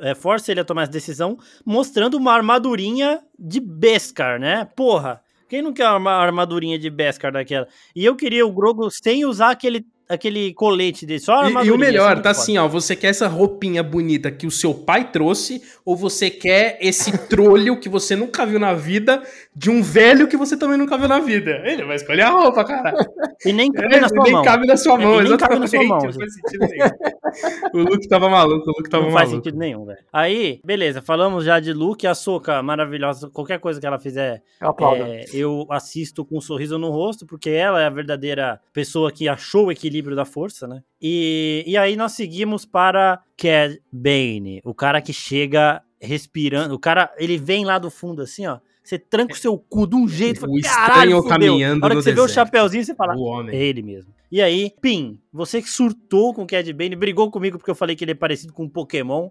é, 0.03 0.15
força 0.15 0.53
ele 0.53 0.61
a 0.61 0.65
tomar 0.65 0.83
essa 0.83 0.93
decisão 0.93 1.37
mostrando 1.67 2.17
uma 2.17 2.33
armadurinha 2.33 3.25
de 3.37 3.59
Beskar, 3.59 4.39
né? 4.39 4.65
Porra. 4.77 5.21
Quem 5.49 5.61
não 5.61 5.73
quer 5.73 5.91
uma 5.91 6.13
armadurinha 6.13 6.79
de 6.79 6.89
Beskar 6.89 7.33
daquela? 7.33 7.67
E 7.95 8.05
eu 8.05 8.15
queria 8.15 8.47
o 8.47 8.53
Grogu 8.53 8.89
sem 8.93 9.25
usar 9.25 9.51
aquele 9.51 9.85
aquele 10.09 10.53
colete 10.55 11.07
dele, 11.07 11.21
só 11.21 11.41
a 11.41 11.51
E, 11.51 11.67
e 11.67 11.71
o 11.71 11.79
melhor, 11.79 12.21
tá 12.21 12.31
assim, 12.31 12.59
ó, 12.59 12.69
você 12.69 12.95
quer 12.95 13.09
essa 13.09 13.27
roupinha 13.27 13.83
bonita 13.83 14.31
que 14.31 14.47
o 14.47 14.51
seu 14.51 14.75
pai 14.75 15.11
trouxe, 15.11 15.63
ou 15.85 15.97
você 15.97 16.31
quer 16.31 16.79
esse 16.81 17.17
trolho 17.29 17.79
que 17.79 17.89
você 17.89 18.15
nunca 18.15 18.45
viu 18.45 18.59
na 18.59 18.75
vida, 18.75 19.23
de 19.55 19.71
um 19.71 19.83
velho 19.83 20.29
que 20.29 20.37
você 20.37 20.57
também 20.57 20.77
nunca 20.77 20.99
viu 20.99 21.09
na 21.09 21.21
vida. 21.21 21.63
Ele 21.65 21.85
vai 21.85 21.97
escolher 21.97 22.23
a 22.23 22.31
roupa, 22.31 22.65
cara. 22.65 22.95
E 23.45 23.53
nem 23.53 23.71
cabe 23.73 23.95
é, 23.95 24.01
na 24.01 24.09
sua 24.09 24.23
nem 24.23 24.33
mão. 24.33 24.43
Cabe 24.43 24.67
na 24.67 24.77
sua 24.77 24.99
mão, 24.99 25.21
é, 25.21 25.25
nem 25.25 25.37
cabe 25.37 25.59
na 25.59 25.67
sua 25.67 25.85
mão. 25.85 25.99
Não 25.99 26.13
faz 26.13 26.35
sentido 26.35 26.67
nenhum. 26.69 26.91
o 27.73 27.79
Luke 27.91 28.09
tava 28.09 28.29
maluco, 28.29 28.71
o 28.71 28.75
Luke 28.77 28.91
tava 28.91 29.05
não 29.05 29.11
maluco. 29.11 29.11
Não 29.11 29.13
faz 29.13 29.31
sentido 29.31 29.59
nenhum, 29.59 29.85
velho. 29.85 29.99
Aí, 30.13 30.61
beleza, 30.65 31.01
falamos 31.01 31.45
já 31.45 31.59
de 31.61 31.73
Luke, 31.73 32.07
a 32.07 32.15
Soca 32.15 32.63
maravilhosa, 32.63 33.31
qualquer 33.31 33.59
coisa 33.59 33.81
que 33.81 33.87
ela 33.87 33.99
fizer, 33.99 34.43
eu, 34.61 34.75
é, 35.07 35.25
eu 35.33 35.67
assisto 35.71 36.25
com 36.25 36.39
um 36.39 36.41
sorriso 36.41 36.79
no 36.79 36.91
rosto, 36.91 37.27
porque 37.27 37.51
ela 37.51 37.81
é 37.81 37.87
a 37.87 37.91
verdadeira 37.91 38.61
pessoa 38.73 39.11
que 39.11 39.29
achou 39.29 39.67
o 39.67 39.73
equilíbrio 39.73 39.94
da 40.03 40.25
força, 40.25 40.67
né? 40.67 40.83
E, 41.01 41.65
e 41.67 41.77
aí 41.77 41.97
nós 41.97 42.13
seguimos 42.13 42.65
para 42.65 43.23
Cad 43.37 43.79
Bane, 43.93 44.61
o 44.65 44.75
cara 44.75 45.01
que 45.01 45.13
chega 45.13 45.83
respirando, 46.01 46.75
o 46.75 46.79
cara, 46.79 47.13
ele 47.17 47.39
vem 47.39 47.65
lá 47.65 47.79
do 47.79 47.91
fundo 47.91 48.23
assim, 48.23 48.47
ó, 48.47 48.59
você 48.83 48.99
tranca 48.99 49.33
o 49.33 49.39
seu 49.39 49.57
cu 49.59 49.87
de 49.87 49.97
um 49.97 50.07
jeito, 50.07 50.39
o 50.39 50.41
fala, 50.41 50.59
estranho 50.59 51.25
caminhando 51.25 51.81
Na 51.81 51.87
hora 51.87 51.95
que 51.95 52.03
você 52.03 52.11
deserto. 52.11 52.27
vê 52.27 52.33
o 52.33 52.35
chapéuzinho, 52.35 52.85
você 52.85 52.95
fala, 52.95 53.15
é 53.51 53.57
ele 53.57 53.83
mesmo. 53.83 54.13
E 54.31 54.43
aí, 54.43 54.73
Pim, 54.81 55.19
você 55.33 55.63
que 55.63 55.71
surtou 55.71 56.35
com 56.35 56.43
o 56.43 56.47
Cad 56.47 56.71
Bane, 56.73 56.97
brigou 56.97 57.31
comigo 57.31 57.57
porque 57.57 57.71
eu 57.71 57.75
falei 57.75 57.97
que 57.97 58.05
ele 58.05 58.13
é 58.13 58.17
parecido 58.17 58.53
com 58.53 58.65
um 58.65 58.69
Pokémon. 58.69 59.31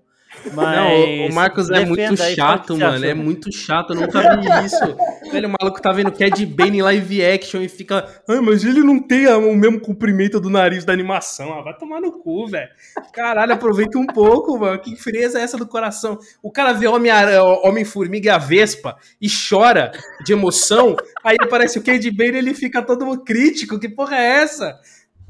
Mas... 0.53 0.75
Não, 0.75 1.27
o 1.27 1.33
Marcos 1.33 1.69
é 1.69 1.85
muito 1.85 2.17
chato, 2.17 2.77
mano. 2.77 3.05
É 3.05 3.13
muito 3.13 3.51
chato, 3.51 3.93
eu 3.93 4.01
nunca 4.01 4.37
vi 4.37 4.47
isso. 4.65 5.31
Velho, 5.31 5.47
o 5.47 5.55
maluco 5.59 5.81
tá 5.81 5.91
vendo 5.91 6.11
Cad 6.11 6.45
Bane 6.45 6.79
em 6.79 6.81
live 6.81 7.25
action 7.25 7.61
e 7.61 7.69
fica. 7.69 8.05
Ah, 8.27 8.41
mas 8.41 8.63
ele 8.63 8.81
não 8.81 8.99
tem 8.99 9.27
o 9.27 9.55
mesmo 9.55 9.79
comprimento 9.79 10.39
do 10.39 10.49
nariz 10.49 10.83
da 10.83 10.93
animação. 10.93 11.53
Ah, 11.53 11.61
vai 11.61 11.75
tomar 11.77 12.01
no 12.01 12.11
cu, 12.11 12.47
velho. 12.47 12.69
Caralho, 13.13 13.53
aproveita 13.53 13.97
um 13.97 14.05
pouco, 14.05 14.57
mano. 14.57 14.79
Que 14.79 14.95
frieza 14.95 15.39
é 15.39 15.43
essa 15.43 15.57
do 15.57 15.67
coração? 15.67 16.19
O 16.41 16.51
cara 16.51 16.73
vê 16.73 16.87
Homem-Formiga 16.87 18.27
e 18.27 18.29
a 18.29 18.37
Vespa 18.37 18.97
e 19.21 19.27
chora 19.29 19.91
de 20.25 20.33
emoção. 20.33 20.95
Aí 21.23 21.37
aparece 21.41 21.79
o 21.79 21.83
Cad 21.83 22.05
Bane 22.11 22.33
e 22.33 22.37
ele 22.37 22.53
fica 22.53 22.81
todo 22.81 23.23
crítico. 23.23 23.79
Que 23.79 23.89
porra 23.89 24.17
é 24.17 24.41
essa? 24.41 24.79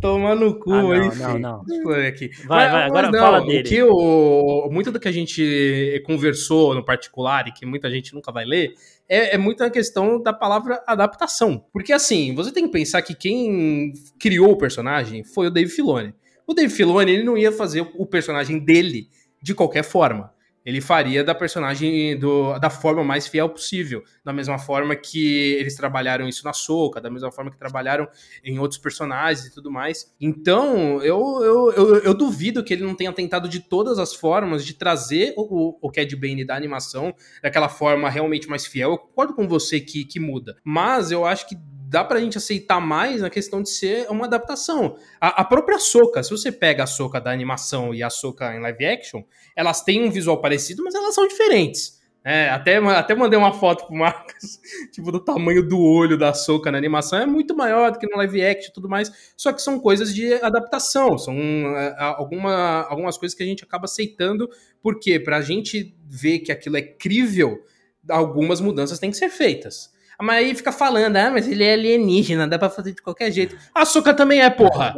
Tomar 0.04 0.36
no 0.36 0.60
cu, 0.60 0.74
ah, 0.74 0.82
não, 0.82 0.92
aí, 0.92 1.16
não, 1.18 1.40
não. 1.40 1.62
aqui. 2.06 2.30
Vai, 2.46 2.66
mas, 2.66 2.72
vai, 2.74 2.84
agora 2.84 3.10
não, 3.10 3.20
fala 3.20 3.40
dele. 3.40 3.62
O 3.62 3.64
que 3.64 3.84
o, 3.84 4.70
muito 4.70 4.92
do 4.92 5.00
que 5.00 5.08
a 5.08 5.12
gente 5.14 6.04
conversou 6.06 6.76
no 6.76 6.84
particular 6.84 7.48
e 7.48 7.54
que 7.54 7.66
muita 7.66 7.90
gente 7.90 8.14
nunca 8.14 8.30
vai 8.30 8.44
ler 8.44 8.74
é, 9.08 9.36
é 9.36 9.38
muito 9.38 9.64
a 9.64 9.70
questão 9.70 10.22
da 10.22 10.34
palavra 10.34 10.84
adaptação. 10.86 11.64
Porque 11.72 11.94
assim, 11.94 12.36
você 12.36 12.52
tem 12.52 12.66
que 12.66 12.74
pensar 12.74 13.02
que 13.02 13.16
quem 13.16 13.94
criou 14.20 14.52
o 14.52 14.58
personagem 14.58 15.24
foi 15.24 15.48
o 15.48 15.50
Dave 15.50 15.72
Filoni. 15.72 16.14
O 16.46 16.54
Dave 16.54 16.74
Filoni 16.74 17.10
ele 17.10 17.24
não 17.24 17.38
ia 17.38 17.54
fazer 17.54 17.90
o 17.96 18.06
personagem 18.06 18.60
dele 18.60 19.08
de 19.42 19.56
qualquer 19.56 19.86
forma 19.86 20.34
ele 20.66 20.80
faria 20.82 21.24
da 21.24 21.36
personagem 21.36 22.18
do, 22.18 22.58
da 22.60 22.70
forma 22.70 23.04
mais 23.04 23.28
fiel 23.28 23.50
possível. 23.50 24.04
Da 24.24 24.32
mesma 24.32 24.58
forma 24.58 24.96
que 24.96 25.54
eles 25.54 25.76
trabalharam 25.76 26.28
isso 26.28 26.44
na 26.46 26.54
Soca, 26.54 27.02
da 27.02 27.10
mesma 27.10 27.32
forma 27.32 27.52
que 27.52 27.58
trabalharam 27.58 28.08
em 28.44 28.60
outros 28.60 28.80
personagens 28.80 29.48
e 29.48 29.54
tudo 29.54 29.72
mais. 29.72 30.14
Então, 30.20 31.02
eu, 31.02 31.42
eu, 31.44 31.72
eu, 31.74 31.96
eu 31.98 32.14
duvido 32.14 32.64
que 32.64 32.74
ele 32.74 32.84
não 32.84 32.96
tenha 32.96 33.12
tentado 33.12 33.50
de 33.50 33.60
todas 33.60 34.00
as 34.00 34.14
formas 34.14 34.66
de 34.66 34.74
trazer 34.74 35.34
o, 35.38 35.78
o 35.82 35.92
Cad 35.92 36.16
Bane 36.16 36.46
da 36.46 36.56
animação 36.56 37.14
daquela 37.42 37.70
forma 37.70 38.10
realmente 38.10 38.48
mais 38.48 38.66
fiel. 38.66 38.92
Eu 38.92 38.98
concordo 38.98 39.34
com 39.34 39.48
você 39.48 39.80
que, 39.80 40.06
que 40.06 40.20
muda. 40.20 40.58
Mas 40.64 41.12
eu 41.12 41.26
acho 41.26 41.48
que 41.48 41.58
dá 41.94 42.04
pra 42.04 42.20
gente 42.20 42.40
aceitar 42.40 42.82
mais 42.82 43.22
na 43.22 43.30
questão 43.30 43.62
de 43.62 43.70
ser 43.70 44.10
uma 44.10 44.26
adaptação. 44.26 44.98
A, 45.22 45.42
a 45.42 45.46
própria 45.46 45.78
Soca, 45.78 46.24
se 46.24 46.32
você 46.32 46.52
pega 46.52 46.86
a 46.86 46.88
Soca 46.88 47.22
da 47.22 47.30
animação 47.30 47.94
e 47.94 48.02
a 48.02 48.10
Soca 48.10 48.52
em 48.52 48.60
live 48.60 48.84
action, 48.84 49.22
elas 49.56 49.82
têm 49.82 50.04
um 50.04 50.10
visual 50.10 50.42
parecido, 50.42 50.84
mas 50.84 50.96
elas 50.96 51.14
são 51.14 51.28
diferentes. 51.28 52.02
É, 52.26 52.50
até, 52.50 52.78
até 52.78 53.14
mandei 53.14 53.38
uma 53.38 53.54
foto 53.54 53.86
pro 53.86 53.96
Marcos, 53.96 54.60
tipo, 54.92 55.12
do 55.12 55.20
tamanho 55.20 55.62
do 55.62 55.80
olho 55.80 56.18
da 56.18 56.34
Soca 56.34 56.72
na 56.72 56.80
animação, 56.80 57.20
é 57.20 57.28
muito 57.28 57.56
maior 57.56 57.92
do 57.92 58.00
que 58.00 58.08
no 58.10 58.18
live 58.18 58.44
action 58.44 58.72
e 58.72 58.74
tudo 58.74 58.90
mais, 58.90 59.12
só 59.38 59.54
que 59.54 59.62
são 59.62 59.80
coisas 59.80 60.16
de 60.16 60.34
adaptação, 60.34 61.16
são 61.20 61.36
é, 61.36 61.96
alguma, 62.00 62.88
algumas 62.90 63.20
coisas 63.20 63.38
que 63.38 63.44
a 63.44 63.46
gente 63.46 63.64
acaba 63.64 63.86
aceitando, 63.86 64.50
porque 64.82 65.20
pra 65.20 65.42
gente 65.42 65.96
ver 66.08 66.40
que 66.40 66.52
aquilo 66.52 66.76
é 66.76 66.82
crível, 66.82 67.64
algumas 68.10 68.60
mudanças 68.60 68.98
têm 68.98 69.12
que 69.12 69.18
ser 69.18 69.30
feitas. 69.30 69.94
Mas 70.22 70.38
aí 70.38 70.56
fica 70.56 70.72
falando, 70.72 71.16
ah, 71.18 71.32
mas 71.32 71.48
ele 71.48 71.64
é 71.64 71.74
alienígena, 71.74 72.48
dá 72.48 72.60
pra 72.60 72.70
fazer 72.70 72.94
de 72.94 73.02
qualquer 73.02 73.32
jeito. 73.32 73.56
A 73.74 73.86
Soca 73.86 74.14
também 74.14 74.42
é, 74.42 74.50
porra. 74.50 74.96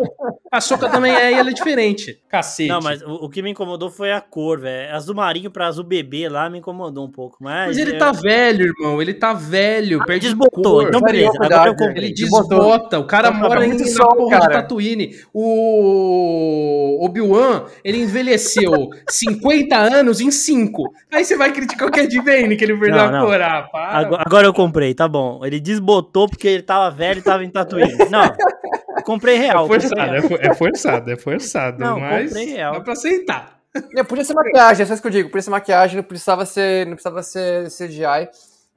A 0.51 0.61
Soca 0.61 0.89
também 0.89 1.13
é 1.13 1.31
e 1.31 1.33
ela 1.33 1.49
é 1.49 1.53
diferente. 1.53 2.21
Cacete. 2.29 2.69
Não, 2.69 2.81
mas 2.81 3.01
o, 3.01 3.25
o 3.25 3.29
que 3.29 3.41
me 3.41 3.51
incomodou 3.51 3.89
foi 3.89 4.11
a 4.11 4.21
cor, 4.21 4.59
velho. 4.59 4.93
Azul 4.93 5.15
marinho 5.15 5.49
pra 5.51 5.67
azul 5.67 5.83
bebê 5.83 6.29
lá 6.29 6.49
me 6.49 6.59
incomodou 6.59 7.05
um 7.05 7.11
pouco. 7.11 7.37
Mas, 7.39 7.67
mas 7.67 7.77
ele 7.77 7.97
tá 7.97 8.11
velho, 8.11 8.65
irmão. 8.65 9.01
Ele 9.01 9.13
tá 9.13 9.33
velho. 9.33 10.01
Ah, 10.01 10.05
perde 10.05 10.27
desbotou. 10.27 10.63
Cor. 10.63 10.87
Então, 10.87 11.01
beleza. 11.01 11.33
Agora 11.41 11.69
eu 11.69 11.75
comprei. 11.75 12.05
Ele 12.05 12.13
desbota. 12.13 12.99
O 12.99 13.05
cara 13.05 13.31
mora 13.31 13.65
em 13.65 13.69
na 13.69 14.07
porra 14.07 14.39
cara. 14.39 14.47
de 14.47 14.53
Tatooine. 14.53 15.15
O 15.33 17.03
Obi-Wan, 17.05 17.65
ele 17.83 17.99
envelheceu 17.99 18.89
50 19.09 19.75
anos 19.75 20.21
em 20.21 20.31
5. 20.31 20.83
Aí 21.11 21.23
você 21.23 21.35
vai 21.35 21.51
criticar 21.51 21.87
o 21.87 21.91
Cad 21.91 22.13
Bane, 22.21 22.55
que 22.55 22.63
ele 22.63 22.77
perdeu 22.77 23.11
não, 23.11 23.23
a 23.23 23.25
cor. 23.25 23.41
Ah, 23.41 23.69
para. 23.71 23.97
Agora, 23.97 24.23
agora 24.25 24.47
eu 24.47 24.53
comprei, 24.53 24.93
tá 24.93 25.07
bom 25.07 25.14
bom. 25.15 25.45
Ele 25.45 25.59
desbotou 25.59 26.27
porque 26.27 26.47
ele 26.47 26.63
tava 26.63 26.93
velho 26.93 27.19
e 27.19 27.21
tava 27.21 27.43
em 27.43 27.49
Tatooine. 27.49 27.95
Não, 28.11 28.35
comprei 29.03 29.37
real. 29.37 29.65
É 29.65 29.67
forçado, 29.67 30.15
é, 30.15 30.53
forçado, 30.53 31.11
é 31.11 31.17
forçado. 31.17 31.79
Não, 31.79 31.99
mas 31.99 32.27
comprei 32.27 32.49
real. 32.49 32.73
dá 32.73 32.81
pra 32.81 32.93
aceitar. 32.93 33.59
É, 33.95 34.03
podia 34.03 34.23
ser 34.23 34.33
maquiagem, 34.33 34.83
é 34.83 34.85
só 34.85 34.93
isso 34.93 35.01
que 35.01 35.07
eu 35.07 35.11
digo. 35.11 35.29
Podia 35.29 35.41
ser 35.43 35.49
maquiagem, 35.49 35.97
não 35.97 36.03
precisava 36.03 36.45
ser, 36.45 36.85
não 36.85 36.93
precisava 36.93 37.23
ser 37.23 37.67
CGI. 37.67 38.29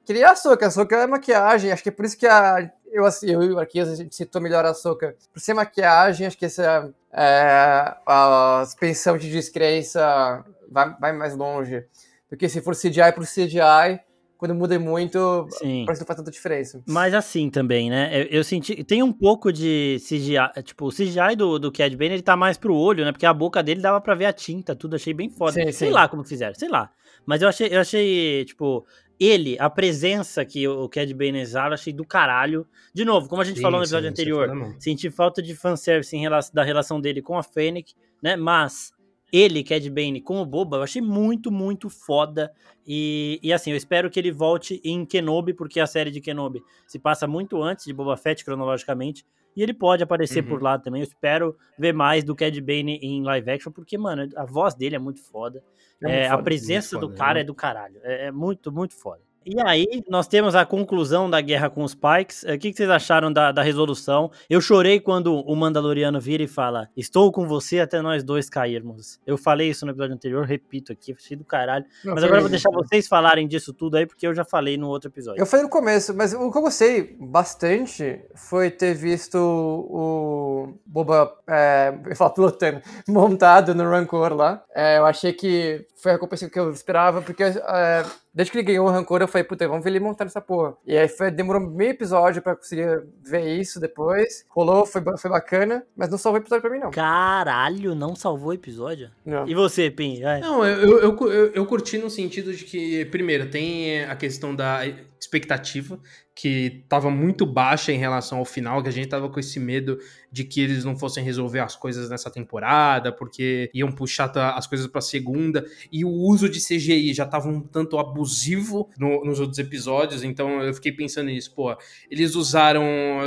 Queria 0.05 0.31
a 0.31 0.35
Soca, 0.35 0.67
a 0.67 0.71
Soca 0.71 0.95
é 0.95 1.07
maquiagem. 1.07 1.71
Acho 1.71 1.83
que 1.83 1.89
é 1.89 1.91
por 1.91 2.05
isso 2.05 2.17
que 2.17 2.25
a, 2.25 2.69
eu, 2.91 3.05
assim, 3.05 3.29
eu 3.29 3.43
e 3.43 3.51
o 3.51 3.55
Marquinhos, 3.55 3.89
a 3.89 3.95
gente 3.95 4.15
citou 4.15 4.41
melhor 4.41 4.65
a 4.65 4.73
Soca. 4.73 5.15
Por 5.31 5.39
ser 5.39 5.53
maquiagem, 5.53 6.25
acho 6.27 6.37
que 6.37 6.45
essa, 6.45 6.89
é, 7.13 7.95
a 8.05 8.63
suspensão 8.65 9.17
de 9.17 9.29
descrença 9.31 10.43
vai, 10.69 10.95
vai 10.99 11.11
mais 11.13 11.35
longe. 11.35 11.85
Do 12.29 12.37
que 12.37 12.47
se 12.47 12.61
for 12.61 12.75
CGI 12.75 13.11
por 13.13 13.25
CGI, 13.25 13.99
quando 14.39 14.55
muda 14.55 14.79
muito, 14.79 15.47
Sim. 15.49 15.83
parece 15.85 15.99
que 15.99 16.03
não 16.03 16.07
faz 16.07 16.17
tanta 16.17 16.31
diferença. 16.31 16.81
Mas 16.87 17.13
assim 17.13 17.49
também, 17.49 17.89
né? 17.89 18.21
Eu, 18.21 18.37
eu, 18.37 18.43
senti. 18.43 18.85
Tem 18.85 19.03
um 19.03 19.11
pouco 19.11 19.51
de 19.51 19.97
CGI. 19.99 20.63
Tipo, 20.63 20.87
o 20.87 20.91
CGI 20.91 21.35
do, 21.37 21.59
do 21.59 21.69
Cad 21.69 21.93
Bane, 21.97 22.13
ele 22.13 22.21
tá 22.21 22.37
mais 22.37 22.57
pro 22.57 22.73
olho, 22.73 23.03
né? 23.03 23.11
Porque 23.11 23.25
a 23.25 23.33
boca 23.33 23.61
dele 23.61 23.81
dava 23.81 23.99
pra 23.99 24.15
ver 24.15 24.27
a 24.27 24.33
tinta, 24.33 24.73
tudo. 24.73 24.95
Achei 24.95 25.13
bem 25.13 25.29
foda. 25.29 25.51
Sim, 25.51 25.69
sei 25.73 25.89
sim. 25.89 25.93
lá 25.93 26.07
como 26.07 26.23
fizeram, 26.23 26.55
sei 26.55 26.69
lá. 26.69 26.89
Mas 27.25 27.41
eu 27.41 27.49
achei, 27.49 27.67
eu 27.69 27.81
achei, 27.81 28.45
tipo, 28.45 28.87
ele, 29.19 29.57
a 29.59 29.69
presença 29.69 30.45
que 30.45 30.65
o 30.65 30.87
Cad 30.87 31.13
Bane 31.13 31.39
exala, 31.39 31.73
achei 31.73 31.91
do 31.91 32.05
caralho. 32.05 32.65
De 32.93 33.03
novo, 33.03 33.27
como 33.27 33.41
a 33.41 33.45
gente 33.45 33.57
sim, 33.57 33.61
falou 33.61 33.79
no 33.79 33.83
episódio 33.83 34.07
sim, 34.07 34.13
anterior, 34.13 34.75
senti 34.79 35.09
falta 35.09 35.41
de 35.41 35.53
fanservice 35.53 36.15
em 36.15 36.21
relação, 36.21 36.53
da 36.55 36.63
relação 36.63 37.01
dele 37.01 37.21
com 37.21 37.37
a 37.37 37.43
Fennec, 37.43 37.93
né? 38.23 38.37
Mas 38.37 38.93
ele, 39.31 39.63
Cad 39.63 39.87
Bane, 39.89 40.21
como 40.21 40.45
Boba, 40.45 40.77
eu 40.77 40.83
achei 40.83 41.01
muito, 41.01 41.51
muito 41.51 41.89
foda. 41.89 42.51
E, 42.85 43.39
e 43.43 43.53
assim, 43.53 43.71
eu 43.71 43.77
espero 43.77 44.09
que 44.09 44.19
ele 44.19 44.31
volte 44.31 44.81
em 44.83 45.05
Kenobi, 45.05 45.53
porque 45.53 45.79
a 45.79 45.87
série 45.87 46.11
de 46.11 46.21
Kenobi 46.21 46.61
se 46.87 46.97
passa 46.97 47.27
muito 47.27 47.61
antes 47.61 47.85
de 47.85 47.93
Boba 47.93 48.17
Fett, 48.17 48.43
cronologicamente. 48.43 49.25
E 49.55 49.63
ele 49.63 49.73
pode 49.73 50.03
aparecer 50.03 50.43
uhum. 50.43 50.49
por 50.49 50.61
lá 50.61 50.77
também. 50.79 51.01
Eu 51.01 51.07
espero 51.07 51.57
ver 51.77 51.93
mais 51.93 52.23
do 52.23 52.35
Cad 52.35 52.59
Bane 52.61 52.99
em 53.01 53.23
live 53.23 53.51
action, 53.51 53.71
porque, 53.71 53.97
mano, 53.97 54.29
a 54.35 54.45
voz 54.45 54.73
dele 54.73 54.95
é 54.95 54.99
muito 54.99 55.21
foda. 55.21 55.63
É, 56.03 56.21
é 56.21 56.29
foda, 56.29 56.39
a 56.39 56.43
presença 56.43 56.97
do 56.97 57.09
cara 57.13 57.35
né? 57.35 57.41
é 57.41 57.43
do 57.43 57.53
caralho. 57.53 57.99
É, 58.03 58.27
é 58.27 58.31
muito, 58.31 58.71
muito 58.71 58.95
foda. 58.95 59.21
E 59.51 59.59
aí, 59.65 60.03
nós 60.07 60.27
temos 60.27 60.53
a 60.53 60.63
conclusão 60.63 61.27
da 61.27 61.41
guerra 61.41 61.71
com 61.71 61.83
os 61.83 61.95
Pikes. 61.95 62.43
O 62.43 62.55
que, 62.59 62.71
vocês 62.71 62.87
acharam 62.87 63.33
da, 63.33 63.51
da 63.51 63.63
resolução? 63.63 64.29
Eu 64.47 64.61
chorei 64.61 64.99
quando 64.99 65.33
o 65.33 65.55
Mandaloriano 65.55 66.21
vira 66.21 66.43
e 66.43 66.47
fala: 66.47 66.87
Estou 66.95 67.31
com 67.31 67.47
você 67.47 67.79
até 67.79 67.99
nós 67.99 68.23
dois 68.23 68.47
cairmos. 68.47 69.19
Eu 69.25 69.39
falei 69.39 69.71
isso 69.71 69.87
no 69.87 69.91
episódio 69.91 70.13
anterior, 70.13 70.45
repito 70.45 70.91
aqui, 70.91 71.13
achei 71.13 71.35
do 71.35 71.43
caralho. 71.43 71.83
Não, 72.05 72.13
mas 72.13 72.23
agora 72.23 72.37
eu 72.37 72.43
vou 72.43 72.49
deixar 72.51 72.69
vocês 72.69 73.07
falarem 73.07 73.47
disso 73.47 73.73
tudo 73.73 73.97
aí, 73.97 74.05
porque 74.05 74.27
eu 74.27 74.35
já 74.35 74.45
falei 74.45 74.77
no 74.77 74.87
outro 74.87 75.09
episódio. 75.09 75.41
Eu 75.41 75.47
falei 75.47 75.63
no 75.63 75.69
começo, 75.71 76.13
mas 76.13 76.31
o 76.31 76.51
que 76.51 76.57
eu 76.57 76.61
gostei 76.61 77.17
bastante 77.19 78.21
foi 78.35 78.69
ter 78.69 78.93
visto 78.93 79.35
o 79.35 80.75
Boba, 80.85 81.33
é, 81.47 81.97
eu 82.05 82.15
falo 82.15 82.35
pilotando, 82.35 82.81
montado 83.07 83.73
no 83.73 83.89
Rancor 83.89 84.31
lá. 84.31 84.63
É, 84.75 84.99
eu 84.99 85.07
achei 85.07 85.33
que 85.33 85.87
foi 85.95 86.11
a 86.11 86.15
recompensa 86.15 86.47
que 86.47 86.59
eu 86.59 86.71
esperava, 86.71 87.21
porque 87.21 87.43
é, 87.43 88.05
desde 88.39 88.53
que 88.53 88.57
ele 88.59 88.67
ganhou 88.67 88.87
o 88.87 88.89
Rancor, 88.89 89.19
eu 89.19 89.27
falei, 89.27 89.43
puta, 89.43 89.67
vamos 89.67 89.83
ver 89.83 89.89
ele 89.89 89.99
montar 89.99 90.23
essa 90.23 90.39
porra. 90.39 90.73
E 90.87 90.97
aí 90.97 91.09
foi, 91.09 91.29
demorou 91.29 91.61
meio 91.61 91.89
episódio 91.89 92.41
pra 92.41 92.55
conseguir 92.55 93.03
ver 93.21 93.59
isso 93.59 93.81
depois. 93.81 94.45
Rolou, 94.47 94.85
foi, 94.85 95.01
foi 95.17 95.29
bacana, 95.29 95.85
mas 95.93 96.07
não 96.07 96.17
salvou 96.17 96.39
o 96.39 96.41
episódio 96.41 96.61
pra 96.61 96.71
mim, 96.71 96.79
não. 96.79 96.89
Caralho, 96.89 97.93
não 97.93 98.15
salvou 98.15 98.53
episódio? 98.53 99.11
Não. 99.25 99.45
E 99.45 99.53
você, 99.53 99.91
Pim? 99.91 100.21
Vai. 100.21 100.39
Não, 100.39 100.65
eu, 100.65 100.99
eu, 100.99 101.17
eu, 101.29 101.51
eu 101.51 101.65
curti 101.65 101.97
no 101.97 102.09
sentido 102.09 102.53
de 102.53 102.63
que, 102.63 103.03
primeiro, 103.05 103.49
tem 103.49 104.05
a 104.05 104.15
questão 104.15 104.55
da 104.55 104.87
expectativa 105.19 105.99
que 106.39 106.79
estava 106.83 107.11
muito 107.11 107.45
baixa 107.45 107.91
em 107.91 107.97
relação 107.97 108.37
ao 108.37 108.45
final, 108.45 108.81
que 108.81 108.87
a 108.87 108.91
gente 108.93 109.03
estava 109.03 109.27
com 109.27 109.41
esse 109.41 109.59
medo 109.59 109.97
de 110.31 110.45
que 110.45 110.61
eles 110.61 110.85
não 110.85 110.95
fossem 110.95 111.21
resolver 111.21 111.59
as 111.59 111.75
coisas 111.75 112.09
nessa 112.09 112.31
temporada, 112.31 113.11
porque 113.11 113.69
iam 113.73 113.91
puxar 113.91 114.31
as 114.55 114.65
coisas 114.65 114.87
para 114.87 115.01
segunda, 115.01 115.65
e 115.91 116.05
o 116.05 116.09
uso 116.09 116.47
de 116.47 116.65
CGI 116.65 117.13
já 117.13 117.25
estava 117.25 117.49
um 117.49 117.59
tanto 117.59 117.99
abusivo 117.99 118.89
no, 118.97 119.25
nos 119.25 119.41
outros 119.41 119.59
episódios, 119.59 120.23
então 120.23 120.63
eu 120.63 120.73
fiquei 120.73 120.93
pensando 120.93 121.25
nisso, 121.25 121.53
pô, 121.53 121.75
eles 122.09 122.35
usaram, 122.35 122.85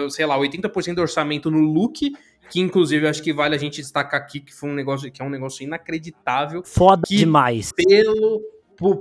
sei 0.09 0.25
lá, 0.25 0.39
80% 0.39 0.95
do 0.95 1.03
orçamento 1.03 1.51
no 1.51 1.61
look, 1.61 2.15
que 2.49 2.61
inclusive 2.61 3.07
acho 3.07 3.23
que 3.23 3.35
vale 3.35 3.55
a 3.55 3.59
gente 3.59 3.83
destacar 3.83 4.23
aqui 4.23 4.41
que 4.41 4.55
foi 4.55 4.71
um 4.71 4.75
negócio 4.75 5.13
que 5.13 5.21
é 5.21 5.25
um 5.25 5.31
negócio 5.31 5.63
inacreditável. 5.63 6.63
Foda 6.65 7.03
demais. 7.07 7.73
Pelo 7.77 8.41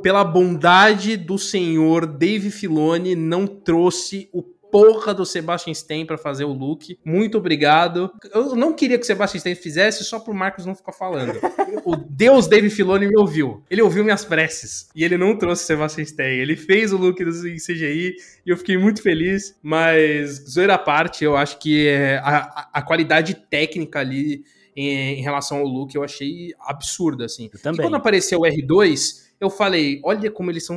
pela 0.02 0.24
bondade 0.24 1.18
do 1.18 1.38
senhor 1.38 2.06
Dave 2.06 2.52
Filoni, 2.52 3.16
não 3.16 3.48
trouxe 3.48 4.30
o 4.32 4.44
porra 4.72 5.14
do 5.14 5.26
Sebastian 5.26 5.74
Stan 5.74 6.06
para 6.06 6.18
fazer 6.18 6.46
o 6.46 6.54
look. 6.54 6.98
Muito 7.04 7.38
obrigado. 7.38 8.10
Eu 8.34 8.56
não 8.56 8.74
queria 8.74 8.98
que 8.98 9.04
o 9.04 9.08
Sebastian 9.08 9.38
Stan 9.40 9.56
fizesse 9.56 10.04
só 10.06 10.18
pro 10.20 10.34
Marcos 10.34 10.66
não 10.66 10.74
ficar 10.74 10.94
falando. 10.94 11.40
o 11.84 11.96
Deus 11.96 12.48
Dave 12.48 12.70
Filoni 12.70 13.08
me 13.08 13.18
ouviu. 13.18 13.64
Ele 13.70 13.82
ouviu 13.82 14.04
minhas 14.04 14.24
preces. 14.24 14.90
E 14.96 15.04
ele 15.04 15.18
não 15.18 15.38
trouxe 15.38 15.64
o 15.64 15.68
Sebastian 15.68 16.04
Stan. 16.04 16.24
Ele 16.24 16.56
fez 16.56 16.94
o 16.94 16.98
look 16.98 17.22
do 17.24 17.32
CGI 17.32 18.16
e 18.46 18.50
eu 18.50 18.56
fiquei 18.56 18.78
muito 18.78 19.02
feliz. 19.04 19.58
Mas, 19.62 20.46
zoeira 20.50 20.76
à 20.76 20.80
parte, 20.80 21.26
eu 21.26 21.36
acho 21.36 21.60
que 21.60 21.88
é, 21.88 22.18
a, 22.20 22.70
a 22.74 22.82
qualidade 22.82 23.36
técnica 23.50 24.00
ali 24.00 24.44
em, 24.76 25.20
em 25.20 25.22
relação 25.22 25.60
ao 25.60 25.66
Luke, 25.66 25.96
eu 25.96 26.04
achei 26.04 26.54
absurda, 26.60 27.26
assim. 27.26 27.50
Eu 27.54 27.60
também. 27.60 27.80
E 27.80 27.84
quando 27.84 27.96
apareceu 27.96 28.40
o 28.40 28.44
R2, 28.44 29.32
eu 29.40 29.50
falei, 29.50 30.00
olha 30.04 30.30
como 30.32 30.52
eles 30.52 30.66
são 30.66 30.76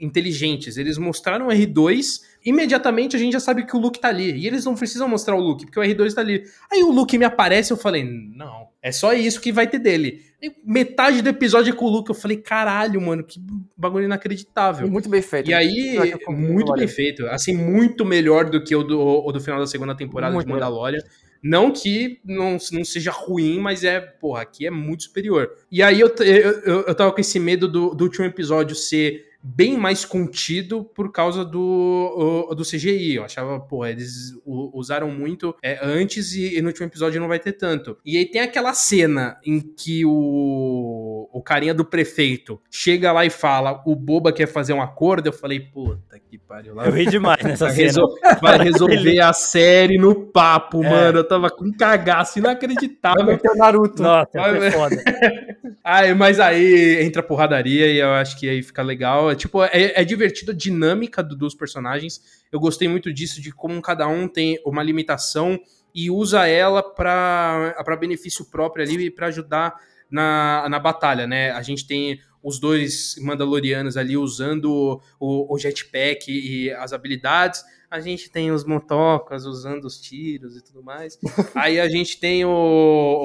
inteligentes. 0.00 0.76
Eles 0.76 0.96
mostraram 0.96 1.48
o 1.48 1.50
R2, 1.50 2.22
imediatamente 2.44 3.14
a 3.14 3.18
gente 3.18 3.34
já 3.34 3.40
sabe 3.40 3.66
que 3.66 3.76
o 3.76 3.78
Luke 3.78 4.00
tá 4.00 4.08
ali. 4.08 4.32
E 4.32 4.46
eles 4.46 4.64
não 4.64 4.74
precisam 4.74 5.06
mostrar 5.06 5.36
o 5.36 5.40
Luke, 5.40 5.66
porque 5.66 5.78
o 5.78 5.82
R2 5.82 6.14
tá 6.14 6.22
ali. 6.22 6.42
Aí 6.72 6.82
o 6.82 6.90
Luke 6.90 7.16
me 7.18 7.24
aparece, 7.24 7.72
eu 7.72 7.76
falei, 7.76 8.02
não, 8.02 8.68
é 8.82 8.90
só 8.90 9.12
isso 9.12 9.40
que 9.40 9.52
vai 9.52 9.66
ter 9.66 9.78
dele. 9.78 10.22
E 10.42 10.50
metade 10.64 11.20
do 11.20 11.28
episódio 11.28 11.72
é 11.72 11.76
com 11.76 11.84
o 11.84 11.90
Luke, 11.90 12.08
eu 12.08 12.14
falei, 12.14 12.38
caralho, 12.38 13.00
mano, 13.00 13.22
que 13.22 13.38
bagulho 13.76 14.06
inacreditável. 14.06 14.88
Muito 14.88 15.08
bem 15.08 15.20
feito. 15.20 15.50
E 15.50 15.54
aí, 15.54 15.98
muito 16.28 16.72
bem 16.72 16.88
feito. 16.88 17.26
Assim, 17.26 17.54
muito 17.54 18.04
melhor 18.04 18.48
do 18.48 18.64
que 18.64 18.74
o 18.74 18.82
do, 18.82 18.98
o 18.98 19.30
do 19.30 19.40
final 19.40 19.60
da 19.60 19.66
segunda 19.66 19.94
temporada 19.94 20.32
Muito 20.32 20.46
de 20.46 20.52
Mandalorian. 20.52 21.02
Não 21.42 21.70
que 21.70 22.20
não, 22.24 22.58
não 22.72 22.84
seja 22.84 23.10
ruim, 23.10 23.58
mas 23.58 23.82
é, 23.82 24.00
porra, 24.00 24.42
aqui 24.42 24.66
é 24.66 24.70
muito 24.70 25.04
superior. 25.04 25.50
E 25.70 25.82
aí 25.82 26.00
eu, 26.00 26.08
eu, 26.20 26.60
eu, 26.60 26.80
eu 26.82 26.94
tava 26.94 27.12
com 27.12 27.20
esse 27.20 27.38
medo 27.40 27.66
do, 27.66 27.94
do 27.94 28.04
último 28.04 28.26
episódio 28.26 28.76
ser 28.76 29.29
bem 29.42 29.76
mais 29.76 30.04
contido 30.04 30.84
por 30.84 31.10
causa 31.12 31.44
do, 31.44 32.46
o- 32.50 32.54
do 32.54 32.62
CGI. 32.64 33.14
Eu 33.16 33.24
achava, 33.24 33.58
pô, 33.58 33.86
eles 33.86 34.34
usaram 34.44 35.10
muito 35.10 35.54
é, 35.62 35.78
antes 35.82 36.34
e, 36.34 36.56
e 36.58 36.60
no 36.62 36.68
último 36.68 36.86
episódio 36.86 37.20
não 37.20 37.28
vai 37.28 37.38
ter 37.38 37.52
tanto. 37.52 37.96
E 38.04 38.16
aí 38.18 38.26
tem 38.26 38.40
aquela 38.42 38.74
cena 38.74 39.38
em 39.44 39.58
que 39.60 40.04
o, 40.04 41.28
o 41.32 41.42
carinha 41.42 41.72
do 41.74 41.84
prefeito 41.84 42.60
chega 42.70 43.12
lá 43.12 43.24
e 43.24 43.30
fala: 43.30 43.82
o 43.86 43.94
Boba 43.94 44.32
quer 44.32 44.46
fazer 44.46 44.72
um 44.72 44.82
acordo. 44.82 45.26
Eu 45.28 45.32
falei, 45.32 45.60
puta 45.60 46.18
que 46.18 46.36
pariu. 46.38 46.74
Lá 46.74 46.86
Eu 46.86 46.92
ri 46.92 47.06
demais 47.06 47.42
nessa 47.42 47.66
Vai, 47.66 47.74
cena. 47.74 47.86
resol- 47.86 48.14
vai 48.40 48.58
resolver 48.62 49.20
a 49.20 49.32
série 49.32 49.98
no 49.98 50.14
papo, 50.14 50.84
É. 50.84 50.90
mano. 50.90 51.18
Eu 51.18 51.24
tava 51.28 51.48
com 51.50 51.64
um 51.64 51.72
cagaço 51.72 52.40
Vai 52.40 52.52
inacreditável. 52.52 53.24
meter 53.24 53.50
o 53.50 53.56
Naruto. 53.56 54.02
Nossa, 54.02 54.30
Vai, 54.34 54.56
foi 54.58 54.70
foda. 54.70 54.96
Ai, 55.82 56.12
mas 56.14 56.38
aí 56.38 57.02
entra 57.02 57.20
a 57.20 57.24
porradaria 57.24 57.86
e 57.86 57.98
eu 57.98 58.10
acho 58.10 58.38
que 58.38 58.48
aí 58.48 58.62
fica 58.62 58.82
legal. 58.82 59.29
É, 59.30 59.34
tipo, 59.34 59.62
é, 59.64 59.70
é 60.00 60.04
divertido 60.04 60.52
a 60.52 60.54
dinâmica 60.54 61.22
do- 61.22 61.36
dos 61.36 61.54
personagens. 61.54 62.20
Eu 62.52 62.58
gostei 62.60 62.88
muito 62.88 63.12
disso, 63.12 63.40
de 63.40 63.52
como 63.52 63.80
cada 63.80 64.06
um 64.08 64.28
tem 64.28 64.58
uma 64.64 64.82
limitação 64.82 65.58
e 65.94 66.10
usa 66.10 66.46
ela 66.46 66.82
pra 67.84 67.96
benefício 67.98 68.44
próprio 68.44 68.84
ali 68.84 69.06
e 69.06 69.10
pra 69.10 69.26
ajudar 69.28 69.74
na, 70.10 70.66
na 70.68 70.78
batalha, 70.78 71.26
né? 71.26 71.50
A 71.52 71.62
gente 71.62 71.86
tem 71.86 72.20
os 72.42 72.58
dois 72.58 73.16
Mandalorianos 73.20 73.96
ali 73.96 74.16
usando 74.16 75.00
o, 75.18 75.54
o 75.54 75.58
jetpack 75.58 76.30
e 76.30 76.70
as 76.72 76.92
habilidades. 76.92 77.62
A 77.90 77.98
gente 77.98 78.30
tem 78.30 78.52
os 78.52 78.64
motocas 78.64 79.44
usando 79.44 79.84
os 79.84 80.00
tiros 80.00 80.56
e 80.56 80.62
tudo 80.62 80.80
mais. 80.82 81.18
Aí 81.56 81.80
a 81.80 81.88
gente 81.88 82.20
tem 82.20 82.44
o, 82.44 82.48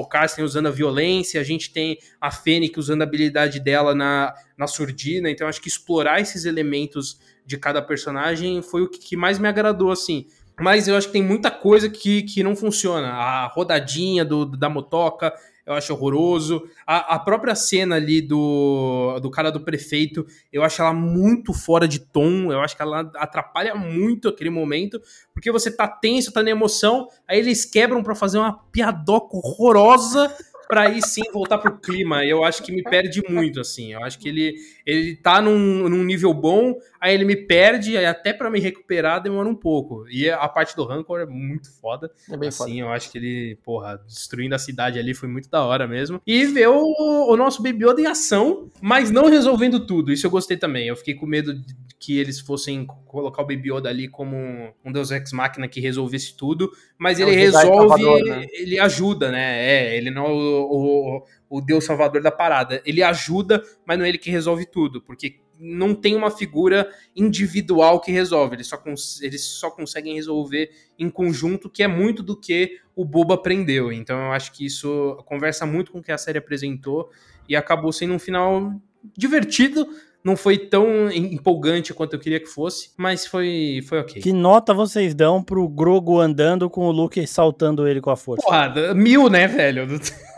o 0.00 0.04
Carsten 0.08 0.44
usando 0.44 0.66
a 0.66 0.72
violência, 0.72 1.40
a 1.40 1.44
gente 1.44 1.72
tem 1.72 1.96
a 2.20 2.32
Fênix 2.32 2.76
usando 2.76 3.02
a 3.02 3.04
habilidade 3.04 3.60
dela 3.60 3.94
na, 3.94 4.34
na 4.58 4.66
surdina. 4.66 5.30
Então 5.30 5.46
acho 5.46 5.60
que 5.60 5.68
explorar 5.68 6.20
esses 6.20 6.44
elementos 6.44 7.20
de 7.46 7.56
cada 7.56 7.80
personagem 7.80 8.60
foi 8.60 8.82
o 8.82 8.88
que, 8.88 8.98
que 8.98 9.16
mais 9.16 9.38
me 9.38 9.46
agradou, 9.46 9.92
assim. 9.92 10.26
Mas 10.58 10.88
eu 10.88 10.96
acho 10.96 11.06
que 11.08 11.12
tem 11.12 11.22
muita 11.22 11.50
coisa 11.50 11.88
que, 11.88 12.22
que 12.22 12.42
não 12.42 12.56
funciona. 12.56 13.08
A 13.08 13.46
rodadinha 13.46 14.24
do, 14.24 14.44
da 14.44 14.68
motoca, 14.68 15.32
eu 15.66 15.74
acho 15.74 15.92
horroroso. 15.92 16.62
A, 16.86 17.16
a 17.16 17.18
própria 17.18 17.54
cena 17.54 17.96
ali 17.96 18.22
do, 18.22 19.18
do 19.20 19.30
cara 19.30 19.50
do 19.50 19.60
prefeito, 19.60 20.24
eu 20.52 20.62
acho 20.62 20.80
ela 20.80 20.92
muito 20.92 21.52
fora 21.52 21.88
de 21.88 21.98
tom. 21.98 22.52
Eu 22.52 22.60
acho 22.60 22.76
que 22.76 22.82
ela 22.82 23.00
atrapalha 23.16 23.74
muito 23.74 24.28
aquele 24.28 24.50
momento, 24.50 25.00
porque 25.34 25.50
você 25.50 25.70
tá 25.70 25.88
tenso, 25.88 26.32
tá 26.32 26.42
na 26.42 26.50
emoção, 26.50 27.08
aí 27.26 27.40
eles 27.40 27.64
quebram 27.64 28.02
pra 28.02 28.14
fazer 28.14 28.38
uma 28.38 28.52
piadoca 28.70 29.36
horrorosa 29.36 30.32
pra 30.68 30.82
aí 30.82 31.00
sim 31.02 31.22
voltar 31.32 31.58
pro 31.58 31.78
clima. 31.78 32.24
Eu 32.24 32.44
acho 32.44 32.62
que 32.62 32.72
me 32.72 32.82
perde 32.82 33.22
muito, 33.28 33.60
assim. 33.60 33.92
Eu 33.92 34.04
acho 34.04 34.18
que 34.18 34.28
ele, 34.28 34.54
ele 34.86 35.16
tá 35.16 35.42
num, 35.42 35.88
num 35.88 36.04
nível 36.04 36.32
bom, 36.32 36.78
aí 37.00 37.12
ele 37.12 37.24
me 37.24 37.34
perde, 37.34 37.96
aí 37.96 38.06
até 38.06 38.32
pra 38.32 38.48
me 38.48 38.60
recuperar 38.60 39.20
demora 39.20 39.48
um 39.48 39.54
pouco. 39.54 40.06
E 40.08 40.30
a 40.30 40.48
parte 40.48 40.76
do 40.76 40.84
Rancor 40.84 41.20
é 41.20 41.26
muito 41.26 41.68
foda. 41.80 42.08
É 42.30 42.36
bem 42.36 42.52
foda. 42.52 42.70
Assim, 42.70 42.80
eu 42.80 42.88
acho 42.90 43.10
que 43.10 43.18
ele, 43.18 43.58
porra, 43.64 44.00
destruindo 44.06 44.54
a 44.54 44.58
cidade 44.58 44.98
ali 44.98 45.12
foi 45.12 45.28
muito 45.28 45.50
da 45.50 45.64
hora 45.64 45.88
mesmo. 45.88 46.22
E 46.24 46.46
ver 46.46 46.68
o, 46.68 47.32
o 47.32 47.36
nosso 47.36 47.60
Baby 47.62 47.84
Yoda 47.84 48.00
em 48.00 48.06
ação, 48.06 48.70
mas 48.80 49.10
não 49.10 49.28
resolvendo 49.28 49.84
tudo. 49.84 50.12
Isso 50.12 50.26
eu 50.26 50.30
gostei 50.30 50.56
também. 50.56 50.86
Eu 50.86 50.96
fiquei 50.96 51.14
com 51.14 51.26
medo 51.26 51.52
de 51.52 51.74
que 51.98 52.18
eles 52.18 52.38
fossem 52.38 52.86
colocar 53.06 53.42
o 53.42 53.46
Baby 53.46 53.72
Yoda 53.72 53.88
ali 53.88 54.06
como 54.06 54.36
um 54.84 54.92
Deus 54.92 55.10
Ex 55.10 55.32
Machina 55.32 55.66
que 55.66 55.80
resolvesse 55.80 56.36
tudo, 56.36 56.70
mas 56.98 57.18
É 57.18 57.22
ele 57.22 57.32
resolve, 57.32 57.66
Salvador, 57.66 58.22
né? 58.22 58.46
ele 58.52 58.78
ajuda, 58.78 59.30
né? 59.30 59.64
É, 59.64 59.96
ele 59.96 60.10
não 60.10 60.26
é 60.26 60.28
o, 60.28 60.68
o, 60.70 61.22
o 61.48 61.60
Deus 61.60 61.84
Salvador 61.84 62.22
da 62.22 62.30
parada. 62.30 62.82
Ele 62.84 63.02
ajuda, 63.02 63.62
mas 63.84 63.98
não 63.98 64.04
é 64.04 64.08
ele 64.08 64.18
que 64.18 64.30
resolve 64.30 64.66
tudo, 64.66 65.00
porque 65.00 65.36
não 65.58 65.94
tem 65.94 66.14
uma 66.14 66.30
figura 66.30 66.86
individual 67.14 68.00
que 68.00 68.12
resolve, 68.12 68.56
eles 68.56 68.66
só, 68.66 68.78
eles 69.22 69.42
só 69.42 69.70
conseguem 69.70 70.14
resolver 70.14 70.70
em 70.98 71.08
conjunto, 71.08 71.70
que 71.70 71.82
é 71.82 71.86
muito 71.88 72.22
do 72.22 72.36
que 72.38 72.78
o 72.94 73.04
Boba 73.04 73.34
aprendeu. 73.34 73.90
Então 73.90 74.18
eu 74.18 74.32
acho 74.32 74.52
que 74.52 74.66
isso 74.66 75.16
conversa 75.24 75.64
muito 75.64 75.92
com 75.92 75.98
o 75.98 76.02
que 76.02 76.12
a 76.12 76.18
série 76.18 76.38
apresentou 76.38 77.10
e 77.48 77.56
acabou 77.56 77.90
sendo 77.92 78.12
um 78.14 78.18
final 78.18 78.72
divertido. 79.16 79.86
Não 80.22 80.36
foi 80.36 80.58
tão 80.58 81.08
em- 81.10 81.34
empolgante 81.34 81.94
quanto 81.94 82.14
eu 82.14 82.18
queria 82.20 82.40
que 82.40 82.46
fosse, 82.46 82.90
mas 82.96 83.24
foi, 83.26 83.80
foi 83.88 84.00
ok. 84.00 84.20
Que 84.20 84.32
nota 84.32 84.74
vocês 84.74 85.14
dão 85.14 85.42
pro 85.42 85.68
Grogo 85.68 86.18
andando 86.20 86.68
com 86.68 86.86
o 86.86 86.90
Luke 86.90 87.24
saltando 87.26 87.86
ele 87.86 88.00
com 88.00 88.10
a 88.10 88.16
força? 88.16 88.42
Porra, 88.44 88.92
mil, 88.92 89.30
né, 89.30 89.46
velho? 89.46 89.86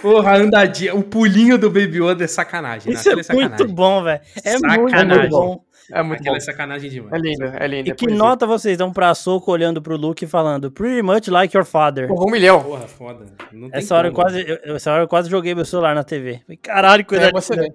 Porra, 0.00 0.36
andadinha. 0.36 0.94
O 0.94 1.02
pulinho 1.02 1.58
do 1.58 1.68
Baby 1.70 2.02
Yoda 2.02 2.24
é 2.24 2.26
sacanagem. 2.26 2.92
né? 2.92 2.98
Isso 2.98 3.08
é 3.08 3.12
Aquilo 3.12 3.20
é 3.20 3.22
sacanagem. 3.24 3.56
muito 3.58 3.74
bom, 3.74 4.02
velho. 4.02 4.20
É 4.44 4.50
muito 4.58 4.90
Sacanagem. 4.90 5.30
bom. 5.30 5.64
É 5.90 6.00
muito 6.02 6.20
Aquilo 6.20 6.34
bom. 6.34 6.36
é 6.36 6.40
sacanagem 6.40 6.88
demais. 6.90 7.12
É 7.12 7.18
lindo, 7.18 7.44
é 7.44 7.66
lindo. 7.66 7.88
E 7.88 7.92
é 7.92 7.94
que 7.94 8.06
bonito. 8.06 8.18
nota 8.18 8.46
vocês 8.46 8.78
dão 8.78 8.92
pra 8.92 9.14
Soco 9.14 9.50
olhando 9.50 9.82
pro 9.82 9.96
Luke 9.96 10.24
e 10.24 10.28
falando 10.28 10.70
Pretty 10.70 11.02
much 11.02 11.28
like 11.28 11.54
your 11.56 11.66
father. 11.66 12.06
Porra, 12.08 12.24
um 12.26 12.30
milhão. 12.30 12.62
Porra, 12.62 12.86
foda. 12.86 13.26
Não 13.52 13.68
tem 13.68 13.78
Essa 13.80 13.96
hora, 13.96 14.08
eu 14.08 14.12
quase, 14.12 14.40
eu- 14.64 14.76
essa 14.76 14.92
hora 14.92 15.02
eu 15.02 15.08
quase 15.08 15.28
joguei 15.28 15.54
meu 15.54 15.64
celular 15.64 15.94
na 15.94 16.04
TV. 16.04 16.40
Caralho, 16.62 17.00
É 17.00 17.04
coisa. 17.04 17.24
É 17.24 17.26
É, 17.26 17.30
emocionante. 17.30 17.74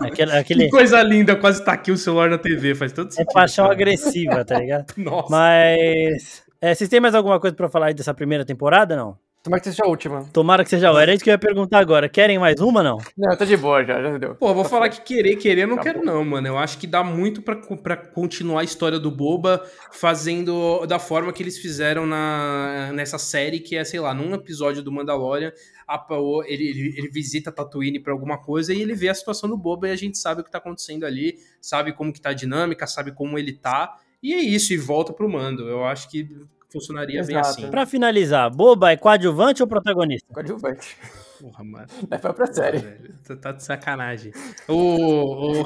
aquele, 0.00 0.32
aquele 0.32 0.64
Que 0.66 0.70
coisa 0.70 1.02
linda, 1.02 1.36
quase 1.36 1.62
tá 1.62 1.72
aqui 1.72 1.90
o 1.90 1.98
celular 1.98 2.30
na 2.30 2.38
TV, 2.38 2.74
faz 2.74 2.92
todo 2.92 3.08
é 3.08 3.10
sentido. 3.10 3.32
paixão 3.34 3.64
cara. 3.64 3.74
agressiva, 3.74 4.44
tá 4.44 4.58
ligado? 4.58 4.86
Nossa. 4.96 5.28
Mas. 5.30 6.42
é, 6.62 6.72
vocês 6.74 6.88
têm 6.88 7.00
mais 7.00 7.14
alguma 7.16 7.38
coisa 7.40 7.54
pra 7.54 7.68
falar 7.68 7.86
aí 7.86 7.94
dessa 7.94 8.14
primeira 8.14 8.44
temporada, 8.44 8.96
não? 8.96 9.18
Tomara 9.44 9.60
que 9.60 9.68
seja 9.68 9.84
a 9.84 9.88
última. 9.88 10.24
Tomara 10.32 10.64
que 10.64 10.70
seja 10.70 10.88
a 10.88 10.92
hora. 10.92 11.10
É 11.12 11.14
isso 11.14 11.22
que 11.22 11.28
eu 11.28 11.34
ia 11.34 11.38
perguntar 11.38 11.78
agora. 11.78 12.08
Querem 12.08 12.38
mais 12.38 12.58
uma, 12.62 12.82
não? 12.82 12.96
Não, 13.14 13.36
tô 13.36 13.44
de 13.44 13.54
boa 13.58 13.84
já, 13.84 14.02
já 14.02 14.16
deu. 14.16 14.34
Pô, 14.36 14.54
vou 14.54 14.64
falar 14.64 14.88
que 14.88 15.02
querer, 15.02 15.36
querer, 15.36 15.64
eu 15.64 15.68
não 15.68 15.76
Tá 15.76 15.82
quero 15.82 15.98
bom. 15.98 16.06
não, 16.06 16.24
mano. 16.24 16.48
Eu 16.48 16.56
acho 16.56 16.78
que 16.78 16.86
dá 16.86 17.04
muito 17.04 17.42
pra, 17.42 17.54
pra 17.56 17.94
continuar 17.94 18.62
a 18.62 18.64
história 18.64 18.98
do 18.98 19.10
Boba 19.10 19.62
fazendo 19.92 20.86
da 20.86 20.98
forma 20.98 21.30
que 21.30 21.42
eles 21.42 21.58
fizeram 21.58 22.06
na, 22.06 22.90
nessa 22.94 23.18
série, 23.18 23.60
que 23.60 23.76
é, 23.76 23.84
sei 23.84 24.00
lá, 24.00 24.14
num 24.14 24.32
episódio 24.34 24.82
do 24.82 24.90
Mandalorian, 24.90 25.52
a 25.86 25.98
Paola, 25.98 26.44
ele, 26.48 26.66
ele, 26.66 26.94
ele 26.96 27.08
visita 27.10 27.52
Tatooine 27.52 28.00
pra 28.00 28.14
alguma 28.14 28.38
coisa 28.38 28.72
e 28.72 28.80
ele 28.80 28.94
vê 28.94 29.10
a 29.10 29.14
situação 29.14 29.50
do 29.50 29.58
Boba 29.58 29.88
e 29.88 29.90
a 29.92 29.96
gente 29.96 30.16
sabe 30.16 30.40
o 30.40 30.44
que 30.44 30.50
tá 30.50 30.56
acontecendo 30.56 31.04
ali, 31.04 31.34
sabe 31.60 31.92
como 31.92 32.14
que 32.14 32.20
tá 32.20 32.30
a 32.30 32.34
dinâmica, 32.34 32.86
sabe 32.86 33.12
como 33.12 33.38
ele 33.38 33.52
tá, 33.52 33.94
e 34.22 34.32
é 34.32 34.38
isso, 34.40 34.72
e 34.72 34.78
volta 34.78 35.12
pro 35.12 35.28
mando. 35.28 35.68
Eu 35.68 35.84
acho 35.84 36.08
que 36.08 36.26
funcionaria 36.74 37.22
bem 37.24 37.36
Exato. 37.38 37.48
assim. 37.60 37.70
Pra 37.70 37.86
finalizar, 37.86 38.50
Boba 38.50 38.90
é 38.90 38.96
coadjuvante 38.96 39.62
ou 39.62 39.68
protagonista? 39.68 40.26
Coadjuvante. 40.34 40.96
Porra, 41.40 41.64
mano. 41.64 41.86
Foi 42.20 42.32
pra 42.32 42.46
série. 42.46 42.80
Tu 43.26 43.36
tá 43.36 43.52
de 43.52 43.62
sacanagem. 43.62 44.32
O, 44.68 45.60
o- 45.60 45.64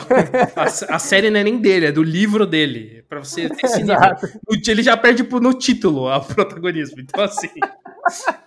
a, 0.57 0.65
a 0.95 0.99
série 0.99 1.31
não 1.31 1.41
é 1.41 1.45
nem 1.45 1.59
dele, 1.59 1.87
é 1.87 1.93
do 1.93 2.03
livro 2.03 2.47
dele. 2.47 3.05
Pra 3.09 3.19
você 3.21 3.49
ter 3.49 3.67
esse 3.67 3.79
nível. 3.83 3.97
Ele 4.69 4.83
já 4.83 4.97
perde 4.97 5.23
no 5.25 5.55
título 5.55 6.09
o 6.09 6.21
protagonismo. 6.21 7.01
Então, 7.01 7.23
assim. 7.25 7.49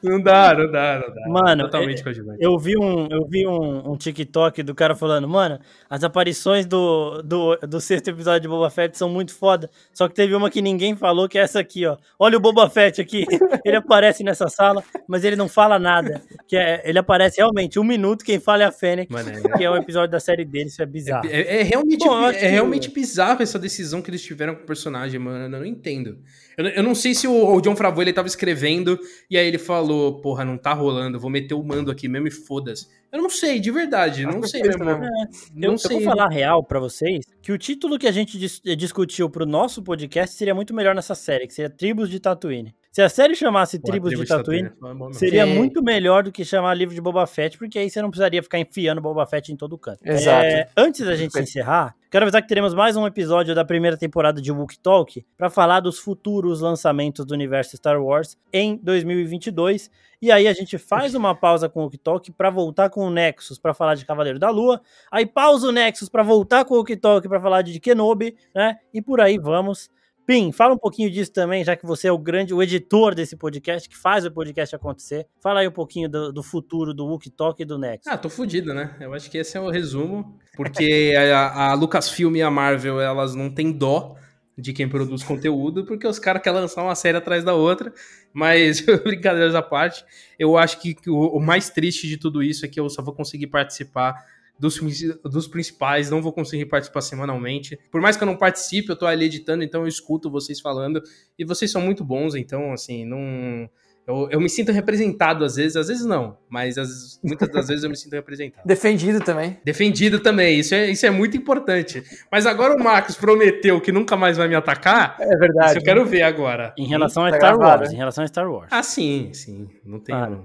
Não 0.04 0.22
dá, 0.22 0.54
não 0.54 0.72
dá, 0.72 1.00
não 1.08 1.14
dá. 1.14 1.30
Mano, 1.30 1.64
Totalmente 1.64 2.04
coadjuvante. 2.04 2.38
Eu 2.42 2.58
vi 2.58 2.78
um, 2.78 3.08
eu 3.08 3.26
vi 3.28 3.46
um, 3.48 3.92
um 3.92 3.98
TikTok 3.98 4.64
do 4.64 4.74
cara 4.74 4.96
falando, 4.96 5.28
mano, 5.28 5.60
as 5.90 6.04
aparições 6.04 6.66
do, 6.66 7.22
do, 7.22 7.56
do 7.58 7.80
sexto 7.80 8.10
episódio 8.10 8.42
de 8.42 8.48
Boba 8.48 8.70
Fett 8.70 8.98
são 8.98 9.10
muito 9.10 9.34
foda. 9.34 9.70
Só 9.94 10.08
que 10.08 10.16
teve 10.16 10.34
uma 10.34 10.50
que 10.50 10.62
ninguém 10.62 10.96
falou, 10.96 11.30
que 11.30 11.38
é 11.38 11.42
essa 11.42 11.60
aqui, 11.60 11.86
ó. 11.86 11.98
Olha 12.18 12.38
o 12.38 12.40
Boba 12.42 12.70
Fett 12.70 13.00
aqui. 13.00 13.26
Ele 13.66 13.76
aparece 13.76 14.24
nessa 14.24 14.48
sala, 14.50 14.84
mas 15.08 15.24
ele 15.24 15.36
não 15.36 15.48
fala 15.48 15.78
nada. 15.78 16.22
Que 16.48 16.58
é, 16.58 16.82
ele 16.84 16.98
aparece 16.98 17.38
realmente 17.38 17.80
um 17.80 17.84
minuto, 17.84 18.26
quem 18.26 18.40
fala 18.40 18.64
é 18.64 18.66
a 18.66 18.72
Mano, 19.10 19.30
é- 19.30 19.58
que 19.58 19.64
é 19.64 19.70
o 19.70 19.76
episódio 19.76 20.10
da 20.12 20.20
série 20.20 20.44
dele, 20.44 20.66
isso 20.66 20.82
é 20.82 20.86
bizarro. 20.86 21.28
É, 21.28 21.60
é 21.60 21.64
realmente, 21.64 22.06
Bom, 22.06 22.28
é 22.28 22.34
que- 22.34 22.46
realmente 22.48 22.90
bizarro 22.90 23.42
essa 23.44 23.60
decisão 23.60 24.02
que 24.02 24.10
eles 24.10 24.22
tiveram 24.24 24.56
com 24.56 24.64
o 24.64 24.66
personagem, 24.66 25.20
mano. 25.20 25.46
Eu 25.46 25.50
não 25.60 25.66
entendo. 25.66 26.18
Eu, 26.58 26.66
eu 26.68 26.84
não 26.84 26.94
sei 26.96 27.14
se 27.14 27.28
o, 27.28 27.54
o 27.56 27.62
John 27.62 27.76
Favreau 27.76 28.02
ele 28.02 28.14
tava 28.14 28.28
escrevendo 28.28 29.00
e 29.30 29.38
aí 29.38 29.48
ele 29.48 29.58
falou, 29.58 30.22
porra, 30.22 30.44
não 30.46 30.58
tá 30.58 30.74
rolando, 30.74 31.20
vou 31.20 31.30
meter 31.30 31.54
o 31.54 31.64
mando 31.64 31.90
aqui 31.92 32.08
mesmo 32.08 32.28
e 32.28 32.32
foda-se. 32.32 32.88
Eu 33.12 33.22
não 33.22 33.30
sei, 33.30 33.60
de 33.60 33.70
verdade, 33.72 34.26
não 34.26 34.42
sei 34.44 34.62
é 34.62 34.68
mesmo. 34.68 34.86
mesmo. 34.86 35.06
Não 35.54 35.68
Eu, 35.70 35.72
eu 35.74 35.78
sei. 35.78 35.98
vou 35.98 36.06
falar 36.06 36.26
a 36.26 36.30
real 36.30 36.64
pra 36.64 36.80
vocês 36.80 37.26
que 37.42 37.52
o 37.52 37.58
título 37.58 38.00
que 38.00 38.08
a 38.08 38.12
gente 38.12 38.38
dis- 38.40 38.62
discutiu 38.78 39.30
pro 39.30 39.46
nosso 39.46 39.84
podcast 39.84 40.36
seria 40.36 40.56
muito 40.56 40.74
melhor 40.74 40.96
nessa 40.96 41.14
série, 41.16 41.46
que 41.48 41.54
seria 41.54 41.70
Tribos 41.70 42.10
de 42.10 42.20
Tatooine. 42.20 42.74
Se 42.92 43.02
a 43.02 43.10
série 43.10 43.36
chamasse 43.36 43.80
Pô, 43.80 43.88
Tribos 43.90 44.12
de 44.12 44.26
Tatooine, 44.26 44.70
Tatooine 44.70 45.14
seria 45.14 45.46
Sim. 45.46 45.54
muito 45.56 45.82
melhor 45.84 46.24
do 46.24 46.32
que 46.32 46.44
chamar 46.46 46.74
livro 46.74 46.94
de 46.96 47.02
Boba 47.02 47.26
Fett, 47.28 47.58
porque 47.58 47.80
aí 47.80 47.90
você 47.90 48.02
não 48.02 48.10
precisaria 48.10 48.42
ficar 48.44 48.60
enfiando 48.60 49.02
Boba 49.02 49.26
Fett 49.26 49.52
em 49.52 49.56
todo 49.58 49.78
canto. 49.78 50.00
Exato. 50.06 50.46
É, 50.46 50.68
antes 50.78 51.06
da 51.06 51.16
gente 51.16 51.38
encerrar, 51.40 51.96
quero 52.12 52.26
avisar 52.26 52.42
que 52.42 52.48
teremos 52.50 52.74
mais 52.74 52.98
um 52.98 53.08
episódio 53.08 53.56
da 53.56 53.64
primeira 53.64 53.96
temporada 53.96 54.42
de 54.42 54.52
Wookie 54.52 54.78
Talk 54.78 55.26
para 55.38 55.50
falar 55.50 55.80
dos 55.80 55.98
futuros 55.98 56.60
lançamentos 56.60 57.26
do 57.26 57.34
universo 57.34 57.78
Star 57.78 58.04
Wars 58.04 58.38
em 58.52 58.76
2022. 58.84 59.90
E 60.22 60.30
aí 60.30 60.46
a 60.46 60.52
gente 60.52 60.78
faz 60.78 61.16
uma 61.16 61.34
pausa 61.34 61.70
com 61.70 61.86
o 61.86 61.90
Talk 61.90 62.30
para 62.34 62.50
voltar 62.50 62.90
com 62.90 63.08
o 63.08 63.10
Nexus 63.10 63.58
para 63.58 63.74
falar 63.74 63.96
de 63.96 64.06
Cavaleiro 64.06 64.38
da 64.38 64.50
Lua. 64.50 64.82
Aí 65.10 65.26
pausa 65.26 65.70
o 65.70 65.72
Nexus 65.72 66.10
para 66.10 66.22
voltar 66.22 66.66
com 66.66 66.76
o 66.76 66.84
Talk 66.98 67.30
para 67.30 67.40
falar 67.40 67.62
de 67.62 67.80
Kenobi, 67.80 68.36
né? 68.54 68.78
E 68.94 69.02
por 69.02 69.22
aí 69.22 69.38
vamos. 69.38 69.90
Pim, 70.32 70.50
fala 70.54 70.74
um 70.74 70.78
pouquinho 70.78 71.12
disso 71.12 71.30
também, 71.30 71.62
já 71.62 71.76
que 71.76 71.86
você 71.86 72.08
é 72.08 72.12
o 72.12 72.18
grande, 72.18 72.54
o 72.54 72.64
editor 72.64 73.14
desse 73.14 73.36
podcast, 73.36 73.90
que 73.90 73.98
faz 73.98 74.24
o 74.24 74.32
podcast 74.32 74.74
acontecer. 74.74 75.28
Fala 75.42 75.60
aí 75.60 75.68
um 75.68 75.74
pouquinho 75.74 76.08
do, 76.08 76.32
do 76.32 76.42
futuro 76.42 76.94
do 76.94 77.06
Wookie 77.06 77.30
Talk 77.30 77.62
e 77.62 77.66
do 77.66 77.78
Next. 77.78 78.10
Ah, 78.10 78.18
tô 78.18 78.30
fudido, 78.30 78.74
né? 78.74 78.96
Eu 79.02 79.14
acho 79.14 79.30
que 79.30 79.38
esse 79.38 79.58
é 79.58 79.60
o 79.60 79.70
resumo, 79.70 80.40
porque 80.56 81.12
a, 81.18 81.72
a 81.72 81.74
Lucasfilm 81.74 82.34
e 82.38 82.42
a 82.42 82.50
Marvel, 82.50 83.02
elas 83.02 83.36
não 83.36 83.54
têm 83.54 83.74
dó 83.74 84.16
de 84.58 84.72
quem 84.72 84.88
produz 84.88 85.22
conteúdo, 85.22 85.84
porque 85.84 86.08
os 86.08 86.18
caras 86.18 86.42
querem 86.42 86.62
lançar 86.62 86.82
uma 86.82 86.96
série 86.96 87.18
atrás 87.18 87.44
da 87.44 87.54
outra, 87.54 87.94
mas 88.32 88.80
brincadeiras 89.04 89.54
à 89.54 89.62
parte, 89.62 90.06
eu 90.40 90.58
acho 90.58 90.80
que 90.80 90.96
o, 91.10 91.36
o 91.36 91.42
mais 91.42 91.70
triste 91.70 92.08
de 92.08 92.16
tudo 92.16 92.42
isso 92.42 92.66
é 92.66 92.70
que 92.70 92.80
eu 92.80 92.90
só 92.90 93.02
vou 93.02 93.14
conseguir 93.14 93.48
participar 93.48 94.26
dos, 94.62 94.80
dos 95.24 95.48
principais, 95.48 96.12
não 96.12 96.22
vou 96.22 96.32
conseguir 96.32 96.66
participar 96.66 97.02
semanalmente. 97.02 97.80
Por 97.92 98.00
mais 98.00 98.16
que 98.16 98.22
eu 98.22 98.28
não 98.28 98.38
participe, 98.38 98.92
eu 98.92 98.96
tô 98.96 99.08
ali 99.08 99.26
editando, 99.26 99.64
então 99.64 99.82
eu 99.82 99.88
escuto 99.88 100.30
vocês 100.30 100.62
falando. 100.62 101.02
E 101.38 101.44
vocês 101.44 101.72
são 101.72 101.82
muito 101.82 102.06
bons, 102.06 102.36
então, 102.36 102.72
assim, 102.72 103.04
não. 103.04 103.68
Eu, 104.08 104.30
eu 104.32 104.40
me 104.40 104.50
sinto 104.50 104.72
representado 104.72 105.44
às 105.46 105.56
vezes, 105.56 105.76
às 105.76 105.88
vezes 105.88 106.06
não, 106.06 106.38
mas 106.50 106.78
as, 106.78 107.20
muitas 107.24 107.50
das 107.50 107.68
vezes 107.68 107.84
eu 107.84 107.90
me 107.90 107.96
sinto 107.96 108.14
representado. 108.14 108.62
Defendido 108.66 109.20
também. 109.20 109.60
Defendido 109.64 110.20
também, 110.20 110.60
isso 110.60 110.76
é, 110.76 110.90
isso 110.90 111.06
é 111.06 111.10
muito 111.10 111.38
importante. 111.38 112.04
Mas 112.32 112.46
agora 112.46 112.76
o 112.76 112.84
Marcos 112.84 113.16
prometeu 113.16 113.82
que 113.82 113.92
nunca 113.92 114.16
mais 114.16 114.38
vai 114.38 114.48
me 114.48 114.56
atacar. 114.56 115.18
É 115.20 115.38
verdade. 115.38 115.70
Isso 115.72 115.80
eu 115.80 115.84
quero 115.84 116.06
ver 116.06 116.22
agora. 116.22 116.74
Em 116.78 116.88
relação 116.88 117.26
a 117.26 117.32
tá 117.32 117.38
Star 117.38 117.58
Wars, 117.58 117.92
em 117.92 117.98
relação 117.98 118.24
a 118.24 118.28
Star 118.28 118.52
Wars. 118.52 118.70
Ah, 118.72 118.84
sim, 118.84 119.32
sim. 119.34 119.68
Não 119.84 120.00
tem. 120.00 120.14
Ah. 120.14 120.40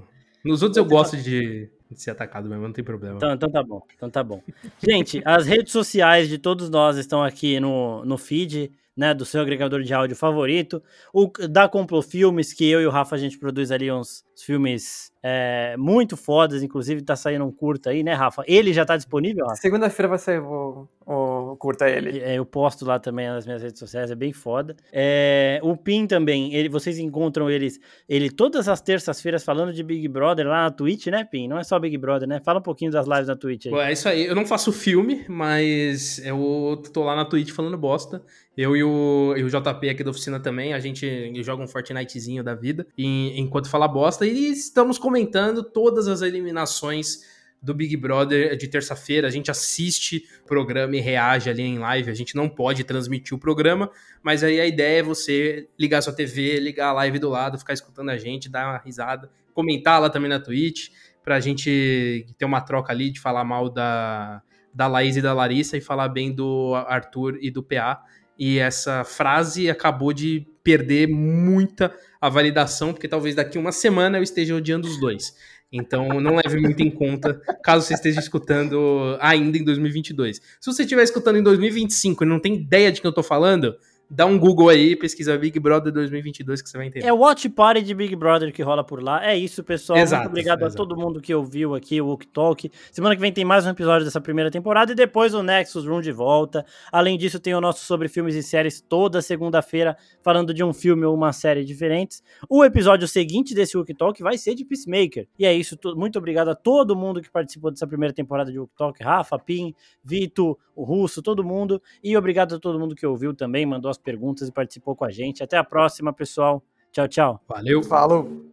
Nos 0.45 0.63
outros 0.63 0.77
eu 0.77 0.85
gosto 0.85 1.17
de 1.17 1.71
ser 1.95 2.11
atacado 2.11 2.49
mesmo, 2.49 2.65
não 2.65 2.73
tem 2.73 2.85
problema. 2.85 3.17
Então, 3.17 3.33
então 3.33 3.51
tá 3.51 3.63
bom, 3.63 3.83
então 3.95 4.11
tá 4.11 4.23
bom. 4.23 4.43
Gente, 4.83 5.23
as 5.25 5.47
redes 5.47 5.73
sociais 5.73 6.29
de 6.29 6.39
todos 6.39 6.69
nós 6.69 6.97
estão 6.97 7.23
aqui 7.23 7.61
no, 7.61 8.05
no 8.05 8.19
feed, 8.19 8.73
né, 8.97 9.13
do 9.13 9.27
seu 9.27 9.43
agregador 9.43 9.83
de 9.83 9.93
áudio 9.93 10.17
favorito. 10.17 10.83
O 11.13 11.31
da 11.49 11.69
Complo 11.69 12.01
Filmes, 12.01 12.53
que 12.53 12.69
eu 12.69 12.81
e 12.81 12.87
o 12.87 12.91
Rafa 12.91 13.15
a 13.15 13.19
gente 13.19 13.39
produz 13.39 13.71
ali 13.71 13.93
uns 13.93 14.25
filmes 14.35 15.13
é, 15.23 15.77
muito 15.77 16.17
fodas, 16.17 16.63
inclusive 16.63 17.03
tá 17.03 17.15
saindo 17.15 17.45
um 17.45 17.53
curta 17.53 17.91
aí, 17.91 18.03
né, 18.03 18.15
Rafa? 18.15 18.43
Ele 18.47 18.73
já 18.73 18.87
tá 18.87 18.97
disponível, 18.97 19.45
Rafa? 19.45 19.61
Segunda-feira 19.61 20.09
vai 20.09 20.19
sair 20.19 20.41
o, 20.41 20.89
o 21.05 21.13
curta 21.57 21.89
ele. 21.89 22.21
É, 22.21 22.37
eu 22.37 22.45
posto 22.45 22.85
lá 22.85 22.99
também 22.99 23.29
nas 23.29 23.47
minhas 23.47 23.63
redes 23.63 23.79
sociais, 23.79 24.11
é 24.11 24.15
bem 24.15 24.33
foda. 24.33 24.77
É, 24.93 25.59
o 25.63 25.77
Pin 25.77 26.07
também, 26.07 26.55
ele, 26.55 26.69
vocês 26.69 26.99
encontram 26.99 27.51
eles, 27.51 27.81
ele 28.09 28.31
todas 28.31 28.69
as 28.69 28.81
terças-feiras 28.81 29.45
falando 29.45 29.73
de 29.73 29.83
Big 29.83 30.07
Brother 30.09 30.47
lá 30.47 30.65
na 30.65 30.71
Twitch, 30.71 31.07
né, 31.07 31.25
Pin? 31.25 31.49
Não 31.49 31.59
é 31.59 31.65
só 31.65 31.79
Big 31.79 31.97
Brother, 31.97 32.29
né? 32.29 32.41
Fala 32.45 32.59
um 32.59 32.63
pouquinho 32.63 32.91
das 32.91 33.07
lives 33.07 33.29
na 33.29 33.37
Twitch 33.37 33.67
aí. 33.67 33.73
Bom, 33.73 33.81
é 33.81 33.93
isso 33.93 34.09
aí, 34.09 34.27
eu 34.27 34.35
não 34.35 34.47
faço 34.47 34.73
filme, 34.73 35.25
mas 35.29 36.19
eu 36.25 36.83
tô 36.93 37.03
lá 37.03 37.17
na 37.17 37.25
Twitch 37.25 37.51
falando 37.51 37.77
bosta. 37.77 38.23
Eu 38.57 38.75
e 38.75 38.83
o, 38.83 39.35
e 39.37 39.45
o 39.45 39.49
JP 39.49 39.91
aqui 39.91 40.03
da 40.03 40.11
oficina 40.11 40.41
também, 40.41 40.73
a 40.73 40.81
gente 40.81 41.31
joga 41.43 41.63
um 41.63 41.67
Fortnitezinho 41.67 42.43
da 42.43 42.55
vida, 42.55 42.87
e, 42.97 43.39
enquanto 43.39 43.69
fala 43.69 43.87
bosta, 43.87 44.27
e 44.27 44.51
estamos 44.51 44.99
comentando 44.99 45.63
todas 45.63 46.09
as 46.09 46.23
eliminações 46.23 47.36
do 47.63 47.75
Big 47.75 47.97
Brother 47.97 48.57
de 48.57 48.69
terça-feira. 48.69 49.27
A 49.27 49.31
gente 49.31 49.51
assiste 49.51 50.25
o 50.43 50.47
programa 50.47 50.97
e 50.97 51.01
reage 51.01 51.51
ali 51.51 51.63
em 51.63 51.79
live. 51.79 52.11
A 52.11 52.15
gente 52.15 52.37
não 52.37 52.49
pode 52.49 52.85
transmitir 52.85 53.35
o 53.35 53.39
programa, 53.39 53.91
mas 54.23 54.45
aí 54.45 54.61
a 54.61 54.67
ideia 54.67 55.01
é 55.01 55.03
você 55.03 55.69
ligar 55.79 56.03
sua 56.03 56.13
TV, 56.13 56.61
ligar 56.61 56.89
a 56.89 56.93
live 56.93 57.19
do 57.19 57.29
lado, 57.29 57.59
ficar 57.59 57.73
escutando 57.73 58.11
a 58.11 58.19
gente, 58.19 58.49
dar 58.49 58.69
uma 58.69 58.79
risada, 58.79 59.31
comentar 59.53 60.01
lá 60.01 60.11
também 60.11 60.29
na 60.29 60.39
Twitch, 60.39 60.91
pra 61.25 61.41
gente 61.41 62.27
ter 62.39 62.45
uma 62.45 62.61
troca 62.61 62.93
ali 62.93 63.11
de 63.11 63.21
falar 63.21 63.45
mal 63.45 63.69
da, 63.69 64.43
da 64.73 64.87
Laís 64.87 65.17
e 65.17 65.23
da 65.23 65.33
Larissa 65.33 65.77
e 65.77 65.81
falar 65.81 66.09
bem 66.09 66.33
do 66.33 66.75
Arthur 66.87 67.39
e 67.41 67.51
do 67.51 67.63
PA. 67.63 68.03
E 68.39 68.59
essa 68.59 69.03
frase 69.03 69.71
acabou 69.71 70.13
de 70.13 70.47
perder 70.63 71.09
muita 71.09 71.95
a 72.21 72.29
validação, 72.29 72.93
porque 72.93 73.09
talvez 73.09 73.35
daqui 73.35 73.57
uma 73.57 73.73
semana 73.73 74.19
eu 74.19 74.23
esteja 74.23 74.55
odiando 74.55 74.87
os 74.87 74.99
dois. 74.99 75.35
Então 75.73 76.21
não 76.21 76.37
leve 76.37 76.61
muito 76.61 76.81
em 76.83 76.91
conta 76.91 77.35
caso 77.63 77.87
você 77.87 77.95
esteja 77.95 78.21
escutando 78.21 79.17
ainda 79.21 79.59
em 79.59 79.65
2022. 79.65 80.37
Se 80.37 80.73
você 80.73 80.83
estiver 80.83 81.03
escutando 81.03 81.37
em 81.37 81.43
2025 81.43 82.25
e 82.25 82.27
não 82.27 82.41
tem 82.41 82.55
ideia 82.55 82.93
de 82.93 83.01
quem 83.01 83.09
eu 83.09 83.15
tô 83.15 83.23
falando, 83.23 83.75
Dá 84.09 84.25
um 84.25 84.39
Google 84.39 84.69
aí, 84.69 84.95
pesquisa 84.95 85.37
Big 85.37 85.59
Brother 85.59 85.93
2022 85.93 86.63
que 86.63 86.71
você 86.71 86.77
vai 86.77 86.87
entender. 86.87 87.05
É 87.05 87.13
o 87.13 87.17
Watch 87.17 87.49
Party 87.49 87.83
de 87.83 87.93
Big 87.93 88.15
Brother 88.15 88.53
que 88.53 88.63
rola 88.63 88.85
por 88.85 89.03
lá. 89.03 89.27
É 89.27 89.37
isso, 89.37 89.65
pessoal. 89.65 89.99
Exato, 89.99 90.23
Muito 90.23 90.31
obrigado 90.31 90.61
exato. 90.61 90.75
a 90.75 90.77
todo 90.77 90.97
mundo 90.97 91.21
que 91.21 91.35
ouviu 91.35 91.75
aqui 91.75 92.01
o 92.01 92.07
Walk 92.07 92.29
Talk. 92.29 92.71
Semana 92.93 93.17
que 93.17 93.21
vem 93.21 93.33
tem 93.33 93.45
mais 93.45 93.67
um 93.67 93.71
episódio 93.71 94.05
dessa 94.05 94.21
primeira 94.21 94.49
temporada 94.49 94.93
e 94.93 94.95
depois 94.95 95.35
o 95.35 95.43
Nexus 95.43 95.85
Room 95.85 96.01
de 96.01 96.13
volta. 96.13 96.65
Além 96.93 97.19
disso, 97.19 97.41
tem 97.41 97.53
o 97.55 97.61
nosso 97.61 97.85
sobre 97.85 98.07
filmes 98.07 98.37
e 98.37 98.45
séries 98.45 98.81
toda 98.81 99.21
segunda-feira, 99.21 99.97
falando 100.23 100.55
de 100.55 100.63
um 100.63 100.73
filme 100.73 101.05
ou 101.05 101.13
uma 101.13 101.33
série 101.33 101.65
diferentes. 101.65 102.23
O 102.49 102.65
episódio 102.65 103.09
seguinte 103.09 103.55
desse 103.55 103.77
Walk 103.77 103.93
Talk 103.95 104.23
vai 104.23 104.39
ser 104.39 104.55
de 104.55 104.65
Peacemaker. 104.65 105.27
E 105.37 105.45
é 105.45 105.53
isso. 105.53 105.77
Muito 105.97 106.17
obrigado 106.17 106.49
a 106.49 106.55
todo 106.55 106.95
mundo 106.95 107.21
que 107.21 107.31
participou 107.31 107.73
dessa 107.73 107.89
primeira 107.89 108.15
temporada 108.15 108.53
de 108.53 108.59
Walk 108.59 108.73
Talk. 108.77 109.03
Rafa, 109.03 109.37
Pim, 109.37 109.75
Vito, 110.05 110.57
o 110.77 110.85
Russo, 110.85 111.23
todo 111.23 111.43
mundo. 111.43 111.83
E 112.05 112.17
obrigado 112.17 112.55
a 112.55 112.61
todo 112.61 112.79
mundo 112.79 112.95
que 112.95 113.07
ouviu 113.07 113.35
também, 113.35 113.67
mandou 113.67 113.91
as 113.91 113.99
perguntas 113.99 114.49
e 114.49 114.53
participou 114.53 114.95
com 114.95 115.05
a 115.05 115.11
gente. 115.11 115.43
Até 115.43 115.57
a 115.57 115.65
próxima, 115.65 116.13
pessoal. 116.13 116.63
Tchau, 116.93 117.09
tchau. 117.09 117.41
Valeu. 117.49 117.83
Falou. 117.83 118.45